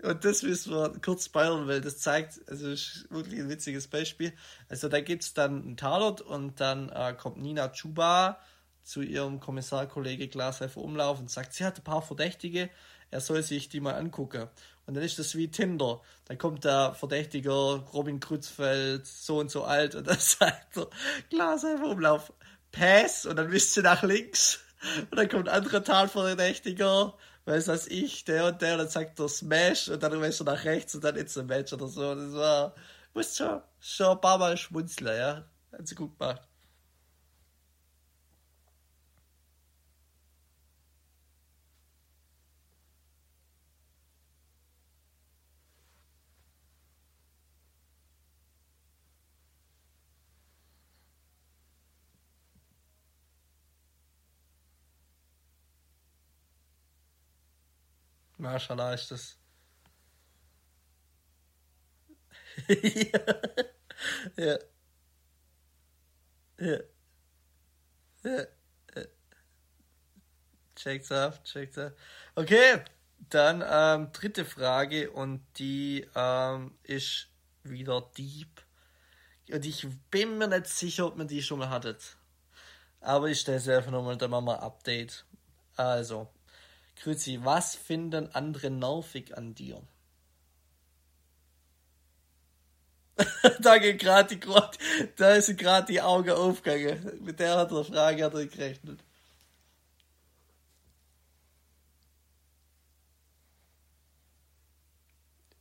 und 0.03 0.25
das 0.25 0.43
müssen 0.43 0.73
wir 0.73 0.93
kurz 1.01 1.25
spoilern, 1.25 1.67
weil 1.67 1.81
das 1.81 1.99
zeigt, 1.99 2.41
also 2.49 2.69
ist 2.69 3.07
wirklich 3.09 3.39
ein 3.39 3.49
witziges 3.49 3.87
Beispiel. 3.87 4.33
Also 4.67 4.89
da 4.89 4.99
gibt 4.99 5.23
es 5.23 5.33
dann 5.33 5.61
einen 5.61 5.77
Tatort 5.77 6.21
und 6.21 6.59
dann 6.59 6.89
äh, 6.89 7.13
kommt 7.13 7.37
Nina 7.37 7.69
Chuba 7.69 8.39
zu 8.83 9.01
ihrem 9.01 9.39
Kommissarkollege 9.39 10.27
Glashäufer 10.27 10.81
Umlauf 10.81 11.19
und 11.19 11.31
sagt, 11.31 11.53
sie 11.53 11.65
hat 11.65 11.77
ein 11.77 11.83
paar 11.83 12.01
Verdächtige, 12.01 12.69
er 13.15 13.21
soll 13.21 13.43
sich 13.43 13.69
die 13.69 13.79
mal 13.79 13.95
angucken. 13.95 14.49
Und 14.85 14.93
dann 14.93 15.03
ist 15.03 15.17
das 15.17 15.35
wie 15.35 15.49
Tinder. 15.49 16.01
Dann 16.25 16.37
kommt 16.37 16.65
der 16.65 16.93
Verdächtige 16.95 17.49
Robin 17.49 18.19
Kruzfeld, 18.19 19.07
so 19.07 19.39
und 19.39 19.49
so 19.49 19.63
alt, 19.63 19.95
und 19.95 20.05
dann 20.05 20.19
sagt 20.19 20.75
er, 20.75 20.89
Glashäufer 21.29 21.87
Umlauf, 21.87 22.33
Pass, 22.73 23.25
und 23.25 23.37
dann 23.37 23.51
wisst 23.51 23.77
ihr 23.77 23.83
nach 23.83 24.03
links. 24.03 24.59
Und 25.09 25.17
dann 25.17 25.29
kommt 25.29 25.47
ein 25.47 25.55
anderer 25.55 25.81
Talverdächtiger, 25.81 27.17
weiß 27.45 27.69
was 27.69 27.87
ich, 27.87 28.25
der 28.25 28.47
und 28.47 28.61
der, 28.61 28.73
und 28.73 28.79
dann 28.79 28.89
sagt 28.89 29.17
er 29.17 29.29
Smash, 29.29 29.87
und 29.87 30.03
dann 30.03 30.19
weißt 30.19 30.41
du 30.41 30.43
nach 30.43 30.65
rechts, 30.65 30.93
und 30.93 31.03
dann 31.05 31.15
ist 31.15 31.37
ein 31.37 31.45
Match 31.45 31.71
oder 31.71 31.87
so. 31.87 32.15
Das 32.15 32.33
war, 32.33 32.75
musst 33.13 33.37
schon, 33.37 33.61
schon 33.79 34.07
ein 34.07 34.21
paar 34.21 34.37
Mal 34.37 34.57
schmunzeln, 34.57 35.17
ja. 35.17 35.45
Hat 35.71 35.87
sie 35.87 35.95
gut 35.95 36.19
gemacht. 36.19 36.41
Mashallah 58.45 58.93
ist 58.93 59.11
das. 59.11 59.37
ja. 62.67 63.19
Ja. 64.37 64.57
Ja. 66.59 66.79
ja. 68.23 68.45
Checkt's 70.75 71.11
auf, 71.11 71.43
checkt's 71.43 71.77
auf. 71.77 71.91
Okay, 72.35 72.81
Dann 73.29 73.63
ähm, 73.67 74.11
dritte 74.13 74.45
Frage 74.45 75.11
und 75.11 75.45
die 75.59 76.07
ähm, 76.15 76.77
ist 76.83 77.29
wieder 77.63 78.01
deep. 78.17 78.63
Und 79.51 79.65
ich 79.65 79.87
bin 80.11 80.37
mir 80.37 80.47
nicht 80.47 80.67
sicher, 80.67 81.07
ob 81.07 81.17
man 81.17 81.27
die 81.27 81.41
schon 81.43 81.59
mal 81.59 81.69
hattet. 81.69 82.17
Aber 83.01 83.29
ich 83.29 83.39
stelle 83.41 83.59
sie 83.59 83.73
einfach 83.73 83.91
nochmal, 83.91 84.17
dann 84.17 84.31
machen 84.31 84.45
wir 84.45 84.61
Update. 84.63 85.25
Also, 85.77 86.29
Grüezi, 86.95 87.43
was 87.43 87.75
finden 87.75 88.33
andere 88.33 88.69
nervig 88.69 89.37
an 89.37 89.53
dir? 89.53 89.81
da 93.61 93.77
geht 93.77 93.99
gerade 93.99 94.35
die 94.35 94.39
da 95.15 95.35
ist 95.35 95.57
gerade 95.57 95.87
die 95.87 96.01
Augen 96.01 96.31
aufgegangen. 96.31 97.23
Mit 97.23 97.39
der 97.39 97.57
hat 97.57 97.71
er 97.71 97.85
Frage 97.85 98.25
hat 98.25 98.33
er 98.33 98.45
gerechnet. 98.45 99.03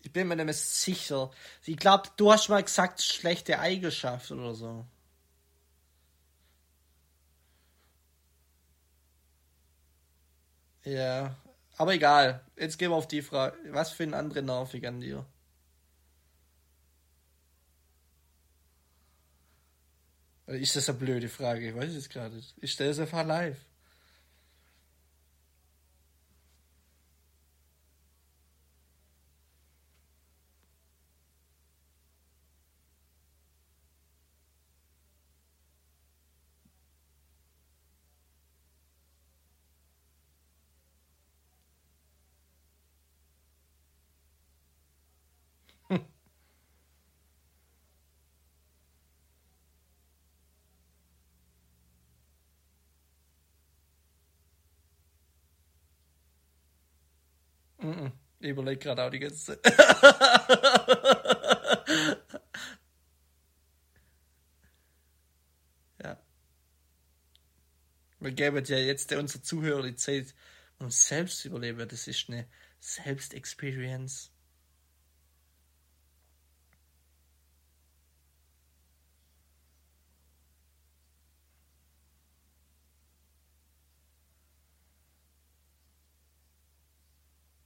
Ich 0.02 0.12
bin 0.12 0.28
mir 0.28 0.36
nicht 0.36 0.58
sicher. 0.58 1.30
Ich 1.64 1.76
glaube, 1.76 2.08
du 2.16 2.30
hast 2.32 2.48
mal 2.48 2.62
gesagt, 2.62 3.02
schlechte 3.02 3.58
Eigenschaft 3.58 4.30
oder 4.30 4.54
so. 4.54 4.86
Ja, 10.84 11.36
aber 11.76 11.94
egal. 11.94 12.40
Jetzt 12.56 12.78
gehen 12.78 12.90
wir 12.90 12.96
auf 12.96 13.08
die 13.08 13.22
Frage. 13.22 13.56
Was 13.70 13.92
für 13.92 14.04
ein 14.04 14.14
andere 14.14 14.42
nervig 14.42 14.86
an 14.86 15.00
dir? 15.00 15.26
Ist 20.46 20.76
das 20.76 20.88
eine 20.88 20.98
blöde 20.98 21.28
Frage? 21.28 21.68
Ich 21.68 21.74
weiß 21.74 21.94
es 21.94 22.08
gerade 22.08 22.36
nicht. 22.36 22.54
Ich 22.60 22.72
stelle 22.72 22.90
es 22.90 22.98
einfach 22.98 23.26
live. 23.26 23.58
Ich 58.44 58.50
überlege 58.50 58.78
gerade 58.78 59.02
auch 59.02 59.10
die 59.10 59.18
ganze 59.20 59.58
Zeit. 59.58 59.60
ja. 66.04 66.18
Wir 68.20 68.32
geben 68.32 68.62
ja 68.66 68.76
jetzt 68.76 69.10
unsere 69.14 69.42
Zuhörer 69.42 69.82
die 69.82 69.94
Zeit, 69.96 70.34
um 70.78 70.90
selbst 70.90 71.38
zu 71.38 71.48
überleben. 71.48 71.88
Das 71.88 72.06
ist 72.06 72.28
eine 72.28 72.46
Selbstexperience. 72.80 74.30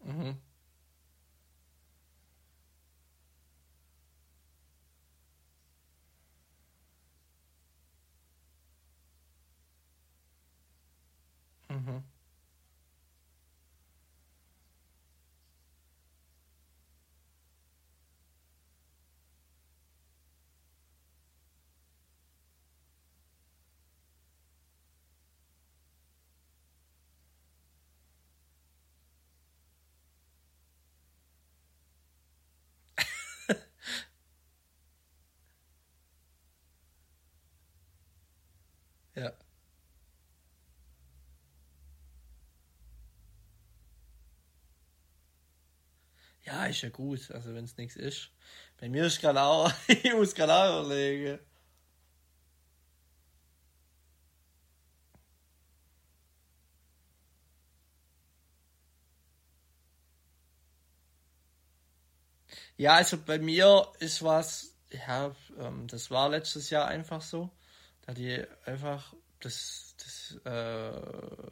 Mhm. 0.05 0.39
Mhm. 11.71 12.03
Ja. 39.19 39.33
Ja, 46.45 46.67
ist 46.67 46.83
ja 46.83 46.89
gut, 46.89 47.31
also 47.31 47.55
wenn 47.55 47.65
es 47.65 47.77
nichts 47.77 47.97
ist. 47.97 48.31
Bei 48.79 48.89
mir 48.89 49.05
ist 49.05 49.21
gerade 49.21 49.41
auch, 49.43 49.71
ich 49.89 50.13
muss 50.15 50.35
gerade 50.35 50.55
auch 50.55 50.85
überlegen. 50.85 51.39
Ja, 62.77 62.95
also 62.95 63.19
bei 63.23 63.39
mir 63.39 63.93
ist 64.01 64.23
was, 64.23 64.75
ja, 64.91 65.35
ähm, 65.59 65.87
das 65.89 66.11
war 66.11 66.29
letztes 66.31 66.71
Jahr 66.71 66.87
einfach 66.87 67.21
so. 67.23 67.51
Da 68.09 68.15
die 68.15 68.43
einfach, 68.65 69.15
das, 69.41 69.95
das, 69.99 70.41
äh, 70.47 71.51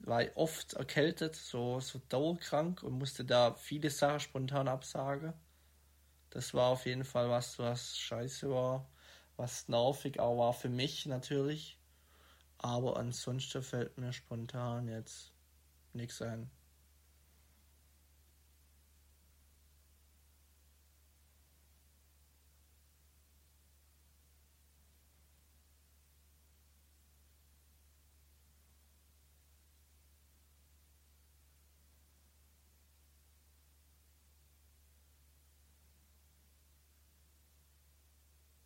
war 0.00 0.22
oft 0.34 0.74
erkältet, 0.74 1.34
so, 1.34 1.80
so 1.80 1.98
dauerkrank 2.10 2.82
und 2.82 2.92
musste 2.98 3.24
da 3.24 3.54
viele 3.54 3.88
Sachen 3.88 4.20
spontan 4.20 4.68
absagen. 4.68 5.32
Das 6.30 6.54
war 6.54 6.70
auf 6.70 6.86
jeden 6.86 7.04
Fall 7.04 7.30
was, 7.30 7.58
was 7.58 7.98
scheiße 7.98 8.50
war, 8.50 8.88
was 9.36 9.68
nervig 9.68 10.20
auch 10.20 10.38
war 10.38 10.52
für 10.54 10.70
mich 10.70 11.06
natürlich. 11.06 11.78
Aber 12.58 12.98
ansonsten 12.98 13.62
fällt 13.62 13.98
mir 13.98 14.12
spontan 14.12 14.88
jetzt 14.88 15.32
nichts 15.94 16.22
ein. 16.22 16.50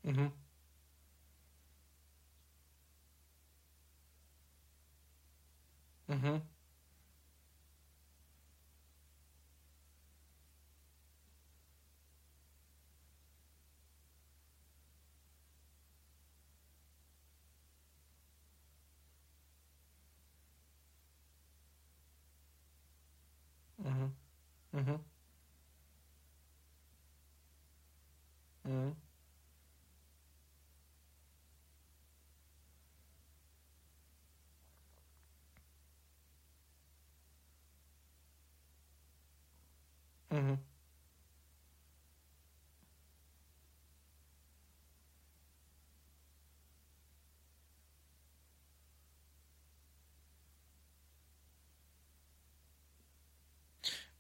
Mhm. 0.05 0.33
Mhm. 6.09 6.43
Mhm. 23.79 24.17
Mhm. 24.73 25.05
Mhm. 28.65 28.97
Mhm. 40.33 40.59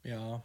Ja. 0.04 0.42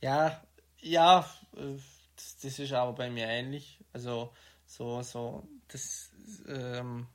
Ja, 0.00 0.42
ja, 0.80 1.28
das, 1.52 2.36
das 2.42 2.58
ist 2.58 2.72
aber 2.72 2.92
bei 2.94 3.10
mir 3.10 3.26
ähnlich. 3.26 3.78
Also 3.92 4.32
so, 4.66 5.02
so, 5.02 5.48
das, 5.68 6.10
ähm, 6.48 7.06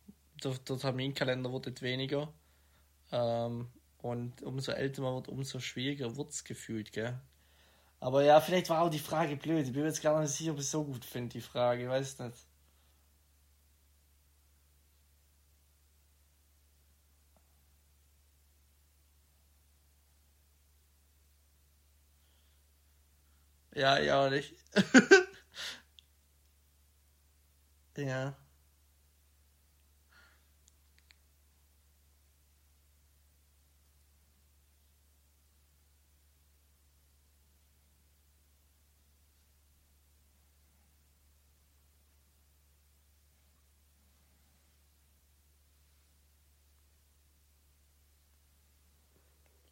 der, 0.43 0.53
der 0.53 0.77
Terminkalender 0.77 1.51
wird 1.51 1.67
weniger. 1.81 2.33
Ähm, 3.11 3.69
und 3.99 4.41
umso 4.43 4.71
älter 4.71 5.01
man 5.03 5.15
wird, 5.15 5.27
umso 5.29 5.59
schwieriger 5.59 6.15
wird 6.17 6.31
es 6.31 6.43
gefühlt, 6.43 6.91
gell? 6.91 7.19
Aber 8.01 8.23
ja, 8.23 8.41
vielleicht 8.41 8.69
war 8.69 8.81
auch 8.83 8.89
die 8.89 8.99
Frage 8.99 9.37
blöd. 9.37 9.65
Ich 9.67 9.73
bin 9.73 9.83
mir 9.83 9.89
jetzt 9.89 10.01
gar 10.03 10.19
nicht 10.21 10.31
sicher, 10.31 10.51
ob 10.53 10.57
ich 10.59 10.65
es 10.65 10.71
so 10.71 10.85
gut 10.85 11.05
finde, 11.05 11.33
die 11.33 11.41
Frage. 11.41 11.83
Ich 11.83 11.89
weiß 11.89 12.19
nicht. 12.19 12.47
Ja, 23.75 23.97
ja, 23.99 24.29
nicht. 24.29 24.53
ja. 27.97 28.35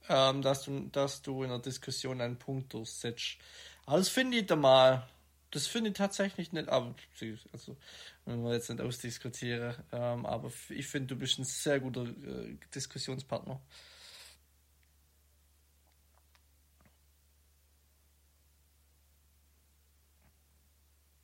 Ähm, 0.10 0.42
dass, 0.42 0.64
du, 0.64 0.90
dass 0.92 1.22
du 1.22 1.44
in 1.44 1.50
der 1.50 1.60
Diskussion 1.60 2.22
einen 2.22 2.38
Punkt 2.38 2.74
durchsetzt. 2.74 3.38
Aber 3.86 3.98
das 4.00 4.10
finde 4.10 4.38
ich 4.40 4.48
da 4.48 4.56
mal. 4.56 5.08
Das 5.52 5.66
finde 5.68 5.90
ich 5.90 5.96
tatsächlich 5.98 6.52
nicht, 6.52 6.70
aber 6.70 6.94
also, 7.54 7.76
wenn 8.26 8.44
wir 8.44 8.54
jetzt 8.54 8.70
nicht 8.70 8.82
ausdiskutieren, 8.82 9.76
ähm, 9.92 10.26
aber 10.28 10.52
ich 10.70 10.88
finde, 10.88 11.08
du 11.08 11.16
bist 11.20 11.40
ein 11.40 11.44
sehr 11.46 11.80
guter 11.80 12.04
äh, 12.04 12.58
Diskussionspartner. 12.76 13.60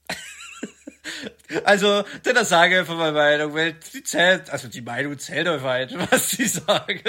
Also, 1.64 2.04
dann 2.24 2.46
sage 2.46 2.74
ich 2.74 2.80
einfach 2.80 2.98
meine 2.98 3.12
Meinung, 3.14 3.54
weil 3.54 3.74
die 3.74 4.04
zählt, 4.04 4.50
also 4.50 4.68
die 4.68 4.82
Meinung 4.82 5.18
zählt 5.20 5.48
einfach 5.48 6.12
was 6.12 6.32
sie 6.32 6.46
sagen. 6.48 7.02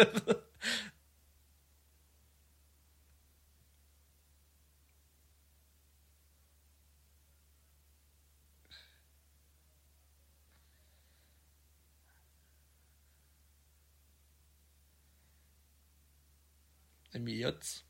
Nämlich 17.13 17.36
jetzt. 17.47 17.85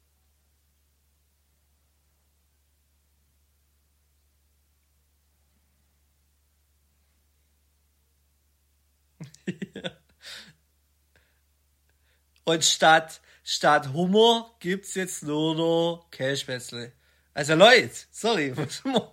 Und 12.44 12.64
statt, 12.64 13.20
statt 13.44 13.92
Hummer 13.92 14.54
gibt's 14.60 14.94
jetzt 14.94 15.22
nur 15.24 15.54
noch 15.54 16.08
Käsespätzle. 16.10 16.92
Also 17.34 17.54
Leute, 17.54 17.90
sorry, 18.10 18.56
was 18.56 18.80
immer. 18.84 19.12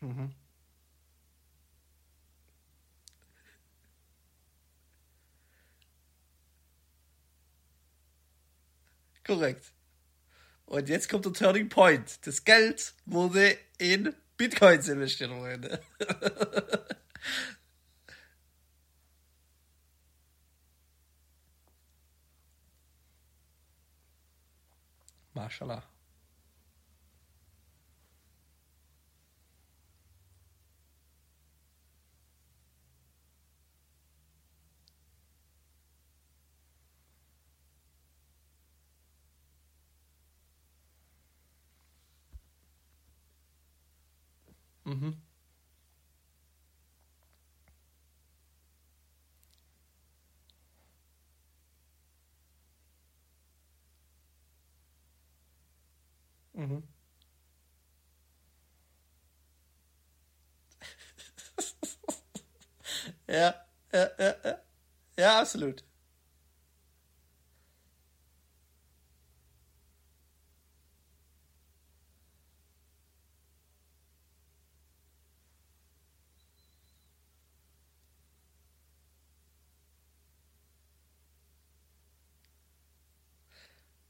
Mhm. 0.00 0.43
Korrekt. 9.24 9.72
Und 10.66 10.88
jetzt 10.88 11.08
kommt 11.08 11.24
der 11.24 11.32
Turning 11.32 11.68
Point. 11.68 12.26
Das 12.26 12.44
Geld 12.44 12.94
wurde 13.06 13.56
in 13.78 14.14
Bitcoins 14.36 14.88
investiert, 14.88 15.30
Freunde. 15.30 15.80
Mashallah. 25.34 25.93
Mhm. 44.84 45.14
Mhm. 56.54 56.82
ja, 63.26 63.54
ja, 63.92 64.08
ja, 64.18 64.34
ja. 64.44 64.58
Ja, 65.18 65.46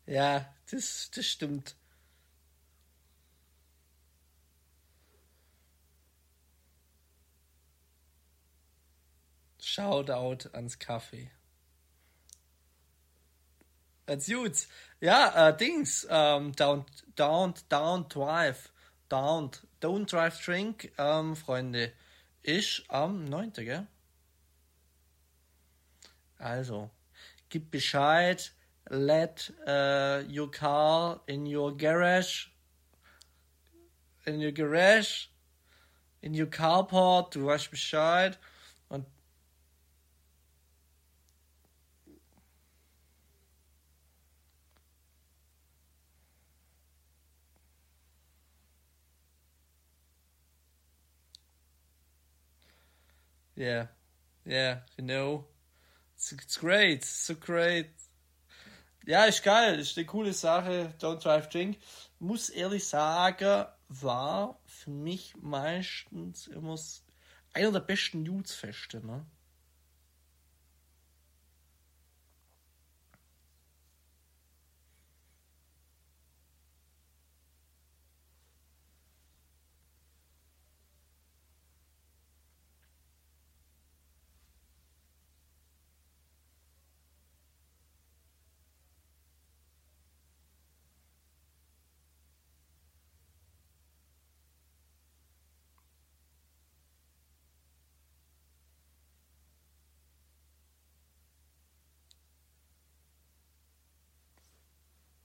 Ja, 0.06 0.54
das, 0.70 1.10
das 1.14 1.26
stimmt. 1.26 1.76
Shoutout 9.58 10.50
ans 10.52 10.78
Kaffee. 10.78 11.30
Als 14.06 14.26
Jutz. 14.26 14.68
Ja, 15.00 15.48
äh, 15.48 15.56
Dings. 15.56 16.06
Ähm, 16.10 16.52
don't, 16.52 16.86
don't, 17.16 17.64
don't 17.70 18.08
drive. 18.08 18.70
Don't, 19.08 19.62
don't 19.80 20.06
drive 20.06 20.38
drink, 20.44 20.92
ähm, 20.98 21.34
Freunde. 21.34 21.92
Ist 22.42 22.84
am 22.88 23.24
9. 23.24 23.52
gell? 23.54 23.86
Also, 26.38 26.90
gib 27.48 27.70
Bescheid 27.70 28.52
let 28.90 29.50
uh, 29.66 30.22
your 30.28 30.48
car 30.48 31.20
in 31.26 31.46
your 31.46 31.72
garage, 31.72 32.46
in 34.26 34.40
your 34.40 34.52
garage, 34.52 35.26
in 36.22 36.34
your 36.34 36.46
carport, 36.46 37.34
du 37.34 37.44
weißt 37.46 37.70
Bescheid. 37.70 38.38
Und 38.88 39.06
Yeah, 53.56 53.86
yeah, 54.44 54.80
you 54.98 55.04
know, 55.04 55.44
it's, 56.16 56.32
it's 56.32 56.56
great, 56.56 56.98
it's 56.98 57.08
so 57.08 57.34
great. 57.34 57.86
Ja, 59.06 59.24
ist 59.26 59.42
geil, 59.42 59.78
ist 59.78 59.98
eine 59.98 60.06
coole 60.06 60.32
Sache. 60.32 60.94
Don't 60.98 61.22
Drive 61.22 61.50
Drink. 61.50 61.76
Muss 62.20 62.48
ehrlich 62.48 62.86
sagen, 62.86 63.66
war 63.88 64.58
für 64.64 64.90
mich 64.90 65.34
meistens 65.42 66.46
immer 66.46 66.78
einer 67.52 67.72
der 67.72 67.80
besten 67.80 68.22
Nudes-Feste, 68.22 69.04
ne? 69.04 69.26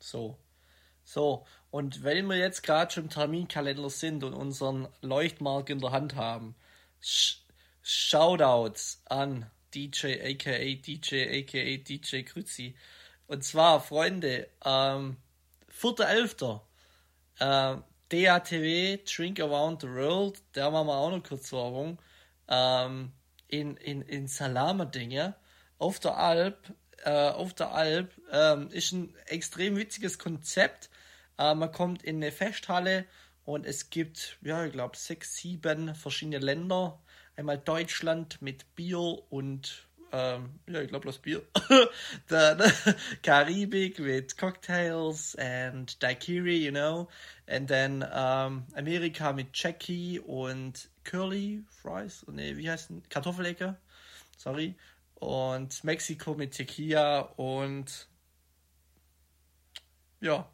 So. 0.10 0.38
So, 1.03 1.45
und 1.72 2.03
weil 2.03 2.22
wir 2.24 2.38
jetzt 2.38 2.62
gerade 2.62 2.91
schon 2.91 3.10
Terminkalender 3.10 3.89
sind 3.89 4.24
und 4.24 4.34
unseren 4.34 4.88
Leuchtmark 5.01 5.70
in 5.70 5.80
der 5.80 5.91
Hand 5.91 6.16
haben, 6.16 6.55
Sh 7.01 7.38
Shoutouts 7.82 9.01
an 9.05 9.49
DJ 9.74 10.22
aka 10.22 10.57
DJ 10.76 11.39
aka 11.39 11.78
DJ 11.78 12.22
Krüzi. 12.24 12.76
Und 13.28 13.43
zwar, 13.43 13.82
Freunde, 13.82 14.47
ähm, 14.64 15.18
4.11. 15.72 16.62
Äh, 17.39 17.78
DATW, 18.10 18.97
Drink 19.05 19.39
Around 19.39 19.82
the 19.82 19.88
World, 19.88 20.41
da 20.53 20.72
machen 20.72 20.88
wir 20.88 20.95
auch 20.97 21.12
noch 21.12 21.24
kurz 21.24 21.51
Werbung. 21.51 21.99
Ähm, 22.47 23.12
in, 23.47 23.78
in, 23.78 24.01
in 24.01 24.28
Salamerding, 24.28 25.12
ja, 25.12 25.36
auf 25.78 25.99
der 25.99 26.18
Alp, 26.18 26.74
äh, 27.06 27.10
auf 27.10 27.54
der 27.54 27.72
Alp, 27.72 28.12
ähm, 28.32 28.70
ist 28.72 28.91
ein 28.91 29.14
extrem 29.26 29.76
witziges 29.76 30.20
Konzept. 30.20 30.89
Äh, 31.38 31.56
man 31.56 31.72
kommt 31.72 32.04
in 32.04 32.18
eine 32.18 32.32
Festhalle 32.32 33.06
und 33.45 33.66
es 33.66 33.89
gibt, 33.89 34.38
ja, 34.41 34.66
ich 34.66 34.72
glaube, 34.72 34.97
sechs, 34.97 35.36
sieben 35.36 35.95
verschiedene 35.95 36.39
Länder. 36.39 37.00
Einmal 37.36 37.58
Deutschland 37.58 38.41
mit 38.41 38.76
Bier 38.76 39.00
und 39.30 39.88
ähm, 40.12 40.60
ja, 40.68 40.82
ich 40.82 40.89
glaube 40.89 41.04
bloß 41.04 41.20
Bier. 41.20 41.43
Dann 42.28 42.62
Karibik 43.24 44.00
mit 44.00 44.38
Cocktails 44.38 45.36
and 45.36 46.02
Daiquiri, 46.02 46.66
you 46.66 46.72
know. 46.72 47.08
And 47.47 47.68
then 47.68 48.04
ähm, 48.14 48.66
Amerika 48.76 49.34
mit 49.34 49.50
Jackie 49.54 50.20
und 50.20 50.89
Curly 51.04 51.64
Fries. 51.70 52.26
Nee, 52.32 52.58
wie 52.58 52.70
heißt 52.70 52.89
denn? 52.89 53.04
Kartoffelecke. 53.10 53.78
Sorry. 54.38 54.76
Und 55.20 55.84
Mexiko 55.84 56.34
mit 56.36 56.54
Tequila 56.54 57.20
und 57.38 58.08
ja. 60.22 60.50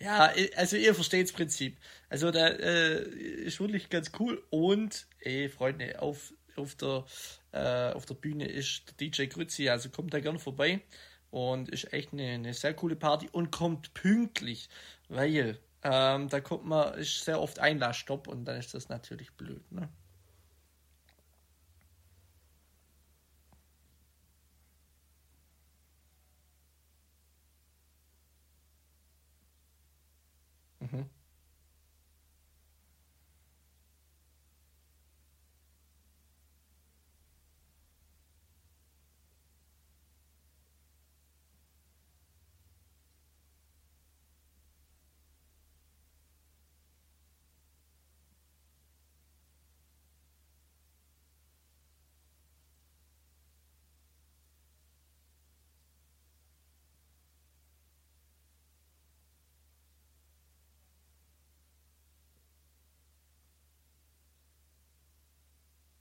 Ja, 0.00 0.32
also 0.56 0.76
ihr 0.76 0.94
versteht 0.94 1.26
das 1.28 1.32
Prinzip. 1.34 1.78
Also 2.10 2.30
da 2.30 2.48
äh, 2.48 3.02
ist 3.08 3.60
wirklich 3.60 3.88
ganz 3.90 4.12
cool. 4.20 4.42
Und, 4.50 5.06
ey, 5.20 5.48
Freunde, 5.48 6.00
auf, 6.02 6.34
auf 6.56 6.74
der 6.76 7.04
äh, 7.52 7.92
auf 7.94 8.06
der 8.06 8.14
Bühne 8.14 8.46
ist 8.46 8.88
der 8.88 8.94
DJ 8.96 9.28
Grützi, 9.28 9.68
also 9.70 9.88
kommt 9.90 10.14
da 10.14 10.20
gerne 10.20 10.38
vorbei 10.38 10.82
und 11.30 11.68
ist 11.70 11.92
echt 11.92 12.12
eine, 12.12 12.24
eine 12.32 12.54
sehr 12.54 12.74
coole 12.74 12.96
Party 12.96 13.28
und 13.32 13.50
kommt 13.52 13.94
pünktlich, 13.94 14.68
weil 15.08 15.58
ähm, 15.84 16.28
da 16.28 16.40
kommt 16.40 16.66
man, 16.66 16.94
ist 16.98 17.24
sehr 17.24 17.40
oft 17.40 17.58
Einlassstopp 17.60 18.28
und 18.28 18.44
dann 18.46 18.58
ist 18.58 18.74
das 18.74 18.88
natürlich 18.90 19.32
blöd, 19.34 19.70
ne? 19.72 19.88
Mhm. 30.80 31.06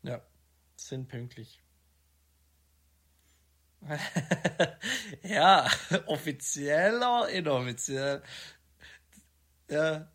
Ja, 0.04 0.22
sind 0.88 1.08
pünktlich. 1.08 1.62
ja, 5.24 5.70
offizieller, 6.08 7.30
inoffiziell. 7.30 8.24
Ja. 9.70 10.08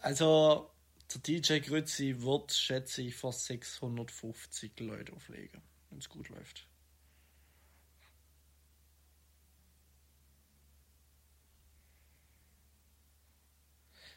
Also, 0.00 0.70
der 1.12 1.20
DJ 1.20 1.58
Grützi 1.60 2.22
wird, 2.22 2.52
schätze 2.52 3.02
ich, 3.02 3.16
vor 3.16 3.32
650 3.32 4.78
Leute 4.80 5.12
auflegen, 5.12 5.62
wenn 5.90 5.98
es 5.98 6.08
gut 6.08 6.28
läuft. 6.28 6.68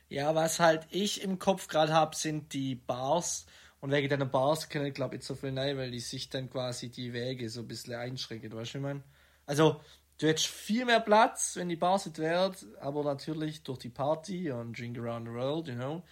Ja, 0.10 0.34
was 0.36 0.60
halt 0.60 0.88
ich 0.90 1.22
im 1.22 1.38
Kopf 1.40 1.68
gerade 1.68 1.94
habe, 1.94 2.16
sind 2.16 2.54
die 2.54 2.76
Bars. 2.76 3.46
Und 3.82 3.92
wegen 3.92 4.10
deiner 4.10 4.26
Bars 4.26 4.68
ich 4.72 4.94
glaube 4.94 5.16
ich 5.16 5.24
so 5.24 5.36
viel 5.36 5.52
nein, 5.52 5.78
weil 5.78 5.92
die 5.92 6.00
sich 6.00 6.30
dann 6.30 6.50
quasi 6.50 6.90
die 6.90 7.14
Wege 7.14 7.50
so 7.50 7.62
ein 7.62 7.68
bisschen 7.68 7.96
einschränken, 7.96 8.52
weißt 8.52 8.74
du, 8.74 8.78
ich 8.80 8.84
meine? 8.84 9.04
Also, 9.46 9.82
du 10.18 10.28
hättest 10.28 10.48
viel 10.48 10.86
mehr 10.86 11.00
Platz, 11.00 11.56
wenn 11.56 11.70
die 11.70 11.76
Bars 11.76 12.06
nicht 12.06 12.20
wären, 12.20 12.56
aber 12.82 13.04
natürlich 13.04 13.64
durch 13.64 13.80
die 13.80 13.90
Party 13.90 14.52
und 14.52 14.78
Drink 14.78 14.98
Around 14.98 15.28
the 15.28 15.34
World, 15.34 15.68
you 15.70 15.76
know, 15.76 16.04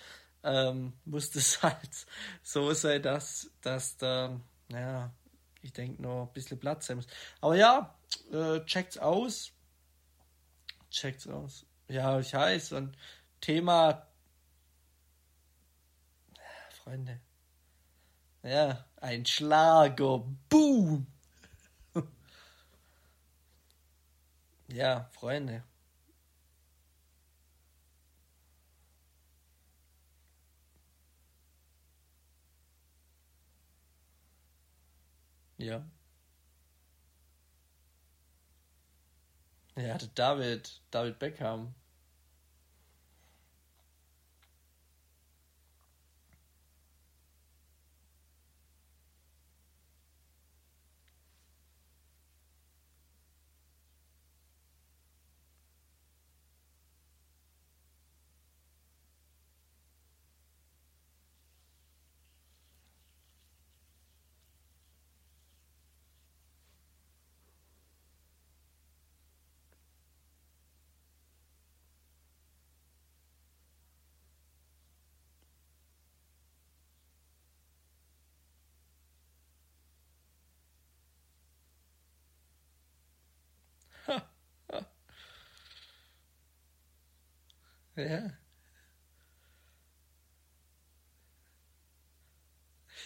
ähm, 0.44 0.94
muss 1.06 1.32
das 1.32 1.62
halt 1.64 1.90
so 2.42 2.74
sein, 2.74 3.02
dass, 3.02 3.52
dass 3.62 3.98
da, 3.98 4.40
ja, 4.70 5.12
ich 5.62 5.74
denke, 5.74 6.02
noch 6.02 6.28
ein 6.28 6.34
bisschen 6.34 6.60
Platz 6.60 6.88
sein 6.88 6.98
muss. 6.98 7.08
Aber 7.42 7.56
ja, 7.56 7.96
äh, 8.32 8.62
checkt's 8.66 8.98
aus. 8.98 9.52
Checkt's 10.90 11.28
aus. 11.28 11.66
Ja, 11.90 12.20
ich 12.20 12.34
heiß 12.34 12.72
und 12.72 12.98
Thema. 13.42 14.08
Freunde. 16.72 17.20
Ja, 18.48 18.86
ein 19.02 19.26
Schlager. 19.26 20.24
Boom! 20.50 21.08
ja, 24.70 25.10
Freunde. 25.12 25.64
Ja. 35.58 35.84
Ja, 39.76 39.98
David, 40.16 40.82
David 40.92 41.20
Beckham. 41.20 41.76
Ja. 87.98 88.38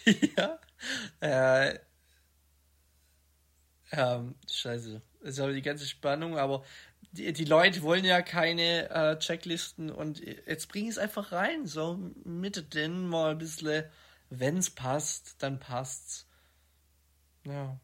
ja. 0.36 0.58
Äh, 1.20 1.78
ähm, 3.92 4.34
scheiße. 4.50 5.02
Das 5.20 5.30
ist 5.34 5.40
aber 5.40 5.52
die 5.52 5.62
ganze 5.62 5.86
Spannung, 5.86 6.38
aber 6.38 6.64
die, 7.12 7.32
die 7.32 7.44
Leute 7.44 7.82
wollen 7.82 8.04
ja 8.04 8.22
keine 8.22 8.90
äh, 8.90 9.18
Checklisten 9.18 9.90
und 9.90 10.20
jetzt 10.20 10.68
bring 10.68 10.88
es 10.88 10.98
einfach 10.98 11.32
rein, 11.32 11.66
so 11.66 11.98
mittendrin 12.24 13.06
mal 13.06 13.32
ein 13.32 13.38
bisschen, 13.38 13.84
wenn 14.30 14.56
es 14.56 14.70
passt, 14.70 15.42
dann 15.42 15.58
passt's. 15.58 16.26
Ja. 17.44 17.78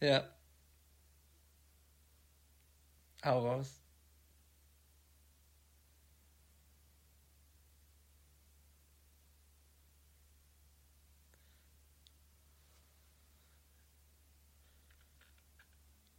Ja. 0.00 0.30
Hau 3.24 3.40
raus. 3.46 3.79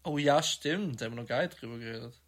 Oh 0.04 0.18
ja, 0.20 0.42
stimmt. 0.44 1.02
Da 1.02 1.06
haben 1.06 1.16
wir 1.16 1.22
noch 1.24 1.28
gar 1.28 1.42
nicht 1.42 1.60
drüber 1.62 1.78
geredet. 1.80 2.22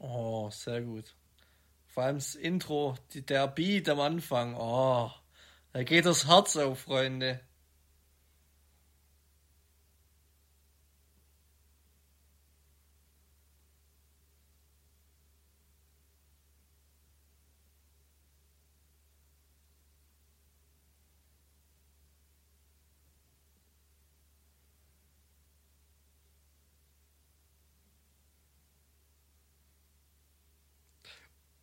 Oh, 0.00 0.50
sehr 0.50 0.82
gut. 0.82 1.14
Vor 1.88 2.04
allem 2.04 2.16
das 2.16 2.34
Intro, 2.34 2.96
die, 3.12 3.24
der 3.26 3.48
Beat 3.48 3.88
am 3.88 4.00
Anfang. 4.00 4.54
Oh, 4.56 5.10
da 5.72 5.82
geht 5.84 6.06
das 6.06 6.26
Herz 6.28 6.56
auf, 6.56 6.80
Freunde. 6.80 7.40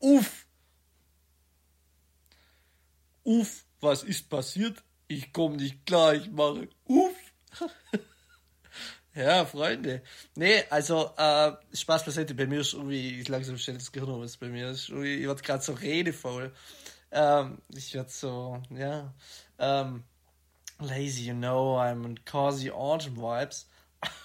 Uff! 0.05 0.45
Uff, 3.23 3.65
was 3.81 4.03
ist 4.03 4.29
passiert? 4.29 4.83
Ich 5.07 5.33
komme 5.33 5.55
nicht 5.55 5.83
klar, 5.83 6.13
ich 6.13 6.29
mache 6.29 6.69
Uff! 6.85 7.15
ja, 9.15 9.43
Freunde. 9.45 10.03
Nee, 10.35 10.63
also, 10.69 11.11
äh, 11.17 11.53
Spaß 11.73 12.05
beiseite, 12.05 12.35
bei 12.35 12.45
mir 12.45 12.61
ist 12.61 12.73
irgendwie, 12.73 13.19
ich 13.19 13.27
langsam 13.29 13.57
stellt 13.57 13.79
das 13.79 13.91
Gehirn 13.91 14.11
um, 14.11 14.21
was 14.21 14.37
bei 14.37 14.47
mir 14.47 14.69
ist. 14.69 14.89
Irgendwie, 14.89 15.15
ich 15.15 15.27
werde 15.27 15.41
gerade 15.41 15.63
so 15.63 15.73
redevoll. 15.73 16.53
Ähm, 17.09 17.63
ich 17.75 17.91
werde 17.95 18.11
so, 18.11 18.61
ja, 18.69 19.11
ähm, 19.57 20.03
lazy, 20.77 21.29
you 21.29 21.33
know, 21.33 21.79
I'm 21.79 22.05
in 22.05 22.23
cozy 22.25 22.69
autumn 22.69 23.17
vibes. 23.17 23.67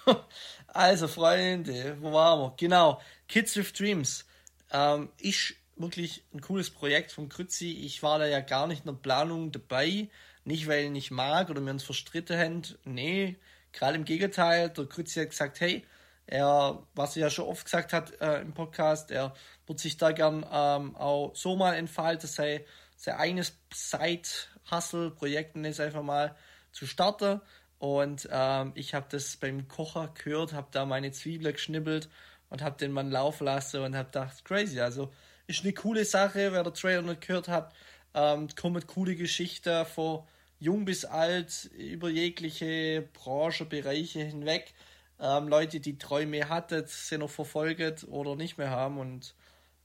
also, 0.67 1.09
Freunde, 1.09 1.97
wo 2.03 2.13
waren 2.13 2.39
wir? 2.39 2.55
Genau, 2.59 3.01
Kids 3.29 3.57
with 3.57 3.73
Dreams. 3.73 4.27
Ähm, 4.73 5.09
ich 5.17 5.57
wirklich 5.81 6.25
ein 6.33 6.41
cooles 6.41 6.71
Projekt 6.71 7.13
von 7.13 7.29
Krützi. 7.29 7.73
Ich 7.85 8.03
war 8.03 8.19
da 8.19 8.27
ja 8.27 8.41
gar 8.41 8.67
nicht 8.67 8.85
in 8.85 8.93
der 8.93 9.01
Planung 9.01 9.53
dabei. 9.53 10.09
Nicht, 10.45 10.69
weil 10.69 10.85
ich 10.85 10.91
nicht 10.91 11.11
mag 11.11 11.51
oder 11.51 11.61
mir 11.61 11.71
uns 11.71 11.85
verstritten 11.85 12.39
haben. 12.39 12.63
Nee, 12.85 13.37
gerade 13.73 13.97
im 13.97 14.05
Gegenteil. 14.05 14.71
Der 14.71 14.87
Krützi 14.87 15.21
hat 15.21 15.31
gesagt, 15.31 15.61
hey, 15.61 15.85
er, 16.27 16.83
was 16.95 17.17
er 17.17 17.23
ja 17.23 17.31
schon 17.31 17.47
oft 17.47 17.65
gesagt 17.65 17.93
hat 17.93 18.21
äh, 18.21 18.41
im 18.41 18.53
Podcast, 18.55 19.11
er 19.11 19.35
wird 19.67 19.81
sich 19.81 19.97
da 19.97 20.13
gern 20.13 20.47
ähm, 20.51 20.97
auch 20.97 21.35
so 21.35 21.57
mal 21.57 21.75
entfalten, 21.75 22.29
sei 22.29 22.65
sein 22.97 23.17
eigenes 23.17 23.59
Side-Hustle-Projekt, 23.73 25.57
ist 25.57 25.81
einfach 25.81 26.03
mal 26.03 26.37
zu 26.71 26.87
starten. 26.87 27.41
Und 27.79 28.29
ähm, 28.31 28.73
ich 28.75 28.95
habe 28.95 29.07
das 29.11 29.39
beim 29.39 29.67
Kocher 29.67 30.13
gehört, 30.23 30.53
habe 30.53 30.69
da 30.71 30.85
meine 30.85 31.13
Zwiebeln 31.13 31.55
geschnibbelt 31.55 32.11
und 32.51 32.63
habe 32.63 32.77
den 32.77 32.93
Mann 32.93 33.11
laufen 33.11 33.45
lassen 33.45 33.81
und 33.81 33.97
habe 33.97 34.07
gedacht, 34.07 34.45
crazy. 34.45 34.81
Also 34.81 35.11
ist 35.51 35.65
eine 35.65 35.73
coole 35.73 36.05
Sache, 36.05 36.53
wer 36.53 36.63
der 36.63 36.73
Trailer 36.73 37.03
nicht 37.03 37.27
gehört 37.27 37.49
hat. 37.49 37.75
Ähm, 38.15 38.49
kommen 38.57 38.87
coole 38.87 39.17
Geschichten 39.17 39.85
von 39.87 40.25
jung 40.59 40.85
bis 40.85 41.05
alt 41.05 41.71
über 41.77 42.09
jegliche 42.09 43.09
Branchenbereiche 43.13 44.21
hinweg. 44.21 44.73
Ähm, 45.19 45.49
Leute, 45.49 45.81
die 45.81 45.99
Träume 45.99 46.49
hatten, 46.49 46.85
sie 46.87 47.19
noch 47.19 47.31
verfolgt 47.31 48.07
oder 48.09 48.37
nicht 48.37 48.59
mehr 48.59 48.71
haben. 48.71 48.99
Und 48.99 49.35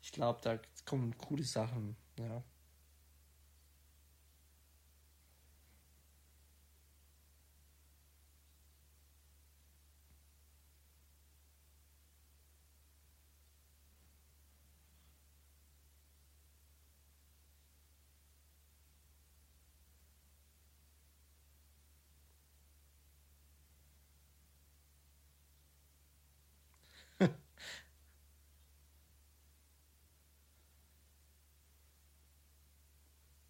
ich 0.02 0.12
glaube, 0.12 0.40
da 0.42 0.60
kommen 0.86 1.18
coole 1.18 1.44
Sachen. 1.44 1.96
Ja. 2.20 2.44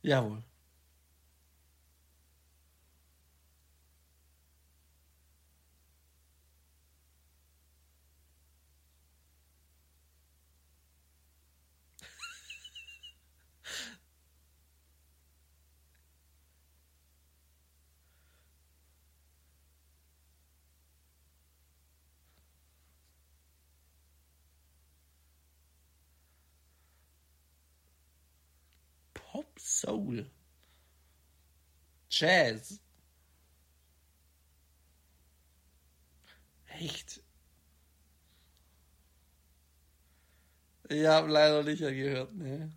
Jawohl. 0.05 0.43
Pop 29.35 29.59
Soul. 29.59 30.31
Jazz. 32.09 32.79
Echt? 36.67 37.21
Ich 40.87 41.05
habe 41.05 41.27
leider 41.27 41.63
nicht 41.63 41.79
gehört, 41.79 42.33
ne. 42.33 42.71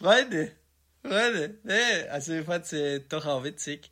Freunde, 0.00 0.52
Freunde, 1.02 1.58
nee, 1.62 2.08
also 2.08 2.32
ich 2.32 2.46
fand 2.46 2.64
sie 2.64 3.04
doch 3.06 3.26
auch 3.26 3.44
witzig. 3.44 3.90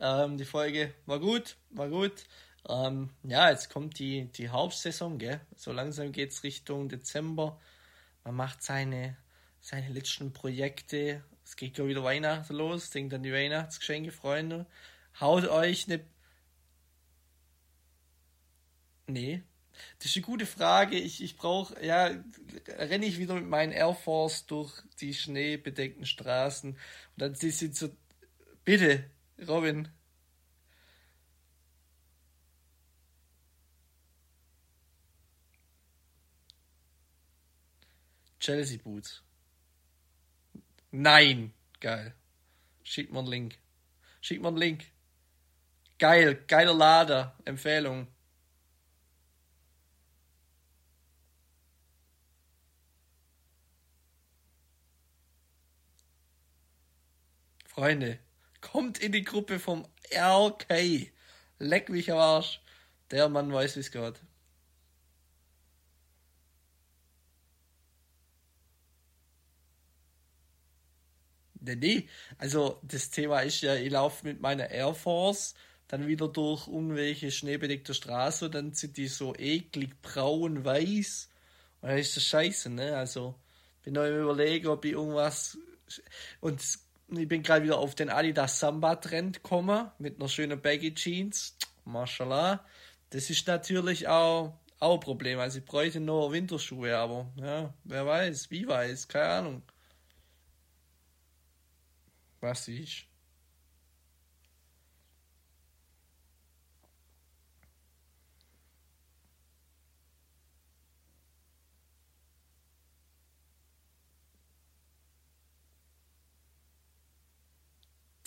Ähm, 0.00 0.38
die 0.38 0.46
Folge 0.46 0.94
war 1.04 1.20
gut, 1.20 1.58
war 1.68 1.90
gut. 1.90 2.24
Ähm, 2.66 3.10
ja, 3.24 3.50
jetzt 3.50 3.68
kommt 3.68 3.98
die, 3.98 4.24
die 4.32 4.48
Hauptsaison, 4.48 5.18
gell? 5.18 5.42
So 5.56 5.72
langsam 5.72 6.12
geht's 6.12 6.44
Richtung 6.44 6.88
Dezember. 6.88 7.60
Man 8.24 8.36
macht 8.36 8.62
seine, 8.62 9.18
seine 9.60 9.90
letzten 9.90 10.32
Projekte. 10.32 11.22
Es 11.44 11.56
geht 11.56 11.76
ja 11.76 11.86
wieder 11.86 12.04
Weihnachten 12.04 12.54
los. 12.54 12.88
Denkt 12.88 13.12
an 13.12 13.22
die 13.22 13.32
Weihnachtsgeschenke, 13.32 14.12
Freunde. 14.12 14.64
Haut 15.20 15.46
euch 15.46 15.86
eine. 15.88 16.02
Nee, 19.08 19.42
das 19.98 20.06
ist 20.06 20.16
eine 20.16 20.26
gute 20.26 20.46
Frage. 20.46 20.96
Ich, 20.96 21.22
ich 21.22 21.36
brauche, 21.36 21.84
ja, 21.84 22.10
renne 22.78 23.06
ich 23.06 23.18
wieder 23.18 23.34
mit 23.34 23.46
meinen 23.46 23.72
Air 23.72 23.94
Force 23.94 24.46
durch 24.46 24.72
die 25.00 25.14
schneebedeckten 25.14 26.06
Straßen 26.06 26.72
und 26.72 26.78
dann 27.16 27.34
sie 27.34 27.50
sind 27.50 27.76
so, 27.76 27.90
bitte, 28.64 29.04
Robin. 29.46 29.88
Chelsea 38.40 38.78
Boots. 38.82 39.22
Nein, 40.90 41.52
geil. 41.78 42.14
Schick 42.82 43.12
mir 43.12 43.18
einen 43.18 43.28
Link. 43.28 43.58
Schick 44.20 44.40
mir 44.40 44.48
einen 44.48 44.56
Link. 44.56 44.84
Geil, 45.98 46.42
geiler 46.46 46.74
Lader, 46.74 47.36
Empfehlung. 47.44 48.08
Freunde, 57.80 58.18
kommt 58.60 58.98
in 58.98 59.10
die 59.10 59.24
Gruppe 59.24 59.58
vom 59.58 59.86
RK. 60.14 61.10
Leck 61.58 61.88
mich 61.88 62.12
am 62.12 62.18
Arsch. 62.18 62.60
Der 63.10 63.30
Mann 63.30 63.50
weiß, 63.50 63.76
wie 63.76 63.80
es 63.80 63.90
geht. 63.90 64.20
Nee, 71.60 71.76
nee. 71.76 72.08
Also 72.36 72.78
das 72.82 73.08
Thema 73.08 73.40
ist 73.40 73.62
ja, 73.62 73.74
ich 73.76 73.90
laufe 73.90 74.26
mit 74.26 74.42
meiner 74.42 74.68
Air 74.68 74.92
Force 74.92 75.54
dann 75.88 76.06
wieder 76.06 76.28
durch 76.28 76.68
irgendwelche 76.68 77.30
schneebedeckte 77.30 77.94
Straßen, 77.94 78.50
dann 78.52 78.74
sind 78.74 78.98
die 78.98 79.08
so 79.08 79.34
eklig 79.34 80.02
braun, 80.02 80.66
weiß. 80.66 81.30
Und 81.80 81.88
dann 81.88 81.96
ist 81.98 82.14
das 82.14 82.24
scheiße, 82.24 82.68
ne? 82.68 82.94
Also 82.94 83.36
bin 83.82 83.94
noch 83.94 84.04
im 84.04 84.20
Überlegen, 84.20 84.66
ob 84.66 84.84
ich 84.84 84.92
irgendwas. 84.92 85.56
Und 86.40 86.60
ich 87.16 87.28
bin 87.28 87.42
gerade 87.42 87.64
wieder 87.64 87.78
auf 87.78 87.94
den 87.94 88.10
Adidas 88.10 88.60
Samba 88.60 88.96
Trend 88.96 89.42
gekommen, 89.42 89.90
mit 89.98 90.20
einer 90.20 90.28
schönen 90.28 90.60
Baggy 90.60 90.94
Jeans. 90.94 91.56
Mashallah. 91.84 92.64
Das 93.10 93.30
ist 93.30 93.46
natürlich 93.46 94.06
auch, 94.06 94.58
auch 94.78 94.94
ein 94.94 95.00
Problem. 95.00 95.38
Also 95.38 95.58
ich 95.58 95.64
bräuchte 95.64 96.00
nur 96.00 96.32
Winterschuhe, 96.32 96.96
aber 96.96 97.32
ja, 97.36 97.74
wer 97.84 98.06
weiß, 98.06 98.50
wie 98.50 98.66
weiß, 98.66 99.08
keine 99.08 99.28
Ahnung. 99.28 99.62
Was 102.40 102.68
ist? 102.68 103.09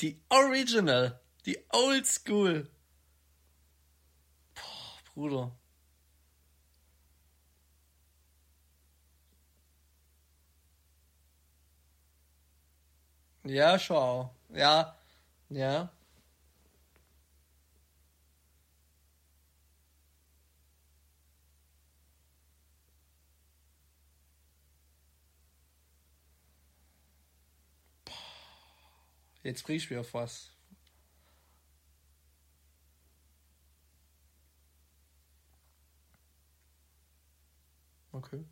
Die 0.03 0.21
Original, 0.27 1.17
die 1.45 1.57
Old 1.71 2.05
School. 2.05 2.69
Boah, 4.53 5.13
Bruder. 5.13 5.51
Ja, 13.45 13.79
schon. 13.79 14.29
Ja, 14.49 14.97
ja. 15.47 15.89
Jetzt 29.43 29.63
kriegst 29.65 29.89
du 29.89 29.99
auf 29.99 30.13
was. 30.13 30.49
Okay. 38.13 38.45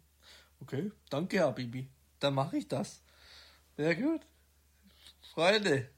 Okay. 0.59 0.91
Danke, 1.09 1.39
Habibi. 1.39 1.87
Dann 2.19 2.33
mache 2.33 2.57
ich 2.57 2.67
das. 2.67 3.01
Sehr 3.77 3.95
gut. 3.95 4.21
Freunde, 5.33 5.89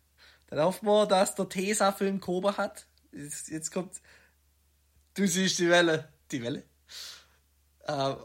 dann 0.48 0.60
hoffen 0.60 0.86
wir, 0.86 1.08
dass 1.08 1.34
der 1.36 1.50
Tesa-Film 1.50 2.20
Koba 2.20 2.58
hat. 2.58 2.86
Jetzt, 3.12 3.50
jetzt, 3.50 3.72
kommt. 3.72 4.00
Du 5.16 5.28
siehst 5.28 5.60
die 5.60 5.70
Welle. 5.70 6.08
Die 6.32 6.42
Welle? 6.44 6.64
Äh, 7.88 8.16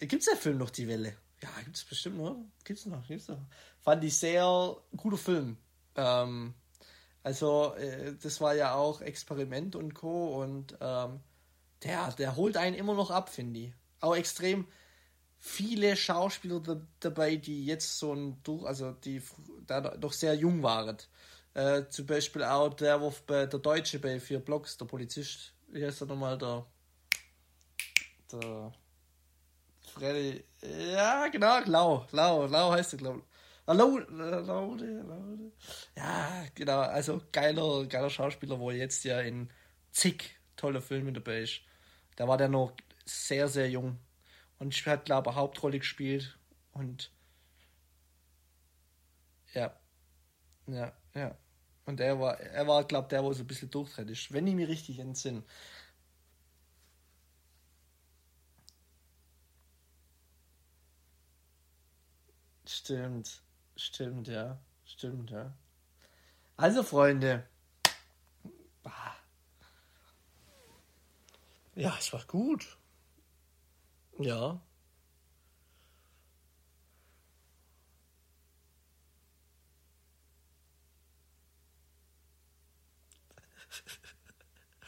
äh, 0.00 0.06
gibt's 0.06 0.26
der 0.26 0.36
Film 0.36 0.58
noch 0.58 0.70
die 0.70 0.86
Welle? 0.86 1.16
Ja, 1.42 1.48
gibt's 1.64 1.84
bestimmt 1.84 2.18
noch. 2.18 2.36
Gibt's 2.64 2.86
noch, 2.86 3.06
gibt's 3.06 3.28
noch. 3.28 3.40
Fand 3.80 4.04
ich 4.04 4.16
sehr 4.16 4.76
guter 4.96 5.18
Film. 5.18 5.56
Ähm, 5.96 6.54
also, 7.22 7.74
äh, 7.74 8.14
das 8.20 8.40
war 8.40 8.54
ja 8.54 8.74
auch 8.74 9.00
Experiment 9.00 9.76
und 9.76 9.94
Co. 9.94 10.42
Und 10.42 10.76
ähm, 10.80 11.20
der, 11.82 12.12
der 12.12 12.36
holt 12.36 12.56
einen 12.56 12.76
immer 12.76 12.94
noch 12.94 13.10
ab, 13.10 13.28
finde 13.28 13.60
ich. 13.60 13.72
Auch 14.00 14.16
extrem 14.16 14.66
viele 15.38 15.96
Schauspieler 15.96 16.60
da, 16.60 16.80
dabei, 17.00 17.36
die 17.36 17.66
jetzt 17.66 17.98
so 17.98 18.14
ein 18.14 18.40
durch, 18.44 18.64
also 18.64 18.92
die 18.92 19.22
da 19.66 19.96
noch 19.98 20.12
sehr 20.12 20.34
jung 20.34 20.62
waren. 20.62 20.96
Äh, 21.54 21.88
zum 21.88 22.06
Beispiel 22.06 22.44
auch 22.44 22.72
der, 22.74 23.00
wo 23.00 23.12
bei 23.26 23.46
der 23.46 23.58
Deutsche 23.60 23.98
bei 23.98 24.18
vier 24.20 24.38
Blocks, 24.38 24.76
der 24.78 24.86
Polizist, 24.86 25.52
wie 25.68 25.84
heißt 25.84 26.00
er 26.00 26.06
nochmal, 26.06 26.38
der, 26.38 26.64
der 28.32 28.72
Freddy, 29.92 30.44
ja, 30.92 31.28
genau, 31.28 31.58
Lau, 31.66 32.06
Lau, 32.12 32.46
Lau 32.46 32.70
heißt 32.70 32.94
er, 32.94 32.98
glaube 32.98 33.18
ich. 33.18 33.31
Laude, 33.66 34.06
Laude, 34.10 35.02
Laude. 35.02 35.52
Ja, 35.96 36.44
genau, 36.54 36.80
also 36.80 37.20
geiler, 37.32 37.86
geiler 37.86 38.10
Schauspieler, 38.10 38.58
wo 38.58 38.70
jetzt 38.70 39.04
ja 39.04 39.20
in 39.20 39.50
zig 39.92 40.36
tolle 40.56 40.80
Filme 40.80 41.12
dabei 41.12 41.42
ist. 41.42 41.60
Da 42.16 42.28
war 42.28 42.36
der 42.38 42.48
noch 42.48 42.72
sehr, 43.06 43.48
sehr 43.48 43.70
jung. 43.70 43.98
Und 44.58 44.74
hat, 44.86 45.06
glaube 45.06 45.30
ich, 45.30 45.36
Hauptrolle 45.36 45.78
gespielt. 45.78 46.38
Und 46.72 47.12
ja. 49.54 49.72
Ja, 50.66 50.92
ja. 51.14 51.36
Und 51.86 52.00
er 52.00 52.20
war, 52.20 52.40
er 52.40 52.66
war, 52.68 52.84
glaube 52.84 53.08
der, 53.08 53.24
wo 53.24 53.32
so 53.32 53.42
ein 53.44 53.46
bisschen 53.46 53.70
durchtritt 53.70 54.10
ist, 54.10 54.32
wenn 54.32 54.46
ich 54.46 54.54
mich 54.54 54.68
richtig 54.68 54.98
entsinne. 55.00 55.44
Stimmt, 62.66 63.40
stimmt, 63.82 64.28
ja, 64.28 64.58
stimmt, 64.84 65.30
ja. 65.30 65.52
Also, 66.56 66.82
Freunde. 66.82 67.46
Ja, 71.74 71.96
es 71.98 72.12
war 72.12 72.22
gut. 72.26 72.76
Ja. 74.18 74.60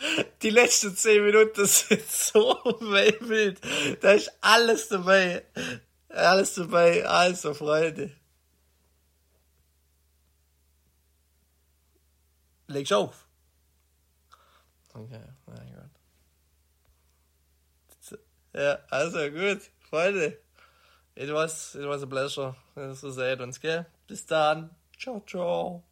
Die 0.43 0.51
letzten 0.51 0.95
zehn 0.95 1.25
Minuten 1.25 1.65
sind 1.65 2.07
so 2.09 2.41
wild. 2.81 3.61
Da 4.03 4.13
ist 4.13 4.31
alles 4.43 4.89
dabei. 4.89 5.45
Alles 6.09 6.55
dabei. 6.55 7.07
Also, 7.07 7.55
Freunde. 7.55 8.15
Okay. 14.95 15.21
Ja, 18.55 18.79
also 18.91 19.19
gut, 19.31 19.71
Freunde. 19.91 20.39
It 21.17 21.31
was, 21.31 21.75
it 21.75 21.87
was 21.87 22.03
a 22.03 22.07
pleasure, 22.07 22.55
so 22.95 23.11
seht 23.11 23.41
uns, 23.41 23.61
gell? 23.61 23.87
Bis 24.07 24.27
dann. 24.27 24.71
Ciao, 24.97 25.21
ciao. 25.27 25.83